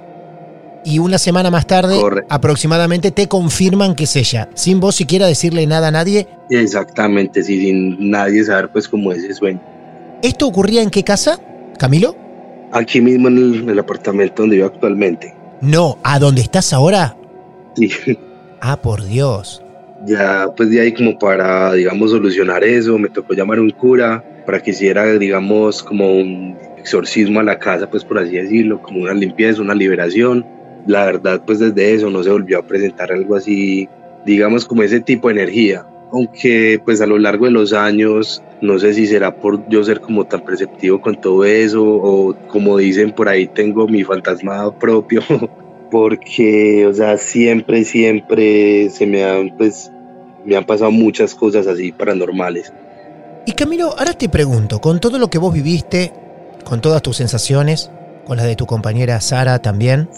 y 0.88 0.98
una 0.98 1.18
semana 1.18 1.51
más 1.51 1.66
tarde 1.66 2.01
aproximadamente 2.29 3.11
te 3.11 3.29
confirman 3.29 3.94
que 3.94 4.05
es 4.05 4.16
ella, 4.16 4.48
sin 4.55 4.81
vos 4.81 4.94
siquiera 4.94 5.27
decirle 5.27 5.66
nada 5.66 5.88
a 5.88 5.90
nadie. 5.90 6.27
Exactamente, 6.51 7.42
sí, 7.42 7.61
sin 7.61 8.11
nadie 8.11 8.42
saber 8.44 8.70
pues 8.70 8.88
cómo 8.88 9.12
es 9.12 9.18
ese 9.18 9.35
sueño. 9.35 9.61
¿Esto 10.22 10.46
ocurría 10.46 10.83
en 10.83 10.90
qué 10.90 11.05
casa, 11.05 11.38
Camilo? 11.79 12.16
Aquí 12.72 13.01
mismo 13.01 13.29
en 13.29 13.37
el, 13.38 13.55
en 13.62 13.70
el 13.70 13.79
apartamento 13.79 14.42
donde 14.42 14.57
vivo 14.57 14.68
actualmente. 14.68 15.35
No, 15.61 15.98
¿a 16.03 16.18
dónde 16.18 16.40
estás 16.40 16.72
ahora? 16.72 17.16
Sí, 17.77 17.90
Ah, 18.61 18.77
por 18.77 19.05
Dios. 19.05 19.62
ya 20.07 20.46
pues 20.57 20.70
de 20.70 20.81
ahí 20.81 20.92
como 20.92 21.18
para, 21.18 21.72
digamos, 21.74 22.11
solucionar 22.11 22.64
eso, 22.64 22.98
me 22.98 23.09
tocó 23.09 23.35
llamar 23.35 23.59
a 23.59 23.62
un 23.62 23.70
cura 23.70 24.24
para 24.46 24.61
que 24.62 24.70
hiciera, 24.70 25.05
digamos, 25.18 25.83
como 25.83 26.12
un 26.12 26.57
exorcismo 26.79 27.40
a 27.40 27.42
la 27.42 27.59
casa, 27.59 27.88
pues 27.90 28.03
por 28.05 28.18
así 28.18 28.31
decirlo, 28.33 28.81
como 28.83 29.01
una 29.03 29.12
limpieza, 29.14 29.61
una 29.62 29.74
liberación. 29.74 30.44
La 30.87 31.05
verdad, 31.07 31.43
pues 31.45 31.59
desde 31.59 31.95
eso 31.95 32.11
no 32.11 32.23
se 32.23 32.31
volvió 32.31 32.59
a 32.59 32.67
presentar 32.67 33.12
algo 33.12 33.37
así, 33.37 33.88
digamos, 34.25 34.64
como 34.64 34.83
ese 34.83 35.01
tipo 35.01 35.29
de 35.29 35.35
energía. 35.35 35.87
Aunque 36.11 36.81
pues 36.83 37.01
a 37.01 37.07
lo 37.07 37.19
largo 37.19 37.45
de 37.45 37.51
los 37.51 37.73
años, 37.73 38.43
no 38.62 38.79
sé 38.79 38.95
si 38.95 39.07
será 39.07 39.35
por 39.37 39.69
yo 39.69 39.85
ser 39.85 40.01
como 40.01 40.25
tan 40.25 40.43
perceptivo 40.43 41.01
con 41.01 41.21
todo 41.21 41.45
eso 41.45 41.85
o 41.85 42.35
como 42.49 42.79
dicen 42.79 43.12
por 43.12 43.29
ahí, 43.29 43.47
tengo 43.47 43.87
mi 43.87 44.05
fantasma 44.05 44.75
propio. 44.79 45.23
Porque, 45.91 46.87
o 46.87 46.93
sea, 46.93 47.17
siempre, 47.17 47.83
siempre 47.83 48.91
se 48.91 49.07
me 49.07 49.25
han, 49.25 49.57
pues, 49.57 49.91
me 50.45 50.55
han 50.55 50.67
pasado 50.67 50.91
muchas 50.91 51.35
cosas 51.35 51.67
así 51.67 51.93
paranormales. 51.93 52.73
Y 53.47 53.53
Camilo, 53.53 53.99
ahora 53.99 54.12
te 54.12 54.29
pregunto, 54.29 54.81
con 54.83 55.01
todo 55.01 55.19
lo 55.19 55.31
que 55.31 55.38
vos 55.38 55.55
viviste, 55.55 56.12
con 56.64 56.83
todas 56.83 57.01
tus 57.01 57.17
sensaciones, 57.17 57.91
con 58.27 58.37
las 58.37 58.45
de 58.45 58.57
tu 58.57 58.67
compañera 58.67 59.19
Sara 59.23 59.59
también, 59.61 60.11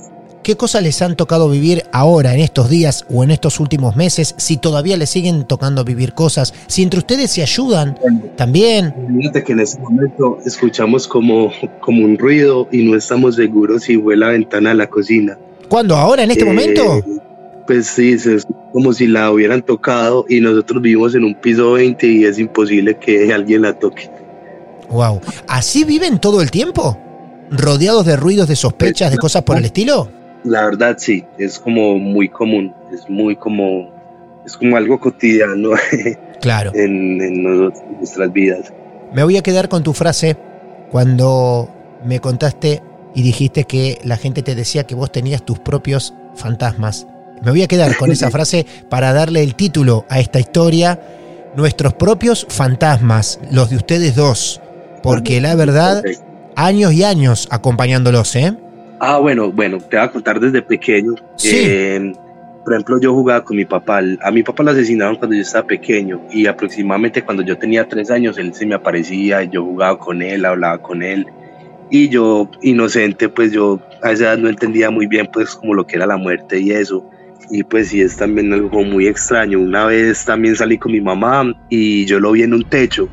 ¿qué 0.43 0.57
cosas 0.57 0.83
les 0.83 1.01
han 1.03 1.17
tocado 1.17 1.49
vivir 1.49 1.85
ahora, 1.93 2.35
en 2.35 2.41
estos 2.41 2.69
días 2.69 3.05
o 3.11 3.25
en 3.25 3.31
estos 3.31 3.61
últimos 3.61 3.97
meses? 3.97 4.35
Si 4.39 4.57
todavía 4.57 4.97
les 4.97 5.11
siguen 5.11 5.45
tocando 5.45 5.85
vivir 5.85 6.13
cosas, 6.15 6.55
si 6.67 6.83
entre 6.83 6.99
ustedes 6.99 7.31
se 7.31 7.43
ayudan 7.43 7.99
también. 8.37 8.95
Fíjate 9.19 9.45
que 9.45 9.53
en 9.53 9.61
ese 9.61 9.79
momento 9.81 10.39
escuchamos 10.45 11.07
como, 11.07 11.53
como 11.81 12.05
un 12.05 12.19
ruido 12.19 12.69
y 12.73 12.83
no 12.85 12.97
estamos 12.97 13.37
seguros 13.37 13.85
si 13.85 13.97
fue 13.99 14.17
la 14.17 14.29
ventana 14.29 14.71
de 14.71 14.77
la 14.77 14.87
cocina. 14.89 15.39
¿Cuándo? 15.69 15.97
¿Ahora, 15.97 16.25
en 16.25 16.31
este 16.31 16.45
Eh, 16.45 16.47
momento? 16.47 17.01
Pues 17.67 17.87
sí, 17.87 18.13
es 18.13 18.47
como 18.73 18.93
si 18.93 19.07
la 19.07 19.31
hubieran 19.31 19.63
tocado 19.63 20.25
y 20.29 20.41
nosotros 20.41 20.83
vivimos 20.83 21.15
en 21.15 21.25
un 21.25 21.35
piso 21.35 21.73
20 21.73 22.07
y 22.07 22.25
es 22.25 22.39
imposible 22.39 22.97
que 22.99 23.33
alguien 23.33 23.63
la 23.63 23.79
toque. 23.79 24.11
Wow. 24.89 25.21
¿Así 25.47 25.85
viven 25.85 26.19
todo 26.19 26.41
el 26.41 26.51
tiempo? 26.51 26.99
¿Rodeados 27.51 28.07
de 28.07 28.17
ruidos, 28.17 28.49
de 28.49 28.57
sospechas, 28.57 29.13
de 29.13 29.19
cosas 29.19 29.43
por 29.43 29.57
el 29.57 29.65
estilo? 29.65 30.09
La 30.45 30.65
verdad 30.65 30.97
sí, 30.99 31.25
es 31.39 31.59
como 31.59 31.99
muy 31.99 32.29
común, 32.29 32.75
es 32.93 33.09
muy 33.09 33.37
como, 33.37 33.91
es 34.47 34.57
como 34.57 34.77
algo 34.77 34.99
cotidiano 34.99 35.71
Claro. 36.41 36.73
en, 36.75 37.21
en 37.21 37.43
nosotros- 37.43 37.83
en 37.91 37.97
nuestras 37.99 38.33
vidas. 38.33 38.73
Me 39.13 39.23
voy 39.25 39.37
a 39.37 39.43
quedar 39.43 39.69
con 39.69 39.83
tu 39.83 39.93
frase 39.93 40.37
cuando 40.91 41.69
me 42.05 42.21
contaste 42.21 42.83
y 43.15 43.23
dijiste 43.23 43.65
que 43.65 43.99
la 44.05 44.17
gente 44.17 44.43
te 44.43 44.55
decía 44.55 44.85
que 44.85 44.95
vos 44.95 45.11
tenías 45.13 45.43
tus 45.43 45.59
propios 45.59 46.15
fantasmas. 46.35 47.07
Me 47.43 47.51
voy 47.51 47.63
a 47.63 47.67
quedar 47.69 47.97
con 47.97 48.11
esa 48.11 48.31
frase 48.31 48.67
para 48.89 49.13
darle 49.13 49.43
el 49.43 49.55
título 49.55 50.05
a 50.09 50.21
esta 50.21 50.41
historia, 50.41 51.01
Nuestros 51.57 51.95
propios 51.95 52.47
fantasmas, 52.49 53.41
los 53.51 53.71
de 53.71 53.77
ustedes 53.77 54.15
dos. 54.15 54.61
Porque 55.03 55.41
la 55.41 55.57
verdad, 55.57 56.05
años 56.55 56.93
y 56.93 57.03
años 57.03 57.49
acompañándolos, 57.51 58.37
¿eh? 58.37 58.55
Ah, 59.01 59.19
bueno, 59.19 59.51
bueno, 59.51 59.79
te 59.79 59.97
voy 59.97 60.05
a 60.05 60.11
contar 60.11 60.39
desde 60.39 60.61
pequeño. 60.61 61.15
Sí. 61.37 61.51
Eh, 61.55 62.13
por 62.63 62.75
ejemplo, 62.75 63.01
yo 63.01 63.15
jugaba 63.15 63.43
con 63.43 63.57
mi 63.57 63.65
papá. 63.65 64.03
A 64.21 64.31
mi 64.31 64.43
papá 64.43 64.63
lo 64.63 64.71
asesinaron 64.73 65.17
cuando 65.17 65.35
yo 65.35 65.43
estaba 65.43 65.67
pequeño 65.67 66.21
y 66.31 66.47
aproximadamente 66.47 67.23
cuando 67.23 67.43
yo 67.43 67.57
tenía 67.57 67.89
tres 67.89 68.11
años, 68.11 68.37
él 68.37 68.53
se 68.53 68.67
me 68.67 68.75
aparecía, 68.75 69.43
yo 69.45 69.65
jugaba 69.65 69.99
con 69.99 70.21
él, 70.21 70.45
hablaba 70.45 70.79
con 70.79 71.03
él. 71.03 71.27
Y 71.91 72.11
yo, 72.11 72.51
inocente, 72.61 73.31
pues 73.31 73.53
yo 73.53 73.81
a 74.03 74.13
esa 74.13 74.25
edad 74.25 74.39
no 74.39 74.49
entendía 74.49 74.91
muy 74.91 75.07
bien 75.07 75.29
pues 75.33 75.55
como 75.55 75.75
lo 75.75 75.87
que 75.87 75.97
era 75.97 76.07
la 76.07 76.19
muerte 76.19 76.61
y 76.61 76.71
eso. 76.71 77.09
Y 77.51 77.65
pues 77.65 77.89
sí, 77.89 78.03
es 78.03 78.17
también 78.17 78.53
algo 78.53 78.85
muy 78.85 79.07
extraño. 79.07 79.59
Una 79.59 79.87
vez 79.87 80.27
también 80.27 80.55
salí 80.55 80.77
con 80.77 80.93
mi 80.93 81.01
mamá 81.01 81.53
y 81.71 82.05
yo 82.05 82.21
lo 82.21 82.33
vi 82.33 82.43
en 82.43 82.53
un 82.53 82.65
techo. 82.65 83.09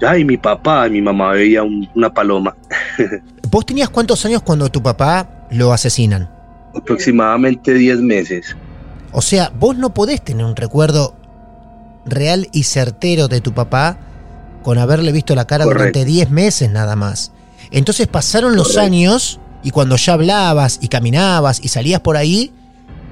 Ya, 0.00 0.16
y 0.18 0.24
mi 0.24 0.36
papá, 0.36 0.86
y 0.86 0.90
mi 0.92 1.02
mamá 1.02 1.32
veía 1.32 1.62
un- 1.62 1.88
una 1.94 2.12
paloma. 2.12 2.56
¿Vos 3.50 3.66
tenías 3.66 3.90
cuántos 3.90 4.24
años 4.24 4.42
cuando 4.42 4.68
tu 4.70 4.82
papá 4.82 5.28
lo 5.50 5.72
asesinan? 5.72 6.28
Aproximadamente 6.74 7.74
10 7.74 7.98
meses. 8.00 8.56
O 9.12 9.20
sea, 9.22 9.50
vos 9.58 9.76
no 9.76 9.92
podés 9.92 10.22
tener 10.22 10.46
un 10.46 10.54
recuerdo 10.56 11.14
real 12.06 12.48
y 12.52 12.62
certero 12.62 13.28
de 13.28 13.40
tu 13.40 13.52
papá 13.52 13.98
con 14.62 14.78
haberle 14.78 15.12
visto 15.12 15.34
la 15.34 15.46
cara 15.46 15.64
Correcto. 15.64 15.80
durante 15.98 16.04
10 16.04 16.30
meses 16.30 16.70
nada 16.70 16.96
más. 16.96 17.32
Entonces 17.70 18.06
pasaron 18.06 18.54
los 18.56 18.68
Correcto. 18.68 18.86
años 18.86 19.40
y 19.62 19.70
cuando 19.70 19.96
ya 19.96 20.14
hablabas 20.14 20.78
y 20.80 20.88
caminabas 20.88 21.60
y 21.62 21.68
salías 21.68 22.00
por 22.00 22.16
ahí, 22.16 22.52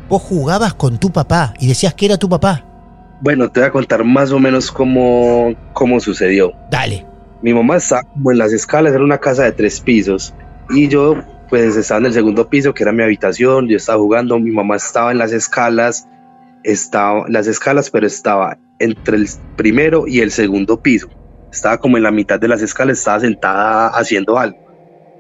vos 0.09 0.23
jugabas 0.23 0.73
con 0.75 0.99
tu 0.99 1.11
papá 1.11 1.53
y 1.59 1.67
decías 1.67 1.95
que 1.95 2.07
era 2.07 2.17
tu 2.17 2.29
papá. 2.29 2.65
Bueno, 3.21 3.51
te 3.51 3.61
voy 3.61 3.69
a 3.69 3.73
contar 3.73 4.05
más 4.05 4.31
o 4.31 4.39
menos 4.39 4.71
cómo, 4.71 5.55
cómo 5.73 5.99
sucedió. 5.99 6.53
Dale. 6.71 7.05
Mi 7.43 7.53
mamá 7.53 7.77
estaba 7.77 8.03
como 8.03 8.31
en 8.31 8.39
las 8.39 8.53
escalas, 8.53 8.93
era 8.93 9.03
una 9.03 9.19
casa 9.19 9.45
de 9.45 9.53
tres 9.53 9.81
pisos. 9.81 10.35
Y 10.71 10.89
yo, 10.89 11.17
pues, 11.49 11.77
estaba 11.77 11.99
en 12.01 12.07
el 12.07 12.13
segundo 12.13 12.49
piso, 12.49 12.75
que 12.75 12.83
era 12.83 12.93
mi 12.93 13.03
habitación. 13.03 13.69
Yo 13.69 13.77
estaba 13.77 13.99
jugando, 13.99 14.39
mi 14.39 14.51
mamá 14.51 14.77
estaba 14.77 15.11
en 15.11 15.19
las 15.19 15.33
escalas, 15.33 16.09
estaba 16.63 17.27
en 17.27 17.33
las 17.33 17.47
escalas, 17.47 17.91
pero 17.91 18.07
estaba 18.07 18.59
entre 18.79 19.17
el 19.17 19.29
primero 19.57 20.07
y 20.07 20.21
el 20.21 20.31
segundo 20.31 20.81
piso. 20.81 21.09
Estaba 21.51 21.79
como 21.79 21.97
en 21.97 22.03
la 22.05 22.11
mitad 22.11 22.39
de 22.39 22.49
las 22.49 22.63
escalas, 22.63 22.99
estaba 22.99 23.21
sentada 23.21 23.89
haciendo 23.89 24.39
algo. 24.39 24.59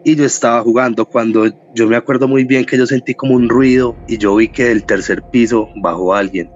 Y 0.04 0.14
yo 0.14 0.24
estaba 0.24 0.62
jugando 0.62 1.06
cuando 1.06 1.46
yo 1.74 1.88
me 1.88 1.96
acuerdo 1.96 2.28
muy 2.28 2.44
bien 2.44 2.64
que 2.64 2.78
yo 2.78 2.87
sentí 2.87 3.14
como 3.14 3.34
un 3.34 3.48
ruido 3.48 3.96
y 4.06 4.18
yo 4.18 4.37
vi 4.37 4.48
que 4.48 4.66
del 4.66 4.84
tercer 4.84 5.22
piso 5.32 5.68
bajó 5.76 6.14
alguien. 6.14 6.50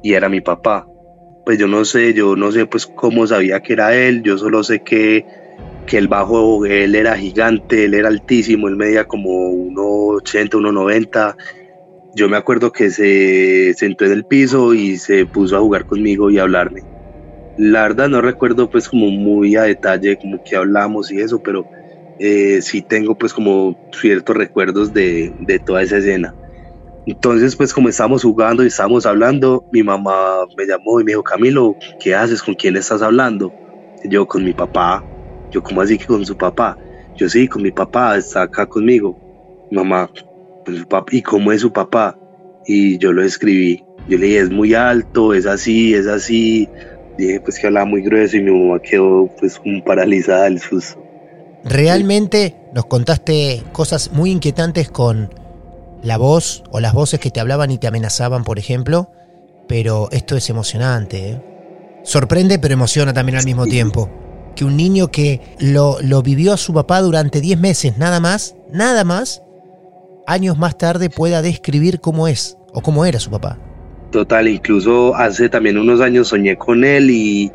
Y 0.00 0.14
era 0.14 0.28
mi 0.28 0.40
papá 0.40 0.86
pues 1.44 1.58
yo 1.58 1.66
no 1.68 1.84
sé, 1.84 2.14
yo 2.14 2.36
no 2.36 2.52
sé 2.52 2.66
pues 2.66 2.86
cómo 2.86 3.26
sabía 3.26 3.60
que 3.60 3.72
era 3.74 3.94
él, 3.96 4.22
yo 4.22 4.38
solo 4.38 4.64
sé 4.64 4.80
que, 4.82 5.26
que 5.86 5.98
el 5.98 6.08
bajo, 6.08 6.66
él 6.66 6.94
era 6.96 7.16
gigante, 7.18 7.86
él 7.86 7.94
era 7.94 8.08
altísimo, 8.08 8.68
él 8.68 8.76
medía 8.76 9.04
como 9.06 9.50
1,80, 9.50 10.58
1,90. 10.58 11.36
Yo 12.12 12.28
me 12.28 12.36
acuerdo 12.38 12.72
que 12.72 12.90
se 12.90 13.74
sentó 13.76 14.04
en 14.06 14.12
el 14.12 14.26
piso 14.26 14.74
y 14.74 14.98
se 14.98 15.26
puso 15.26 15.56
a 15.56 15.60
jugar 15.60 15.86
conmigo 15.86 16.30
y 16.30 16.38
a 16.38 16.42
hablarme. 16.42 16.82
La 17.56 17.82
verdad 17.82 18.08
no 18.08 18.20
recuerdo 18.22 18.68
pues 18.70 18.88
como 18.88 19.08
muy 19.10 19.56
a 19.56 19.62
detalle 19.64 20.18
como 20.18 20.40
que 20.40 20.56
hablamos 20.56 21.10
y 21.12 21.20
eso, 21.20 21.40
pero 21.40 21.68
eh, 22.18 22.62
sí 22.62 22.82
tengo 22.82 23.16
pues 23.16 23.34
como 23.34 23.78
ciertos 23.92 24.36
recuerdos 24.36 24.92
de, 24.92 25.32
de 25.38 25.60
toda 25.60 25.82
esa 25.82 25.98
escena. 25.98 26.36
Entonces, 27.06 27.56
pues 27.56 27.72
como 27.72 27.88
estábamos 27.88 28.22
jugando 28.22 28.62
y 28.62 28.66
estábamos 28.66 29.06
hablando, 29.06 29.64
mi 29.72 29.82
mamá 29.82 30.46
me 30.56 30.66
llamó 30.66 31.00
y 31.00 31.04
me 31.04 31.12
dijo, 31.12 31.22
Camilo, 31.22 31.76
¿qué 31.98 32.14
haces? 32.14 32.42
¿Con 32.42 32.54
quién 32.54 32.76
estás 32.76 33.02
hablando? 33.02 33.52
Y 34.04 34.10
yo, 34.10 34.26
con 34.26 34.44
mi 34.44 34.52
papá. 34.52 35.04
Yo, 35.50 35.62
¿cómo 35.62 35.80
así 35.80 35.98
que 35.98 36.06
con 36.06 36.24
su 36.24 36.36
papá? 36.36 36.76
Yo, 37.16 37.28
sí, 37.28 37.48
con 37.48 37.62
mi 37.62 37.70
papá, 37.70 38.16
está 38.16 38.42
acá 38.42 38.66
conmigo. 38.66 39.18
Mi 39.70 39.78
mamá, 39.78 40.10
pues, 40.64 40.84
¿y 41.10 41.22
cómo 41.22 41.52
es 41.52 41.62
su 41.62 41.72
papá? 41.72 42.18
Y 42.66 42.98
yo 42.98 43.12
lo 43.12 43.22
escribí. 43.22 43.82
Yo 44.08 44.18
le 44.18 44.26
dije, 44.26 44.40
es 44.40 44.50
muy 44.50 44.74
alto, 44.74 45.34
es 45.34 45.46
así, 45.46 45.94
es 45.94 46.06
así. 46.06 46.68
Dije, 47.16 47.40
pues 47.40 47.58
que 47.58 47.66
hablaba 47.66 47.86
muy 47.86 48.02
grueso 48.02 48.36
y 48.36 48.42
mi 48.42 48.50
mamá 48.50 48.80
quedó 48.80 49.28
pues 49.38 49.58
como 49.58 49.82
paralizada 49.84 50.44
del 50.44 50.60
susto. 50.60 51.02
Realmente 51.64 52.56
nos 52.74 52.86
contaste 52.86 53.62
cosas 53.72 54.12
muy 54.12 54.30
inquietantes 54.30 54.90
con 54.90 55.39
la 56.02 56.16
voz 56.18 56.62
o 56.70 56.80
las 56.80 56.92
voces 56.92 57.20
que 57.20 57.30
te 57.30 57.40
hablaban 57.40 57.70
y 57.70 57.78
te 57.78 57.86
amenazaban, 57.86 58.44
por 58.44 58.58
ejemplo, 58.58 59.10
pero 59.68 60.08
esto 60.10 60.36
es 60.36 60.50
emocionante. 60.50 61.30
¿eh? 61.30 61.42
Sorprende 62.02 62.58
pero 62.58 62.74
emociona 62.74 63.12
también 63.12 63.38
al 63.38 63.44
mismo 63.44 63.66
tiempo. 63.66 64.10
Que 64.56 64.64
un 64.64 64.76
niño 64.76 65.08
que 65.08 65.40
lo, 65.60 65.98
lo 66.02 66.22
vivió 66.22 66.52
a 66.52 66.56
su 66.56 66.74
papá 66.74 67.00
durante 67.00 67.40
10 67.40 67.58
meses, 67.60 67.98
nada 67.98 68.20
más, 68.20 68.56
nada 68.72 69.04
más, 69.04 69.42
años 70.26 70.58
más 70.58 70.76
tarde 70.76 71.10
pueda 71.10 71.42
describir 71.42 72.00
cómo 72.00 72.28
es 72.28 72.56
o 72.72 72.80
cómo 72.80 73.04
era 73.04 73.20
su 73.20 73.30
papá. 73.30 73.58
Total, 74.10 74.48
incluso 74.48 75.14
hace 75.14 75.48
también 75.48 75.78
unos 75.78 76.00
años 76.00 76.28
soñé 76.28 76.56
con 76.56 76.84
él 76.84 77.10
y, 77.10 77.52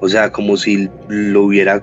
o 0.00 0.08
sea, 0.08 0.32
como 0.32 0.56
si 0.56 0.88
lo 1.08 1.42
hubiera, 1.44 1.80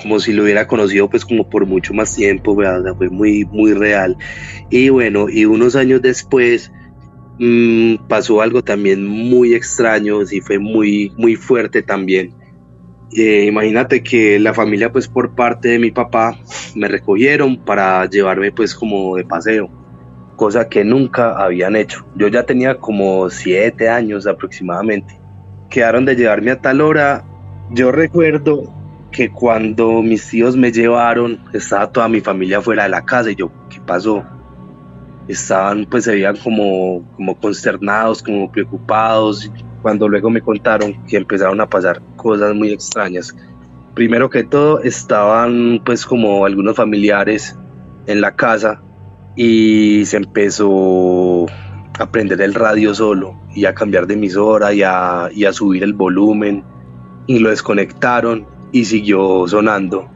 como 0.00 0.18
si 0.20 0.32
lo 0.32 0.44
hubiera 0.44 0.66
conocido 0.66 1.08
pues 1.08 1.24
como 1.24 1.48
por 1.48 1.66
mucho 1.66 1.94
más 1.94 2.14
tiempo. 2.14 2.52
O 2.52 2.62
sea, 2.62 2.94
fue 2.96 3.08
muy, 3.08 3.44
muy 3.46 3.72
real. 3.72 4.16
Y 4.70 4.88
bueno, 4.88 5.28
y 5.28 5.44
unos 5.44 5.76
años 5.76 6.02
después, 6.02 6.72
mm, 7.38 8.06
pasó 8.08 8.40
algo 8.40 8.62
también 8.62 9.06
muy 9.06 9.54
extraño, 9.54 10.24
sí 10.24 10.40
fue 10.40 10.58
muy, 10.58 11.12
muy 11.16 11.36
fuerte 11.36 11.82
también. 11.82 12.34
Eh, 13.12 13.46
imagínate 13.46 14.02
que 14.02 14.38
la 14.38 14.52
familia 14.52 14.92
pues 14.92 15.06
por 15.06 15.34
parte 15.34 15.68
de 15.68 15.78
mi 15.78 15.90
papá 15.90 16.36
me 16.74 16.88
recogieron 16.88 17.56
para 17.56 18.04
llevarme 18.06 18.50
pues 18.50 18.74
como 18.74 19.16
de 19.16 19.24
paseo, 19.24 19.70
cosa 20.34 20.68
que 20.68 20.84
nunca 20.84 21.42
habían 21.42 21.76
hecho. 21.76 22.04
Yo 22.16 22.28
ya 22.28 22.44
tenía 22.44 22.78
como 22.78 23.30
siete 23.30 23.88
años 23.88 24.26
aproximadamente. 24.26 25.18
Quedaron 25.70 26.04
de 26.04 26.16
llevarme 26.16 26.50
a 26.50 26.60
tal 26.60 26.80
hora. 26.80 27.24
Yo 27.70 27.92
recuerdo 27.92 28.75
que 29.16 29.30
cuando 29.30 30.02
mis 30.02 30.28
tíos 30.28 30.56
me 30.56 30.70
llevaron, 30.70 31.40
estaba 31.54 31.90
toda 31.90 32.06
mi 32.06 32.20
familia 32.20 32.60
fuera 32.60 32.82
de 32.82 32.90
la 32.90 33.02
casa. 33.02 33.30
Y 33.30 33.34
yo, 33.34 33.50
¿qué 33.70 33.80
pasó? 33.80 34.22
Estaban, 35.26 35.86
pues 35.86 36.04
se 36.04 36.12
veían 36.12 36.36
como, 36.36 37.02
como 37.16 37.34
consternados, 37.34 38.22
como 38.22 38.52
preocupados. 38.52 39.50
Cuando 39.80 40.06
luego 40.06 40.28
me 40.28 40.42
contaron 40.42 41.02
que 41.06 41.16
empezaron 41.16 41.58
a 41.62 41.66
pasar 41.66 42.02
cosas 42.16 42.54
muy 42.54 42.72
extrañas. 42.72 43.34
Primero 43.94 44.28
que 44.28 44.44
todo, 44.44 44.82
estaban 44.82 45.80
pues 45.82 46.04
como 46.04 46.44
algunos 46.44 46.76
familiares 46.76 47.56
en 48.06 48.20
la 48.20 48.36
casa. 48.36 48.82
Y 49.34 50.04
se 50.04 50.18
empezó 50.18 51.46
a 51.98 52.10
prender 52.10 52.42
el 52.42 52.52
radio 52.52 52.94
solo 52.94 53.40
y 53.54 53.64
a 53.64 53.74
cambiar 53.74 54.06
de 54.06 54.12
emisora 54.12 54.74
y 54.74 54.82
a, 54.82 55.30
y 55.32 55.46
a 55.46 55.54
subir 55.54 55.82
el 55.84 55.94
volumen. 55.94 56.64
Y 57.26 57.38
lo 57.38 57.48
desconectaron 57.48 58.55
y 58.72 58.84
siguió 58.84 59.46
sonando. 59.46 60.08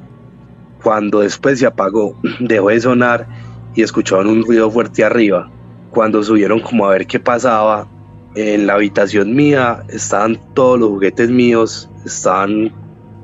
Cuando 0.83 1.21
después 1.21 1.59
se 1.59 1.67
apagó, 1.67 2.17
dejó 2.41 2.69
de 2.69 2.81
sonar 2.81 3.27
y 3.75 3.83
escucharon 3.83 4.29
un 4.29 4.43
ruido 4.43 4.71
fuerte 4.71 5.05
arriba. 5.05 5.51
Cuando 5.91 6.23
subieron 6.23 6.61
como 6.61 6.87
a 6.87 6.91
ver 6.91 7.07
qué 7.07 7.19
pasaba, 7.21 7.89
en 8.35 8.67
la 8.67 8.75
habitación 8.75 9.35
mía 9.35 9.83
estaban 9.89 10.39
todos 10.55 10.79
los 10.79 10.91
juguetes 10.91 11.31
míos, 11.31 11.91
estaban 12.05 12.73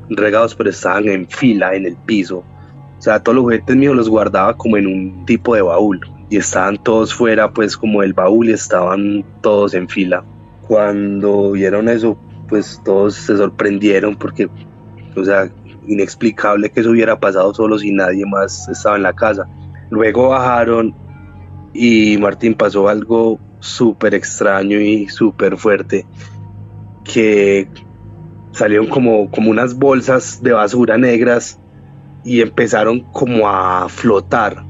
regados, 0.09 0.55
pero 0.55 0.71
estaban 0.71 1.09
en 1.09 1.29
fila 1.29 1.75
en 1.75 1.87
el 1.87 1.97
piso. 1.97 2.45
O 2.99 3.03
sea, 3.03 3.23
todos 3.23 3.37
los 3.37 3.43
juguetes 3.45 3.77
míos 3.77 3.95
los 3.95 4.09
guardaba 4.09 4.57
como 4.57 4.77
en 4.77 4.87
un 4.87 5.25
tipo 5.27 5.55
de 5.55 5.63
baúl 5.63 6.01
y 6.29 6.39
estaban 6.39 6.83
todos 6.83 7.15
fuera, 7.15 7.53
pues 7.53 7.77
como 7.77 8.03
el 8.03 8.15
baúl 8.15 8.49
y 8.49 8.53
estaban 8.53 9.25
todos 9.43 9.75
en 9.75 9.89
fila. 9.89 10.25
Cuando 10.67 11.53
vieron 11.53 11.89
eso, 11.89 12.19
pues 12.49 12.81
todos 12.85 13.15
se 13.15 13.37
sorprendieron 13.37 14.17
porque, 14.17 14.49
o 15.21 15.25
sea, 15.25 15.51
inexplicable 15.87 16.71
que 16.71 16.81
eso 16.81 16.91
hubiera 16.91 17.19
pasado 17.19 17.53
solo 17.55 17.79
si 17.79 17.93
nadie 17.93 18.27
más 18.27 18.69
estaba 18.69 18.97
en 18.97 19.03
la 19.03 19.13
casa. 19.13 19.47
Luego 19.91 20.29
bajaron 20.29 20.95
y 21.73 22.17
Martín 22.19 22.55
pasó 22.55 22.89
algo 22.89 23.39
súper 23.61 24.15
extraño 24.15 24.81
y 24.81 25.09
súper 25.09 25.57
fuerte 25.57 26.07
que 27.05 27.69
salieron 28.53 28.87
como, 28.87 29.31
como 29.31 29.51
unas 29.51 29.77
bolsas 29.77 30.43
de 30.43 30.53
basura 30.53 30.97
negras 30.99 31.59
y 32.25 32.41
empezaron 32.41 33.01
como 33.13 33.49
a 33.49 33.89
flotar. 33.89 34.65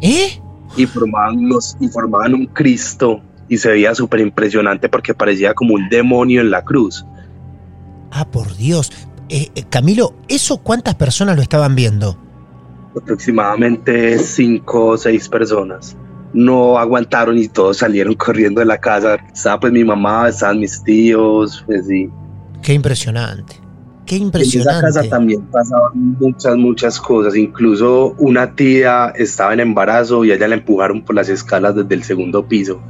¿Eh? 0.00 0.40
Y 0.76 0.86
formaban, 0.86 1.38
unos, 1.38 1.76
y 1.80 1.88
formaban 1.88 2.34
un 2.34 2.46
Cristo 2.46 3.20
y 3.48 3.58
se 3.58 3.70
veía 3.70 3.94
súper 3.94 4.20
impresionante 4.20 4.88
porque 4.88 5.14
parecía 5.14 5.54
como 5.54 5.74
un 5.74 5.88
demonio 5.88 6.40
en 6.40 6.50
la 6.50 6.62
cruz. 6.62 7.04
Ah, 8.10 8.26
por 8.30 8.54
Dios. 8.56 8.90
Eh, 9.34 9.50
eh, 9.54 9.64
Camilo, 9.70 10.14
¿eso 10.28 10.58
cuántas 10.58 10.94
personas 10.94 11.36
lo 11.36 11.42
estaban 11.42 11.74
viendo? 11.74 12.18
Aproximadamente 12.94 14.18
cinco 14.18 14.88
o 14.88 14.98
seis 14.98 15.26
personas 15.26 15.96
no 16.34 16.78
aguantaron 16.78 17.38
y 17.38 17.48
todos 17.48 17.78
salieron 17.78 18.14
corriendo 18.14 18.60
de 18.60 18.66
la 18.66 18.78
casa. 18.78 19.16
Estaba 19.32 19.60
pues 19.60 19.72
mi 19.72 19.84
mamá, 19.84 20.28
estaban 20.28 20.60
mis 20.60 20.82
tíos, 20.82 21.62
pues 21.66 21.86
sí. 21.86 22.10
Qué 22.62 22.74
impresionante. 22.74 23.56
Qué 24.06 24.16
impresionante. 24.16 24.80
En 24.80 24.88
esa 24.88 25.00
casa 25.00 25.10
también 25.10 25.42
pasaban 25.42 26.16
muchas, 26.18 26.56
muchas 26.56 27.00
cosas. 27.00 27.36
Incluso 27.36 28.14
una 28.18 28.54
tía 28.54 29.12
estaba 29.16 29.54
en 29.54 29.60
embarazo 29.60 30.24
y 30.24 30.32
a 30.32 30.34
ella 30.34 30.48
la 30.48 30.56
empujaron 30.56 31.02
por 31.02 31.14
las 31.14 31.28
escalas 31.28 31.74
desde 31.74 31.94
el 31.94 32.02
segundo 32.02 32.46
piso. 32.46 32.80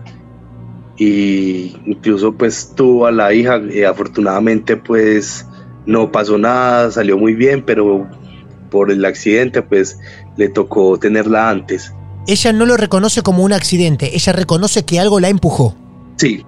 Y 0.97 1.76
incluso 1.86 2.32
pues 2.32 2.72
tuvo 2.74 3.07
a 3.07 3.12
la 3.12 3.32
hija, 3.32 3.59
y 3.59 3.82
afortunadamente 3.82 4.76
pues 4.76 5.47
no 5.87 6.12
pasó 6.12 6.39
nada, 6.39 6.91
salió 6.91 7.18
muy 7.18 7.35
bien, 7.35 7.62
pero 7.64 8.09
por 8.70 8.91
el 8.91 9.05
accidente 9.05 9.62
pues 9.62 9.99
le 10.37 10.49
tocó 10.49 10.99
tenerla 10.99 11.51
antes 11.51 11.93
ella 12.26 12.53
no 12.53 12.66
lo 12.66 12.76
reconoce 12.76 13.22
como 13.22 13.43
un 13.43 13.53
accidente, 13.53 14.14
ella 14.14 14.33
reconoce 14.33 14.85
que 14.85 15.01
algo 15.01 15.18
la 15.20 15.28
empujó. 15.28 15.74
Sí, 16.16 16.45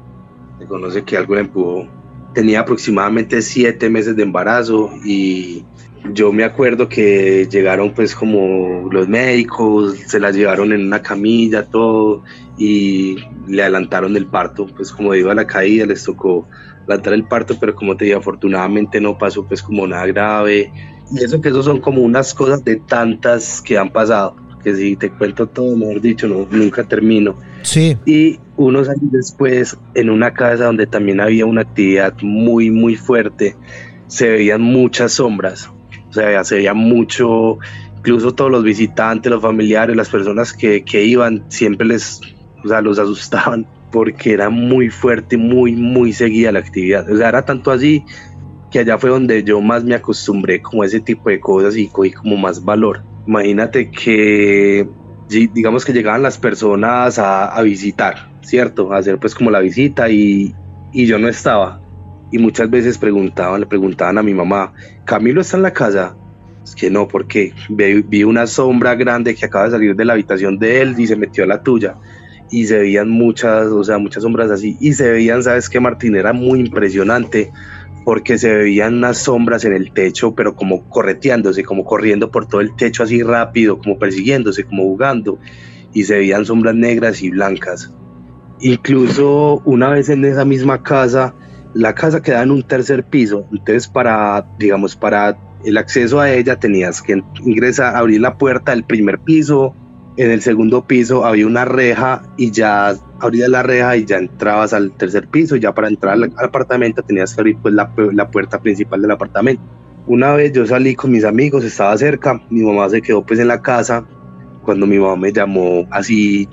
reconoce 0.61 1.03
que 1.03 1.17
algo 1.17 1.35
la 1.35 1.41
empujó. 1.41 1.89
Tenía 2.33 2.61
aproximadamente 2.61 3.43
siete 3.43 3.91
meses 3.91 4.17
de 4.17 4.23
embarazo 4.23 4.91
y 5.05 5.65
yo 6.13 6.33
me 6.33 6.45
acuerdo 6.45 6.89
que 6.89 7.49
llegaron 7.51 7.93
pues 7.93 8.15
como 8.15 8.89
los 8.91 9.09
médicos, 9.09 9.97
se 10.07 10.21
la 10.21 10.31
llevaron 10.31 10.73
en 10.73 10.87
una 10.87 11.03
camilla, 11.03 11.65
todo, 11.65 12.23
y 12.59 13.17
le 13.49 13.63
adelantaron 13.63 14.17
el 14.17 14.27
parto, 14.27 14.67
pues 14.67 14.93
como 14.93 15.13
digo 15.13 15.31
a 15.31 15.35
la 15.35 15.47
caída 15.47 15.87
les 15.87 16.05
tocó 16.05 16.47
adelantar 16.83 17.15
el 17.15 17.25
parto, 17.25 17.57
pero 17.59 17.75
como 17.75 17.97
te 17.97 18.05
digo, 18.05 18.19
afortunadamente 18.19 19.01
no 19.01 19.17
pasó 19.17 19.45
pues 19.47 19.63
como 19.63 19.87
nada 19.87 20.07
grave. 20.07 20.71
Y 21.13 21.25
eso 21.25 21.41
que 21.41 21.49
eso 21.49 21.63
son 21.63 21.81
como 21.81 22.03
unas 22.03 22.35
cosas 22.35 22.65
de 22.65 22.77
tantas 22.77 23.61
que 23.61 23.79
han 23.79 23.91
pasado 23.91 24.37
que 24.65 24.75
si 24.75 24.97
te 24.97 25.11
cuento 25.11 25.47
todo, 25.47 25.77
mejor 25.77 26.01
dicho, 26.01 26.27
no, 26.27 26.49
nunca 26.51 26.83
termino. 26.85 27.37
Sí. 27.63 27.99
Y 28.07 28.41
unos 28.57 28.89
años 28.89 29.13
después, 29.13 29.77
en 29.95 30.09
una 30.09 30.33
casa 30.33 30.65
donde 30.65 30.87
también 30.87 31.21
había 31.21 31.45
una 31.45 31.61
actividad 31.61 32.15
muy, 32.23 32.71
muy 32.71 32.97
fuerte, 32.97 33.57
se 34.07 34.29
veían 34.29 34.63
muchas 34.63 35.13
sombras, 35.13 35.71
sea, 36.15 36.45
se 36.45 36.57
veía 36.57 36.75
mucho, 36.75 37.59
incluso 37.99 38.35
todos 38.35 38.51
los 38.51 38.63
visitantes, 38.65 39.31
los 39.31 39.43
familiares, 39.43 39.97
las 39.97 40.09
personas 40.09 40.53
que, 40.53 40.85
que 40.85 41.05
iban, 41.05 41.45
siempre 41.49 41.87
les, 41.87 42.21
o 42.65 42.69
sea, 42.69 42.81
los 42.81 42.99
asustaban 43.01 43.67
porque 43.91 44.33
era 44.33 44.51
muy 44.51 44.91
fuerte, 44.91 45.37
muy, 45.37 45.77
muy 45.77 46.13
seguida 46.13 46.51
la 46.51 46.59
actividad. 46.59 47.09
O 47.09 47.17
sea, 47.17 47.29
era 47.29 47.45
tanto 47.45 47.71
así 47.71 48.05
que 48.75 48.81
allá 48.81 48.99
fue 48.99 49.09
donde 49.09 49.45
yo 49.45 49.61
más 49.61 49.85
me 49.85 49.95
acostumbré 49.95 50.61
como 50.61 50.83
a 50.83 50.87
ese 50.87 50.99
tipo 50.99 51.31
de 51.31 51.39
cosas 51.39 51.77
y 51.77 51.87
cogí 51.87 52.11
como 52.11 52.37
más 52.37 52.65
valor. 52.65 53.03
Imagínate 53.25 53.89
que, 53.89 54.89
digamos 55.29 55.85
que 55.85 55.93
llegaban 55.93 56.25
las 56.25 56.39
personas 56.39 57.21
a, 57.21 57.63
visitar, 57.63 58.33
¿cierto? 58.41 58.93
A 58.93 58.99
hacer 58.99 59.19
pues 59.19 59.33
como 59.37 59.53
la 59.53 59.61
visita 59.61 60.09
y, 60.11 60.53
yo 60.93 61.21
no 61.21 61.29
estaba. 61.29 61.81
Y 62.35 62.39
muchas 62.39 62.69
veces 62.69 62.99
preguntaban, 62.99 63.61
le 63.61 63.67
preguntaban 63.67 64.19
a 64.19 64.23
mi 64.25 64.35
mamá, 64.35 64.73
¿Camilo 65.05 65.41
está 65.41 65.57
en 65.57 65.63
la 65.63 65.73
casa? 65.73 66.17
Es 66.65 66.75
que 66.75 66.91
no, 66.91 67.07
porque 67.07 67.53
vi, 67.69 68.03
vi 68.03 68.25
una 68.25 68.49
sombra 68.49 68.97
grande 68.97 69.37
que 69.37 69.47
acaba 69.47 69.67
de 69.67 69.71
salir 69.71 69.95
de 69.95 70.05
la 70.05 70.15
habitación 70.15 70.59
de 70.59 70.83
él 70.83 70.97
y 70.99 71.07
se 71.07 71.15
metió 71.15 71.45
a 71.45 71.47
la 71.47 71.63
tuya 71.63 71.95
y 72.51 72.67
se 72.67 72.77
veían 72.77 73.09
muchas, 73.09 73.69
o 73.69 73.85
sea, 73.85 73.99
muchas 73.99 74.25
sombras 74.25 74.51
así 74.51 74.77
y 74.81 74.95
se 74.95 75.13
veían, 75.13 75.45
sabes 75.45 75.69
que 75.69 75.79
Martín 75.79 76.17
era 76.17 76.33
muy 76.33 76.59
impresionante 76.59 77.53
porque 78.05 78.37
se 78.37 78.53
veían 78.53 78.95
unas 78.95 79.19
sombras 79.19 79.65
en 79.65 79.73
el 79.73 79.93
techo, 79.93 80.35
pero 80.35 80.57
como 80.57 80.83
correteándose, 80.89 81.63
como 81.63 81.85
corriendo 81.85 82.33
por 82.33 82.47
todo 82.47 82.63
el 82.63 82.75
techo 82.75 83.05
así 83.05 83.23
rápido, 83.23 83.79
como 83.79 83.97
persiguiéndose, 83.97 84.65
como 84.65 84.83
jugando, 84.83 85.39
y 85.93 86.03
se 86.03 86.17
veían 86.17 86.45
sombras 86.47 86.75
negras 86.75 87.23
y 87.23 87.31
blancas. 87.31 87.95
Incluso 88.59 89.63
una 89.65 89.91
vez 89.91 90.09
en 90.09 90.25
esa 90.25 90.45
misma 90.45 90.83
casa, 90.83 91.33
la 91.75 91.95
casa 91.95 92.23
quedaba 92.23 92.45
en 92.45 92.51
un 92.51 92.63
tercer 92.63 93.05
piso, 93.05 93.47
entonces 93.53 93.89
para, 93.89 94.47
digamos, 94.59 94.97
para 94.97 95.37
el 95.65 95.77
acceso 95.77 96.21
a 96.21 96.31
ella 96.31 96.57
tenías 96.57 97.03
que 97.03 97.23
ingresar, 97.45 97.97
abrir 97.97 98.21
la 98.21 98.37
puerta 98.39 98.73
del 98.73 98.85
primer 98.85 99.19
piso, 99.19 99.75
en 100.17 100.31
el 100.31 100.43
segundo 100.43 100.87
piso 100.87 101.25
había 101.25 101.47
una 101.47 101.65
reja 101.65 102.23
y 102.37 102.51
ya 102.53 102.95
abrías 103.19 103.49
la 103.49 103.63
reja 103.63 103.97
y 103.97 104.05
ya 104.05 104.19
entrabas 104.19 104.73
al 104.73 104.93
tercer 104.93 105.27
piso. 105.29 105.57
Ya 105.57 105.75
para 105.75 105.89
entrar 105.89 106.15
al, 106.15 106.33
apartamento 106.39 107.03
tenías 107.03 107.35
que 107.35 107.41
abrir 107.41 107.57
pues, 107.61 107.75
la, 107.75 107.91
la, 108.13 108.31
puerta 108.31 108.61
principal 108.61 109.03
del 109.03 109.11
apartamento. 109.11 109.63
Una 110.07 110.33
vez 110.35 110.53
yo 110.53 110.67
salí 110.67 110.95
con 110.95 111.11
mis 111.11 111.25
amigos, 111.25 111.65
estaba 111.65 111.97
cerca, 111.97 112.41
mi 112.51 112.63
mamá 112.63 112.89
se 112.91 113.03
quedó 113.03 113.25
pues 113.25 113.41
en 113.41 113.49
la 113.49 113.61
casa. 113.61 114.07
Cuando 114.63 114.87
mi 114.87 114.99
mamá 114.99 115.17
me 115.17 115.33
llamó 115.33 115.87
así 115.91 116.49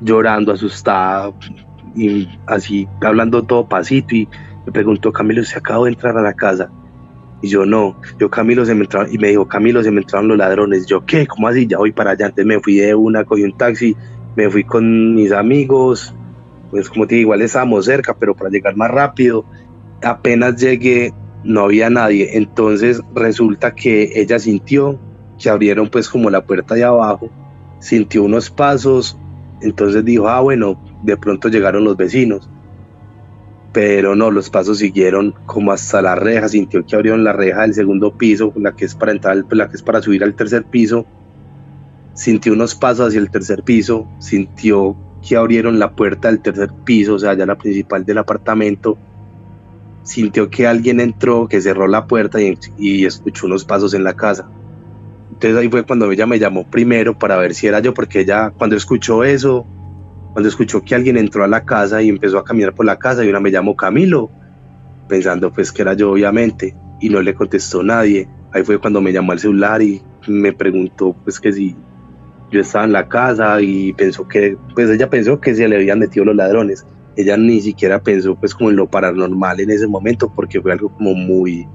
llorando, 0.00 0.52
asustada 0.52 1.32
y 1.94 2.28
así 2.46 2.88
hablando 3.00 3.42
todo 3.42 3.68
pasito 3.68 4.14
y 4.14 4.28
me 4.66 4.72
preguntó, 4.72 5.12
Camilo, 5.12 5.42
¿se 5.44 5.58
acabo 5.58 5.84
de 5.84 5.92
entrar 5.92 6.16
a 6.16 6.22
la 6.22 6.34
casa? 6.34 6.70
Y 7.42 7.48
yo 7.48 7.64
no, 7.64 7.96
yo 8.18 8.28
Camilo 8.30 8.64
se 8.66 8.74
me 8.74 8.82
entraron, 8.82 9.12
y 9.12 9.18
me 9.18 9.28
dijo, 9.28 9.48
Camilo 9.48 9.82
se 9.82 9.90
me 9.90 10.02
entraron 10.02 10.28
los 10.28 10.36
ladrones. 10.36 10.86
Yo, 10.86 11.04
¿qué? 11.06 11.26
¿Cómo 11.26 11.48
así? 11.48 11.66
Ya 11.66 11.78
voy 11.78 11.92
para 11.92 12.10
allá. 12.10 12.26
Antes 12.26 12.44
me 12.44 12.60
fui 12.60 12.76
de 12.76 12.94
una, 12.94 13.24
cogí 13.24 13.42
un 13.42 13.56
taxi, 13.56 13.96
me 14.36 14.50
fui 14.50 14.64
con 14.64 15.14
mis 15.14 15.32
amigos, 15.32 16.14
pues 16.70 16.88
como 16.88 17.06
te 17.06 17.16
digo, 17.16 17.28
igual 17.28 17.42
estábamos 17.42 17.86
cerca, 17.86 18.14
pero 18.14 18.34
para 18.34 18.50
llegar 18.50 18.76
más 18.76 18.90
rápido, 18.90 19.44
apenas 20.02 20.56
llegué, 20.56 21.14
no 21.42 21.62
había 21.62 21.88
nadie. 21.88 22.36
Entonces 22.36 23.02
resulta 23.14 23.74
que 23.74 24.12
ella 24.14 24.38
sintió 24.38 24.98
que 25.38 25.48
abrieron 25.48 25.88
pues 25.88 26.08
como 26.08 26.28
la 26.28 26.44
puerta 26.44 26.74
de 26.74 26.84
abajo, 26.84 27.30
sintió 27.78 28.22
unos 28.22 28.50
pasos, 28.50 29.16
entonces 29.62 30.04
dijo, 30.04 30.28
ah, 30.28 30.40
bueno, 30.40 30.78
de 31.02 31.16
pronto 31.16 31.48
llegaron 31.48 31.84
los 31.84 31.96
vecinos. 31.96 32.48
Pero 33.72 34.16
no, 34.16 34.30
los 34.30 34.50
pasos 34.50 34.78
siguieron 34.78 35.34
como 35.46 35.72
hasta 35.72 36.02
la 36.02 36.16
reja, 36.16 36.48
sintió 36.48 36.84
que 36.84 36.96
abrieron 36.96 37.22
la 37.22 37.32
reja 37.32 37.62
del 37.62 37.74
segundo 37.74 38.16
piso, 38.16 38.52
la 38.56 38.72
que 38.72 38.84
es 38.84 38.94
para 38.94 39.12
entrar, 39.12 39.44
la 39.50 39.68
que 39.68 39.76
es 39.76 39.82
para 39.82 40.02
subir 40.02 40.24
al 40.24 40.34
tercer 40.34 40.64
piso. 40.64 41.06
Sintió 42.14 42.52
unos 42.52 42.74
pasos 42.74 43.08
hacia 43.08 43.20
el 43.20 43.30
tercer 43.30 43.62
piso, 43.62 44.08
sintió 44.18 44.96
que 45.26 45.36
abrieron 45.36 45.78
la 45.78 45.92
puerta 45.92 46.28
del 46.28 46.40
tercer 46.40 46.70
piso, 46.84 47.14
o 47.14 47.18
sea, 47.18 47.34
ya 47.34 47.46
la 47.46 47.56
principal 47.58 48.04
del 48.04 48.18
apartamento. 48.18 48.98
Sintió 50.02 50.50
que 50.50 50.66
alguien 50.66 50.98
entró, 50.98 51.46
que 51.46 51.60
cerró 51.60 51.86
la 51.86 52.06
puerta 52.06 52.40
y, 52.42 52.58
y 52.78 53.04
escuchó 53.04 53.46
unos 53.46 53.64
pasos 53.64 53.94
en 53.94 54.02
la 54.02 54.14
casa. 54.14 54.50
Entonces 55.30 55.56
ahí 55.56 55.68
fue 55.68 55.84
cuando 55.84 56.10
ella 56.10 56.26
me 56.26 56.38
llamó 56.38 56.66
primero 56.66 57.16
para 57.16 57.36
ver 57.36 57.54
si 57.54 57.68
era 57.68 57.78
yo, 57.80 57.94
porque 57.94 58.20
ella 58.20 58.50
cuando 58.50 58.74
escuchó 58.74 59.22
eso, 59.22 59.64
cuando 60.32 60.48
escuchó 60.48 60.82
que 60.82 60.94
alguien 60.94 61.16
entró 61.16 61.44
a 61.44 61.48
la 61.48 61.64
casa 61.64 62.02
y 62.02 62.08
empezó 62.08 62.38
a 62.38 62.44
caminar 62.44 62.74
por 62.74 62.86
la 62.86 62.98
casa 62.98 63.24
y 63.24 63.28
una 63.28 63.40
me 63.40 63.50
llamó 63.50 63.76
Camilo, 63.76 64.30
pensando 65.08 65.52
pues 65.52 65.72
que 65.72 65.82
era 65.82 65.94
yo 65.94 66.12
obviamente, 66.12 66.74
y 67.00 67.08
no 67.08 67.20
le 67.20 67.34
contestó 67.34 67.82
nadie. 67.82 68.28
Ahí 68.52 68.62
fue 68.62 68.78
cuando 68.78 69.00
me 69.00 69.12
llamó 69.12 69.32
al 69.32 69.40
celular 69.40 69.82
y 69.82 70.02
me 70.28 70.52
preguntó 70.52 71.14
pues 71.24 71.40
que 71.40 71.52
si 71.52 71.76
yo 72.50 72.60
estaba 72.60 72.84
en 72.84 72.92
la 72.92 73.08
casa 73.08 73.60
y 73.60 73.92
pensó 73.92 74.26
que, 74.26 74.56
pues 74.74 74.90
ella 74.90 75.08
pensó 75.08 75.40
que 75.40 75.54
se 75.54 75.68
le 75.68 75.76
habían 75.76 75.98
metido 75.98 76.24
los 76.24 76.36
ladrones. 76.36 76.84
Ella 77.16 77.36
ni 77.36 77.60
siquiera 77.60 78.00
pensó 78.00 78.36
pues 78.36 78.54
como 78.54 78.70
en 78.70 78.76
lo 78.76 78.88
paranormal 78.88 79.60
en 79.60 79.70
ese 79.70 79.86
momento 79.86 80.32
porque 80.34 80.60
fue 80.60 80.72
algo 80.72 80.90
como 80.90 81.14
muy, 81.14 81.66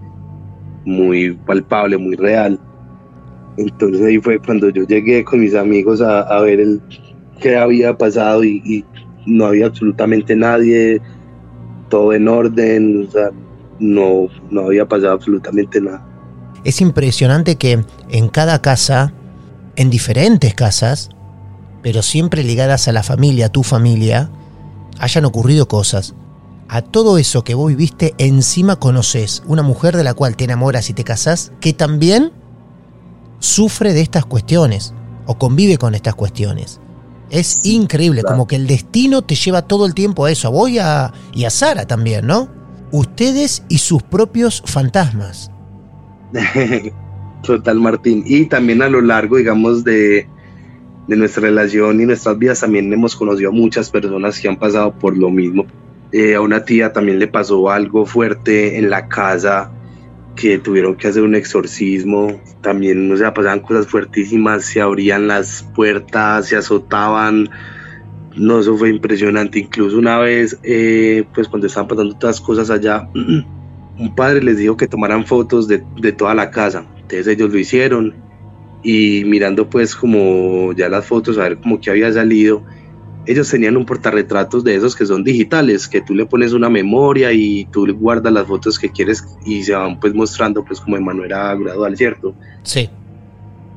muy 0.86 1.32
palpable, 1.46 1.98
muy 1.98 2.16
real. 2.16 2.60
Entonces 3.58 4.02
ahí 4.06 4.20
fue 4.20 4.40
cuando 4.40 4.70
yo 4.70 4.84
llegué 4.84 5.24
con 5.24 5.40
mis 5.40 5.56
amigos 5.56 6.02
a, 6.02 6.22
a 6.22 6.42
ver 6.42 6.60
el, 6.60 6.82
qué 7.40 7.58
había 7.58 7.98
pasado 7.98 8.44
y, 8.44 8.86
no 9.26 9.48
había 9.48 9.66
absolutamente 9.66 10.36
nadie, 10.36 11.02
todo 11.90 12.14
en 12.14 12.28
orden, 12.28 13.08
o 13.08 13.12
sea, 13.12 13.32
no, 13.80 14.28
no 14.52 14.62
había 14.68 14.86
pasado 14.86 15.14
absolutamente 15.14 15.82
nada. 15.82 16.06
Es 16.64 16.80
impresionante 16.80 17.56
que 17.56 17.84
en 18.12 18.28
cada 18.30 18.62
casa 18.62 19.14
en 19.76 19.90
diferentes 19.90 20.54
casas, 20.54 21.10
pero 21.82 22.02
siempre 22.02 22.44
ligadas 22.44 22.88
a 22.88 22.92
la 22.92 23.04
familia, 23.04 23.48
a 23.48 23.52
tu 23.52 23.64
familia, 23.64 24.30
hayan 25.00 25.26
ocurrido 25.26 25.68
cosas. 25.68 26.16
A 26.68 26.82
todo 26.82 27.18
eso 27.18 27.44
que 27.44 27.54
vos 27.54 27.70
viviste, 27.70 28.16
encima 28.18 28.78
conoces 28.78 29.44
una 29.46 29.62
mujer 29.62 29.96
de 29.96 30.04
la 30.04 30.14
cual 30.14 30.36
te 30.36 30.46
enamoras 30.46 30.90
y 30.90 30.94
te 30.94 31.04
casas, 31.04 31.52
que 31.62 31.74
también 31.74 32.32
sufre 33.40 33.94
de 33.94 34.02
estas 34.02 34.26
cuestiones 34.26 34.94
o 35.28 35.38
convive 35.38 35.78
con 35.78 35.94
estas 35.94 36.16
cuestiones. 36.16 36.80
Es 37.30 37.60
increíble, 37.64 38.24
como 38.24 38.48
que 38.48 38.56
el 38.56 38.68
destino 38.68 39.24
te 39.24 39.36
lleva 39.36 39.64
todo 39.64 39.86
el 39.86 39.94
tiempo 39.94 40.26
a 40.26 40.32
eso, 40.32 40.48
a 40.48 40.52
vos 40.52 40.70
y 40.70 40.80
a, 40.80 41.12
y 41.34 41.46
a 41.46 41.50
Sara 41.50 41.86
también, 41.86 42.28
¿no? 42.28 42.50
Ustedes 42.92 43.64
y 43.68 43.80
sus 43.80 44.04
propios 44.04 44.62
fantasmas. 44.66 45.52
Total, 47.44 47.80
Martín. 47.80 48.24
Y 48.26 48.46
también 48.46 48.82
a 48.82 48.90
lo 48.90 49.02
largo, 49.02 49.38
digamos, 49.38 49.84
de, 49.84 50.28
de, 51.08 51.16
nuestra 51.16 51.44
relación 51.44 52.00
y 52.00 52.06
nuestras 52.06 52.38
vidas, 52.38 52.62
también 52.62 52.92
hemos 52.94 53.16
conocido 53.16 53.50
a 53.50 53.54
muchas 53.54 53.90
personas 53.90 54.40
que 54.40 54.48
han 54.48 54.58
pasado 54.58 54.94
por 54.98 55.18
lo 55.18 55.30
mismo. 55.30 55.66
Eh, 56.12 56.36
a 56.36 56.42
una 56.42 56.64
tía 56.64 56.94
también 56.94 57.20
le 57.20 57.28
pasó 57.28 57.70
algo 57.70 58.06
fuerte 58.06 58.78
en 58.78 58.90
la 58.90 59.08
casa, 59.08 59.72
que 60.36 60.60
tuvieron 60.60 60.96
que 60.96 61.08
hacer 61.08 61.24
un 61.24 61.36
exorcismo. 61.36 62.42
También, 62.62 63.12
o 63.12 63.18
sea, 63.18 63.34
pasaban 63.34 63.62
cosas 63.62 63.88
fuertísimas, 63.88 64.66
se 64.66 64.82
abrían 64.82 65.28
las 65.28 65.64
puertas, 65.76 66.48
se 66.48 66.56
azotaban. 66.56 67.50
No, 68.36 68.60
eso 68.60 68.78
fue 68.78 68.90
impresionante. 68.90 69.60
Incluso 69.60 69.98
una 69.98 70.20
vez, 70.20 70.60
eh, 70.64 71.24
pues 71.34 71.48
cuando 71.48 71.68
estaban 71.68 71.88
pasando 71.88 72.18
las 72.22 72.42
cosas 72.42 72.70
allá, 72.70 73.10
un 73.98 74.16
padre 74.16 74.44
les 74.44 74.58
dijo 74.58 74.76
que 74.76 74.88
tomaran 74.88 75.26
fotos 75.26 75.68
de, 75.68 75.84
de 75.98 76.12
toda 76.12 76.36
la 76.36 76.52
casa 76.52 76.86
entonces 77.06 77.28
ellos 77.28 77.52
lo 77.52 77.60
hicieron 77.60 78.16
y 78.82 79.24
mirando 79.26 79.70
pues 79.70 79.96
como 79.96 80.74
ya 80.74 80.90
las 80.90 81.06
fotos 81.06 81.38
a 81.38 81.44
ver 81.44 81.58
cómo 81.58 81.80
que 81.80 81.92
había 81.92 82.12
salido, 82.12 82.64
ellos 83.28 83.50
tenían 83.50 83.78
un 83.78 83.86
portarretratos 83.86 84.64
de 84.64 84.76
esos 84.76 84.96
que 84.96 85.06
son 85.06 85.24
digitales, 85.24 85.88
que 85.88 86.02
tú 86.02 86.14
le 86.14 86.26
pones 86.26 86.54
una 86.54 86.70
memoria 86.70 87.32
y 87.32 87.66
tú 87.66 87.88
guardas 87.96 88.32
las 88.32 88.48
fotos 88.48 88.80
que 88.80 88.90
quieres 88.90 89.26
y 89.46 89.64
se 89.64 89.74
van 89.74 90.00
pues 90.00 90.14
mostrando 90.14 90.64
pues 90.64 90.80
como 90.80 90.96
de 90.96 91.02
manera 91.02 91.56
gradual, 91.56 91.98
¿cierto? 91.98 92.36
Sí. 92.64 92.90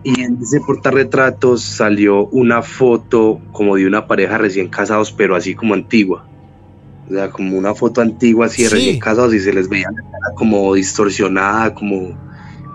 Y 0.05 0.21
en 0.21 0.39
ese 0.41 0.61
portarretratos 0.61 1.63
salió 1.63 2.27
una 2.27 2.63
foto 2.63 3.41
como 3.53 3.77
de 3.77 3.87
una 3.87 4.07
pareja 4.07 4.39
recién 4.39 4.69
casados, 4.69 5.13
pero 5.13 5.35
así 5.35 5.55
como 5.55 5.75
antigua. 5.75 6.27
O 7.09 7.13
sea, 7.13 7.31
como 7.31 7.57
una 7.57 7.75
foto 7.75 8.01
antigua 8.01 8.47
así 8.47 8.63
de 8.63 8.69
sí. 8.69 8.75
recién 8.75 8.99
casados 8.99 9.35
y 9.35 9.41
se 9.41 9.53
les 9.53 9.69
veía 9.69 9.89
la 9.91 10.03
cara 10.03 10.35
como 10.37 10.75
distorsionada, 10.75 11.75
como 11.75 12.17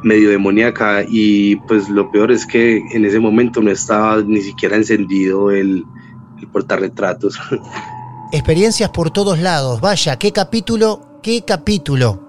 medio 0.03 0.30
demoníaca 0.30 1.05
y 1.07 1.55
pues 1.55 1.88
lo 1.88 2.11
peor 2.11 2.32
es 2.32 2.45
que 2.45 2.82
en 2.91 3.05
ese 3.05 3.19
momento 3.19 3.61
no 3.61 3.71
estaba 3.71 4.21
ni 4.21 4.41
siquiera 4.41 4.76
encendido 4.76 5.49
el, 5.49 5.86
el 6.44 6.48
portarretratos. 6.50 7.39
Experiencias 8.32 8.89
por 8.89 9.12
todos 9.12 9.39
lados, 9.39 9.82
vaya, 9.82 10.18
qué 10.18 10.32
capítulo, 10.32 11.20
qué 11.22 11.44
capítulo. 11.46 12.20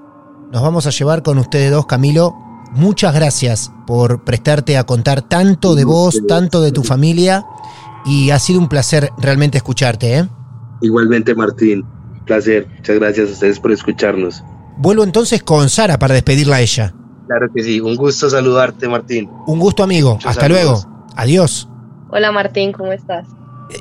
Nos 0.52 0.62
vamos 0.62 0.86
a 0.86 0.90
llevar 0.90 1.22
con 1.22 1.38
ustedes 1.38 1.70
dos, 1.70 1.86
Camilo. 1.86 2.34
Muchas 2.72 3.14
gracias 3.14 3.72
por 3.86 4.24
prestarte 4.24 4.76
a 4.76 4.84
contar 4.84 5.22
tanto 5.22 5.74
de 5.74 5.84
vos, 5.84 6.22
tanto 6.28 6.60
de 6.60 6.72
tu 6.72 6.82
familia 6.82 7.46
y 8.04 8.30
ha 8.30 8.38
sido 8.38 8.60
un 8.60 8.68
placer 8.68 9.10
realmente 9.18 9.58
escucharte. 9.58 10.18
¿eh? 10.18 10.28
Igualmente, 10.80 11.34
Martín, 11.34 11.84
placer. 12.24 12.68
Muchas 12.76 12.96
gracias 12.96 13.30
a 13.30 13.32
ustedes 13.32 13.60
por 13.60 13.72
escucharnos. 13.72 14.42
Vuelvo 14.76 15.04
entonces 15.04 15.42
con 15.42 15.68
Sara 15.68 15.98
para 15.98 16.14
despedirla 16.14 16.56
a 16.56 16.60
ella. 16.60 16.94
Claro 17.26 17.46
que 17.54 17.62
sí, 17.62 17.80
un 17.80 17.96
gusto 17.96 18.28
saludarte, 18.28 18.88
Martín. 18.88 19.30
Un 19.46 19.58
gusto, 19.58 19.82
amigo. 19.82 20.14
Muchos 20.14 20.30
Hasta 20.30 20.42
saludos. 20.42 20.84
luego. 20.84 21.06
Adiós. 21.16 21.68
Hola, 22.10 22.32
Martín, 22.32 22.72
¿cómo 22.72 22.92
estás? 22.92 23.26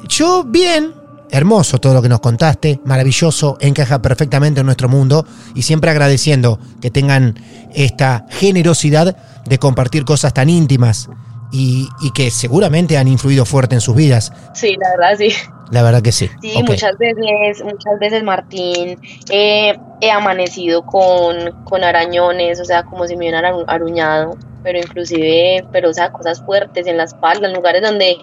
Yo 0.08 0.44
bien. 0.44 0.94
Hermoso 1.32 1.80
todo 1.80 1.96
lo 1.96 2.02
que 2.04 2.10
nos 2.10 2.20
contaste, 2.20 2.80
maravilloso, 2.86 3.58
encaja 3.60 4.04
perfectamente 4.04 4.60
en 4.60 4.68
nuestro 4.68 4.88
mundo 4.88 5.26
y 5.56 5.64
siempre 5.64 5.90
agradeciendo 5.90 6.60
que 6.80 6.92
tengan 6.92 7.40
esta 7.74 8.28
generosidad 8.30 9.18
de 9.44 9.58
compartir 9.58 10.06
cosas 10.06 10.32
tan 10.36 10.48
íntimas 10.48 11.10
y, 11.54 11.88
y 12.02 12.12
que 12.12 12.32
seguramente 12.32 12.98
han 12.98 13.08
influido 13.08 13.46
fuerte 13.46 13.76
en 13.76 13.82
sus 13.82 13.96
vidas. 13.96 14.34
Sí, 14.56 14.76
la 14.76 14.90
verdad 14.98 15.18
sí. 15.18 15.34
La 15.72 15.84
verdad 15.84 16.02
que 16.02 16.12
sí. 16.12 16.30
Sí, 16.42 16.52
okay. 16.52 16.64
muchas 16.64 16.98
veces, 16.98 17.64
muchas 17.64 18.00
veces 18.00 18.24
Martín, 18.24 19.00
eh, 19.30 19.78
he 20.02 20.12
amanecido 20.12 20.84
con, 20.84 21.64
con, 21.64 21.84
arañones, 21.84 22.60
o 22.60 22.66
sea, 22.66 22.84
como 22.84 23.08
si 23.08 23.16
me 23.16 23.30
hubieran 23.30 23.46
aruñado, 23.68 24.36
pero 24.64 24.80
inclusive, 24.80 25.66
pero 25.72 25.90
o 25.90 25.94
sea, 25.94 26.12
cosas 26.12 26.44
fuertes 26.44 26.88
en 26.88 26.98
la 26.98 27.04
espalda, 27.04 27.48
en 27.48 27.54
lugares 27.54 27.82
donde, 27.82 28.18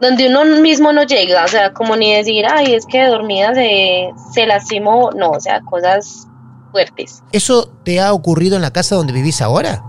donde 0.00 0.28
uno 0.28 0.44
mismo 0.60 0.92
no 0.92 1.04
llega, 1.04 1.44
o 1.44 1.48
sea, 1.48 1.72
como 1.72 1.96
ni 1.96 2.14
decir, 2.14 2.44
ay, 2.48 2.74
es 2.74 2.86
que 2.86 3.06
dormida 3.06 3.54
se, 3.54 4.10
se 4.32 4.46
lastimó, 4.46 5.10
no, 5.12 5.30
o 5.30 5.40
sea, 5.40 5.60
cosas 5.62 6.26
fuertes. 6.70 7.22
¿Eso 7.32 7.70
te 7.84 8.00
ha 8.00 8.12
ocurrido 8.12 8.56
en 8.56 8.62
la 8.62 8.72
casa 8.72 8.94
donde 8.94 9.12
vivís 9.12 9.42
ahora? 9.42 9.82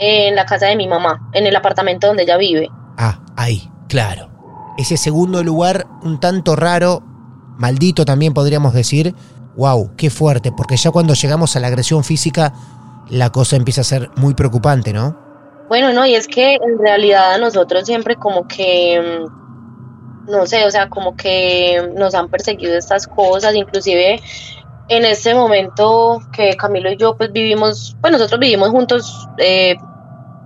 En 0.00 0.36
la 0.36 0.46
casa 0.46 0.66
de 0.66 0.76
mi 0.76 0.86
mamá, 0.86 1.28
en 1.32 1.46
el 1.46 1.56
apartamento 1.56 2.06
donde 2.06 2.22
ella 2.22 2.36
vive. 2.36 2.70
Ah, 2.96 3.20
ahí, 3.36 3.70
claro 3.88 4.38
ese 4.78 4.96
segundo 4.96 5.42
lugar 5.42 5.86
un 6.02 6.20
tanto 6.20 6.54
raro, 6.54 7.02
maldito 7.58 8.04
también 8.04 8.32
podríamos 8.32 8.72
decir, 8.72 9.12
wow, 9.56 9.90
qué 9.96 10.08
fuerte, 10.08 10.52
porque 10.52 10.76
ya 10.76 10.92
cuando 10.92 11.14
llegamos 11.14 11.56
a 11.56 11.60
la 11.60 11.66
agresión 11.66 12.04
física, 12.04 12.54
la 13.10 13.30
cosa 13.30 13.56
empieza 13.56 13.80
a 13.80 13.84
ser 13.84 14.08
muy 14.14 14.34
preocupante, 14.34 14.92
¿no? 14.92 15.18
Bueno, 15.68 15.92
no, 15.92 16.06
y 16.06 16.14
es 16.14 16.28
que 16.28 16.54
en 16.54 16.78
realidad 16.78 17.34
a 17.34 17.38
nosotros 17.38 17.84
siempre 17.86 18.14
como 18.14 18.46
que, 18.46 19.24
no 20.28 20.46
sé, 20.46 20.64
o 20.64 20.70
sea, 20.70 20.88
como 20.88 21.16
que 21.16 21.92
nos 21.96 22.14
han 22.14 22.28
perseguido 22.28 22.78
estas 22.78 23.08
cosas, 23.08 23.56
inclusive 23.56 24.22
en 24.88 25.04
este 25.04 25.34
momento 25.34 26.20
que 26.32 26.56
Camilo 26.56 26.90
y 26.90 26.96
yo 26.96 27.16
pues 27.16 27.32
vivimos, 27.32 27.96
pues 28.00 28.12
nosotros 28.12 28.38
vivimos 28.38 28.70
juntos 28.70 29.28
eh, 29.38 29.76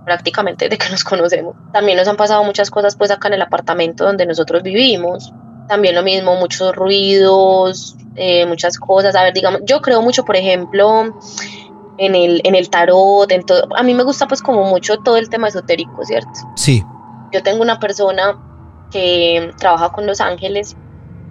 prácticamente 0.05 0.65
desde 0.65 0.77
que 0.77 0.91
nos 0.91 1.03
conocemos. 1.03 1.55
También 1.71 1.97
nos 1.97 2.07
han 2.07 2.17
pasado 2.17 2.43
muchas 2.43 2.69
cosas 2.69 2.95
pues 2.95 3.11
acá 3.11 3.27
en 3.27 3.35
el 3.35 3.41
apartamento 3.41 4.05
donde 4.05 4.25
nosotros 4.25 4.63
vivimos. 4.63 5.33
También 5.67 5.95
lo 5.95 6.03
mismo, 6.03 6.35
muchos 6.35 6.75
ruidos, 6.75 7.95
eh, 8.15 8.45
muchas 8.45 8.77
cosas. 8.77 9.15
A 9.15 9.23
ver, 9.23 9.33
digamos, 9.33 9.61
yo 9.65 9.81
creo 9.81 10.01
mucho, 10.01 10.25
por 10.25 10.35
ejemplo, 10.35 11.15
en 11.97 12.15
el, 12.15 12.41
en 12.43 12.55
el 12.55 12.69
tarot, 12.69 13.31
en 13.31 13.43
todo. 13.43 13.67
A 13.75 13.83
mí 13.83 13.93
me 13.93 14.03
gusta 14.03 14.27
pues 14.27 14.41
como 14.41 14.63
mucho 14.65 14.97
todo 14.97 15.17
el 15.17 15.29
tema 15.29 15.47
esotérico, 15.47 16.03
¿cierto? 16.05 16.31
Sí. 16.55 16.83
Yo 17.31 17.41
tengo 17.41 17.61
una 17.61 17.79
persona 17.79 18.37
que 18.91 19.51
trabaja 19.57 19.91
con 19.91 20.05
los 20.05 20.21
ángeles 20.21 20.75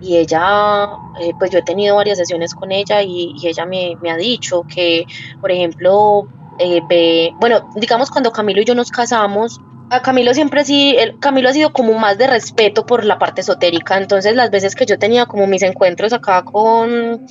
y 0.01 0.17
ella, 0.17 0.89
eh, 1.21 1.33
pues 1.39 1.51
yo 1.51 1.59
he 1.59 1.63
tenido 1.63 1.97
varias 1.97 2.19
sesiones 2.19 2.55
con 2.55 2.73
ella 2.73 3.03
y, 3.03 3.35
y 3.37 3.47
ella 3.47 3.65
me, 3.65 3.97
me, 4.03 4.11
ha 4.11 4.17
dicho 4.17 4.65
que, 4.69 5.07
por 5.41 5.53
ejemplo, 5.53 6.27
eh, 6.59 6.81
ve, 6.89 7.33
bueno, 7.41 7.71
digamos 7.77 8.11
cuando 8.11 8.33
Camilo 8.33 8.61
y 8.63 8.65
yo 8.65 8.75
nos 8.75 8.91
casamos, 8.91 9.61
a 9.93 10.01
Camilo 10.01 10.33
siempre 10.33 10.65
sí, 10.65 10.97
el, 10.99 11.19
Camilo 11.19 11.51
ha 11.51 11.53
sido 11.53 11.73
como 11.75 11.93
más 11.93 12.17
de 12.17 12.27
respeto 12.27 12.87
por 12.87 13.05
la 13.05 13.19
parte 13.19 13.43
esotérica, 13.43 13.99
entonces 13.99 14.35
las 14.35 14.51
veces 14.51 14.75
que 14.75 14.87
yo 14.87 14.99
tenía 14.99 15.27
como 15.27 15.47
mis 15.47 15.63
encuentros 15.63 16.15
acá 16.15 16.45
con, 16.45 17.27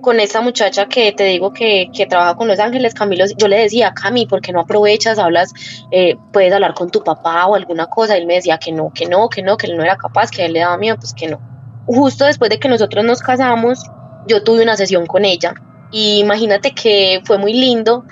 con 0.00 0.18
esta 0.18 0.40
muchacha 0.40 0.86
que 0.86 1.12
te 1.12 1.24
digo 1.24 1.52
que, 1.52 1.90
que 1.92 2.06
trabaja 2.06 2.34
con 2.34 2.48
Los 2.48 2.58
Ángeles, 2.58 2.94
Camilo, 2.94 3.26
yo 3.36 3.48
le 3.48 3.58
decía, 3.58 3.92
Cami, 3.92 4.24
¿por 4.24 4.40
qué 4.40 4.52
no 4.52 4.60
aprovechas, 4.60 5.18
hablas, 5.18 5.52
eh, 5.90 6.16
puedes 6.32 6.54
hablar 6.54 6.72
con 6.72 6.90
tu 6.90 7.04
papá 7.04 7.46
o 7.46 7.54
alguna 7.54 7.86
cosa? 7.86 8.16
Y 8.16 8.22
él 8.22 8.26
me 8.26 8.36
decía 8.36 8.56
que 8.56 8.72
no, 8.72 8.90
que 8.94 9.06
no, 9.06 9.28
que 9.28 9.42
no, 9.42 9.58
que 9.58 9.66
él 9.66 9.76
no 9.76 9.84
era 9.84 9.98
capaz, 9.98 10.30
que 10.30 10.40
a 10.40 10.46
él 10.46 10.54
le 10.54 10.60
daba 10.60 10.78
miedo, 10.78 10.96
pues 10.96 11.12
que 11.12 11.28
no. 11.28 11.38
Justo 11.86 12.24
después 12.24 12.48
de 12.48 12.58
que 12.58 12.68
nosotros 12.68 13.04
nos 13.04 13.20
casamos, 13.20 13.84
yo 14.26 14.42
tuve 14.42 14.62
una 14.62 14.76
sesión 14.76 15.06
con 15.06 15.26
ella 15.26 15.52
y 15.92 16.18
imagínate 16.18 16.72
que 16.72 17.20
fue 17.24 17.38
muy 17.38 17.52
lindo 17.52 18.04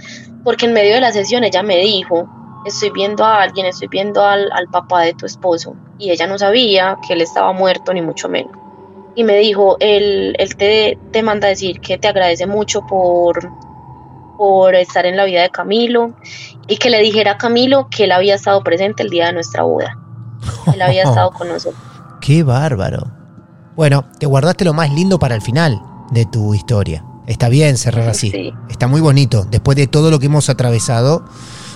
porque 0.44 0.66
en 0.66 0.74
medio 0.74 0.94
de 0.94 1.00
la 1.00 1.10
sesión 1.10 1.42
ella 1.42 1.62
me 1.62 1.78
dijo, 1.78 2.28
estoy 2.64 2.90
viendo 2.90 3.24
a 3.24 3.42
alguien, 3.42 3.66
estoy 3.66 3.88
viendo 3.88 4.22
al, 4.22 4.50
papá 4.70 5.02
de 5.02 5.14
tu 5.14 5.26
esposo. 5.26 5.74
Y 5.98 6.10
ella 6.10 6.26
no 6.26 6.38
sabía 6.38 6.98
que 7.06 7.14
él 7.14 7.22
estaba 7.22 7.52
muerto, 7.52 7.92
ni 7.92 8.02
mucho 8.02 8.28
menos. 8.28 8.52
Y 9.14 9.24
me 9.24 9.38
dijo, 9.38 9.76
él, 9.80 10.36
él 10.38 10.56
te, 10.56 10.98
te 11.12 11.22
manda 11.22 11.48
decir 11.48 11.80
que 11.80 11.98
te 11.98 12.08
agradece 12.08 12.46
mucho 12.46 12.86
por, 12.86 13.50
por 14.36 14.74
estar 14.74 15.06
en 15.06 15.16
la 15.16 15.24
vida 15.24 15.42
de 15.42 15.50
Camilo 15.50 16.14
y 16.66 16.76
que 16.76 16.90
le 16.90 17.00
dijera 17.00 17.32
a 17.32 17.38
Camilo 17.38 17.88
que 17.88 18.04
él 18.04 18.12
había 18.12 18.34
estado 18.34 18.62
presente 18.62 19.02
el 19.02 19.10
día 19.10 19.26
de 19.26 19.34
nuestra 19.34 19.62
boda. 19.62 19.96
Él 20.72 20.82
había 20.82 21.04
estado 21.04 21.30
con 21.30 21.48
nosotros. 21.48 21.82
Qué 22.20 22.42
bárbaro. 22.42 23.06
Bueno, 23.76 24.04
te 24.18 24.26
guardaste 24.26 24.64
lo 24.64 24.72
más 24.72 24.92
lindo 24.92 25.18
para 25.18 25.34
el 25.34 25.42
final 25.42 25.80
de 26.10 26.26
tu 26.26 26.54
historia. 26.54 27.04
Está 27.26 27.48
bien 27.48 27.76
cerrar 27.76 28.08
así. 28.08 28.52
Está 28.68 28.86
muy 28.86 29.00
bonito. 29.00 29.46
Después 29.50 29.76
de 29.76 29.86
todo 29.86 30.10
lo 30.10 30.18
que 30.18 30.26
hemos 30.26 30.50
atravesado, 30.50 31.24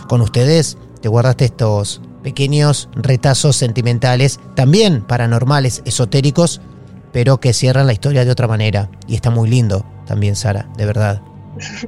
con 0.08 0.20
ustedes, 0.20 0.76
te 1.00 1.08
guardaste 1.08 1.46
estos 1.46 2.00
pequeños 2.22 2.88
retazos 2.94 3.56
sentimentales, 3.56 4.40
también 4.54 5.02
paranormales, 5.02 5.82
esotéricos, 5.84 6.60
pero 7.12 7.38
que 7.40 7.52
cierran 7.52 7.86
la 7.86 7.92
historia 7.92 8.24
de 8.24 8.30
otra 8.30 8.48
manera. 8.48 8.90
Y 9.06 9.14
está 9.14 9.30
muy 9.30 9.48
lindo 9.48 9.86
también, 10.06 10.36
Sara, 10.36 10.68
de 10.76 10.84
verdad. 10.84 11.22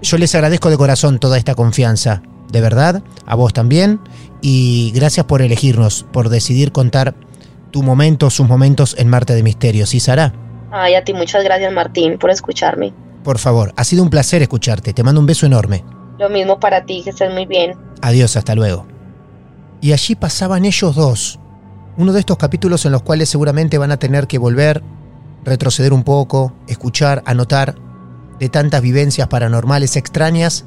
Yo 0.00 0.18
les 0.18 0.34
agradezco 0.34 0.70
de 0.70 0.76
corazón 0.76 1.18
toda 1.18 1.38
esta 1.38 1.54
confianza, 1.54 2.22
de 2.50 2.60
verdad, 2.60 3.02
a 3.26 3.34
vos 3.34 3.52
también, 3.52 4.00
y 4.40 4.90
gracias 4.94 5.26
por 5.26 5.42
elegirnos, 5.42 6.06
por 6.12 6.28
decidir 6.28 6.72
contar 6.72 7.14
tu 7.70 7.82
momento, 7.82 8.30
sus 8.30 8.48
momentos 8.48 8.96
en 8.98 9.08
Marte 9.08 9.34
de 9.34 9.42
Misterios. 9.42 9.90
¿Sí, 9.90 10.00
Sara? 10.00 10.32
Ay, 10.72 10.94
a 10.94 11.04
ti 11.04 11.12
muchas 11.12 11.44
gracias, 11.44 11.72
Martín, 11.72 12.18
por 12.18 12.30
escucharme. 12.30 12.92
Por 13.24 13.38
favor, 13.38 13.72
ha 13.76 13.84
sido 13.84 14.02
un 14.02 14.10
placer 14.10 14.42
escucharte. 14.42 14.92
Te 14.92 15.02
mando 15.02 15.20
un 15.20 15.26
beso 15.26 15.46
enorme. 15.46 15.84
Lo 16.18 16.30
mismo 16.30 16.58
para 16.58 16.84
ti, 16.84 17.02
que 17.02 17.10
estés 17.10 17.32
muy 17.32 17.46
bien. 17.46 17.74
Adiós, 18.02 18.36
hasta 18.36 18.54
luego. 18.54 18.86
Y 19.80 19.92
allí 19.92 20.14
pasaban 20.14 20.64
ellos 20.64 20.94
dos. 20.94 21.38
Uno 21.96 22.12
de 22.12 22.20
estos 22.20 22.36
capítulos 22.36 22.84
en 22.86 22.92
los 22.92 23.02
cuales 23.02 23.28
seguramente 23.28 23.78
van 23.78 23.90
a 23.90 23.98
tener 23.98 24.26
que 24.26 24.38
volver, 24.38 24.82
retroceder 25.44 25.92
un 25.92 26.02
poco, 26.02 26.52
escuchar, 26.66 27.22
anotar 27.26 27.76
de 28.38 28.48
tantas 28.48 28.80
vivencias 28.80 29.28
paranormales 29.28 29.96
extrañas 29.96 30.64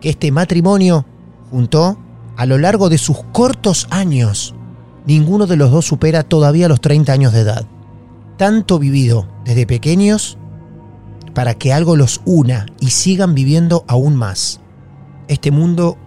que 0.00 0.10
este 0.10 0.32
matrimonio 0.32 1.06
juntó 1.50 1.98
a 2.36 2.46
lo 2.46 2.58
largo 2.58 2.88
de 2.88 2.98
sus 2.98 3.22
cortos 3.32 3.86
años. 3.90 4.54
Ninguno 5.06 5.46
de 5.46 5.56
los 5.56 5.70
dos 5.70 5.86
supera 5.86 6.22
todavía 6.22 6.68
los 6.68 6.80
30 6.80 7.12
años 7.12 7.32
de 7.32 7.40
edad. 7.40 7.66
Tanto 8.36 8.78
vivido 8.78 9.28
desde 9.44 9.66
pequeños 9.66 10.38
para 11.34 11.54
que 11.54 11.72
algo 11.72 11.96
los 11.96 12.20
una 12.24 12.66
y 12.80 12.90
sigan 12.90 13.34
viviendo 13.34 13.84
aún 13.88 14.16
más 14.16 14.60
este 15.28 15.50
mundo 15.50 15.98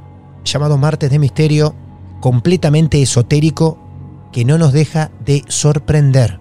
llamado 0.44 0.78
Martes 0.78 1.10
de 1.10 1.20
Misterio, 1.20 1.76
completamente 2.22 3.02
esotérico, 3.02 3.78
que 4.32 4.46
no 4.46 4.58
nos 4.58 4.74
deja 4.74 5.12
de 5.26 5.44
sorprender. 5.48 6.40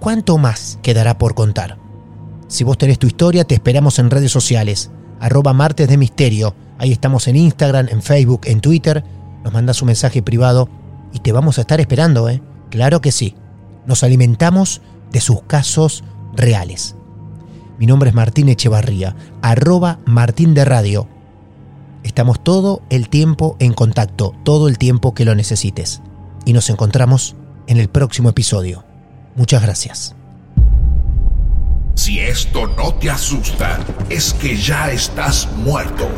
¿Cuánto 0.00 0.38
más 0.38 0.78
quedará 0.82 1.18
por 1.18 1.34
contar? 1.34 1.78
Si 2.48 2.64
vos 2.64 2.78
tenés 2.78 2.98
tu 2.98 3.06
historia, 3.06 3.44
te 3.44 3.54
esperamos 3.54 3.98
en 3.98 4.10
redes 4.10 4.30
sociales, 4.30 4.90
arroba 5.20 5.52
Martes 5.52 5.88
de 5.88 5.96
Misterio. 5.96 6.54
Ahí 6.78 6.92
estamos 6.92 7.26
en 7.28 7.36
Instagram, 7.36 7.88
en 7.88 8.02
Facebook, 8.02 8.42
en 8.44 8.60
Twitter. 8.60 9.02
Nos 9.42 9.52
mandas 9.52 9.80
un 9.82 9.86
mensaje 9.86 10.22
privado 10.22 10.68
y 11.12 11.20
te 11.20 11.32
vamos 11.32 11.58
a 11.58 11.62
estar 11.62 11.80
esperando, 11.80 12.28
¿eh? 12.28 12.42
Claro 12.70 13.00
que 13.00 13.12
sí. 13.12 13.34
Nos 13.86 14.02
alimentamos 14.02 14.82
de 15.12 15.20
sus 15.20 15.42
casos 15.42 16.04
reales. 16.34 16.96
Mi 17.84 17.88
nombre 17.88 18.08
es 18.08 18.14
Martín 18.14 18.48
Echevarría, 18.48 19.14
arroba 19.42 19.98
Martín 20.06 20.54
de 20.54 20.64
Radio. 20.64 21.06
Estamos 22.02 22.42
todo 22.42 22.82
el 22.88 23.10
tiempo 23.10 23.58
en 23.60 23.74
contacto, 23.74 24.34
todo 24.42 24.68
el 24.68 24.78
tiempo 24.78 25.12
que 25.12 25.26
lo 25.26 25.34
necesites. 25.34 26.00
Y 26.46 26.54
nos 26.54 26.70
encontramos 26.70 27.36
en 27.66 27.76
el 27.76 27.90
próximo 27.90 28.30
episodio. 28.30 28.86
Muchas 29.34 29.60
gracias. 29.60 30.16
Si 31.94 32.20
esto 32.20 32.68
no 32.68 32.94
te 32.94 33.10
asusta, 33.10 33.78
es 34.08 34.32
que 34.32 34.56
ya 34.56 34.90
estás 34.90 35.46
muerto. 35.58 36.08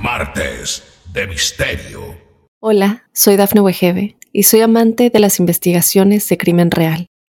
Martes 0.00 0.84
de 1.12 1.26
Misterio. 1.26 2.14
Hola, 2.60 3.02
soy 3.12 3.34
Dafne 3.34 3.62
Wegebe 3.62 4.16
y 4.32 4.44
soy 4.44 4.60
amante 4.60 5.10
de 5.10 5.18
las 5.18 5.40
investigaciones 5.40 6.28
de 6.28 6.38
crimen 6.38 6.70
real. 6.70 7.08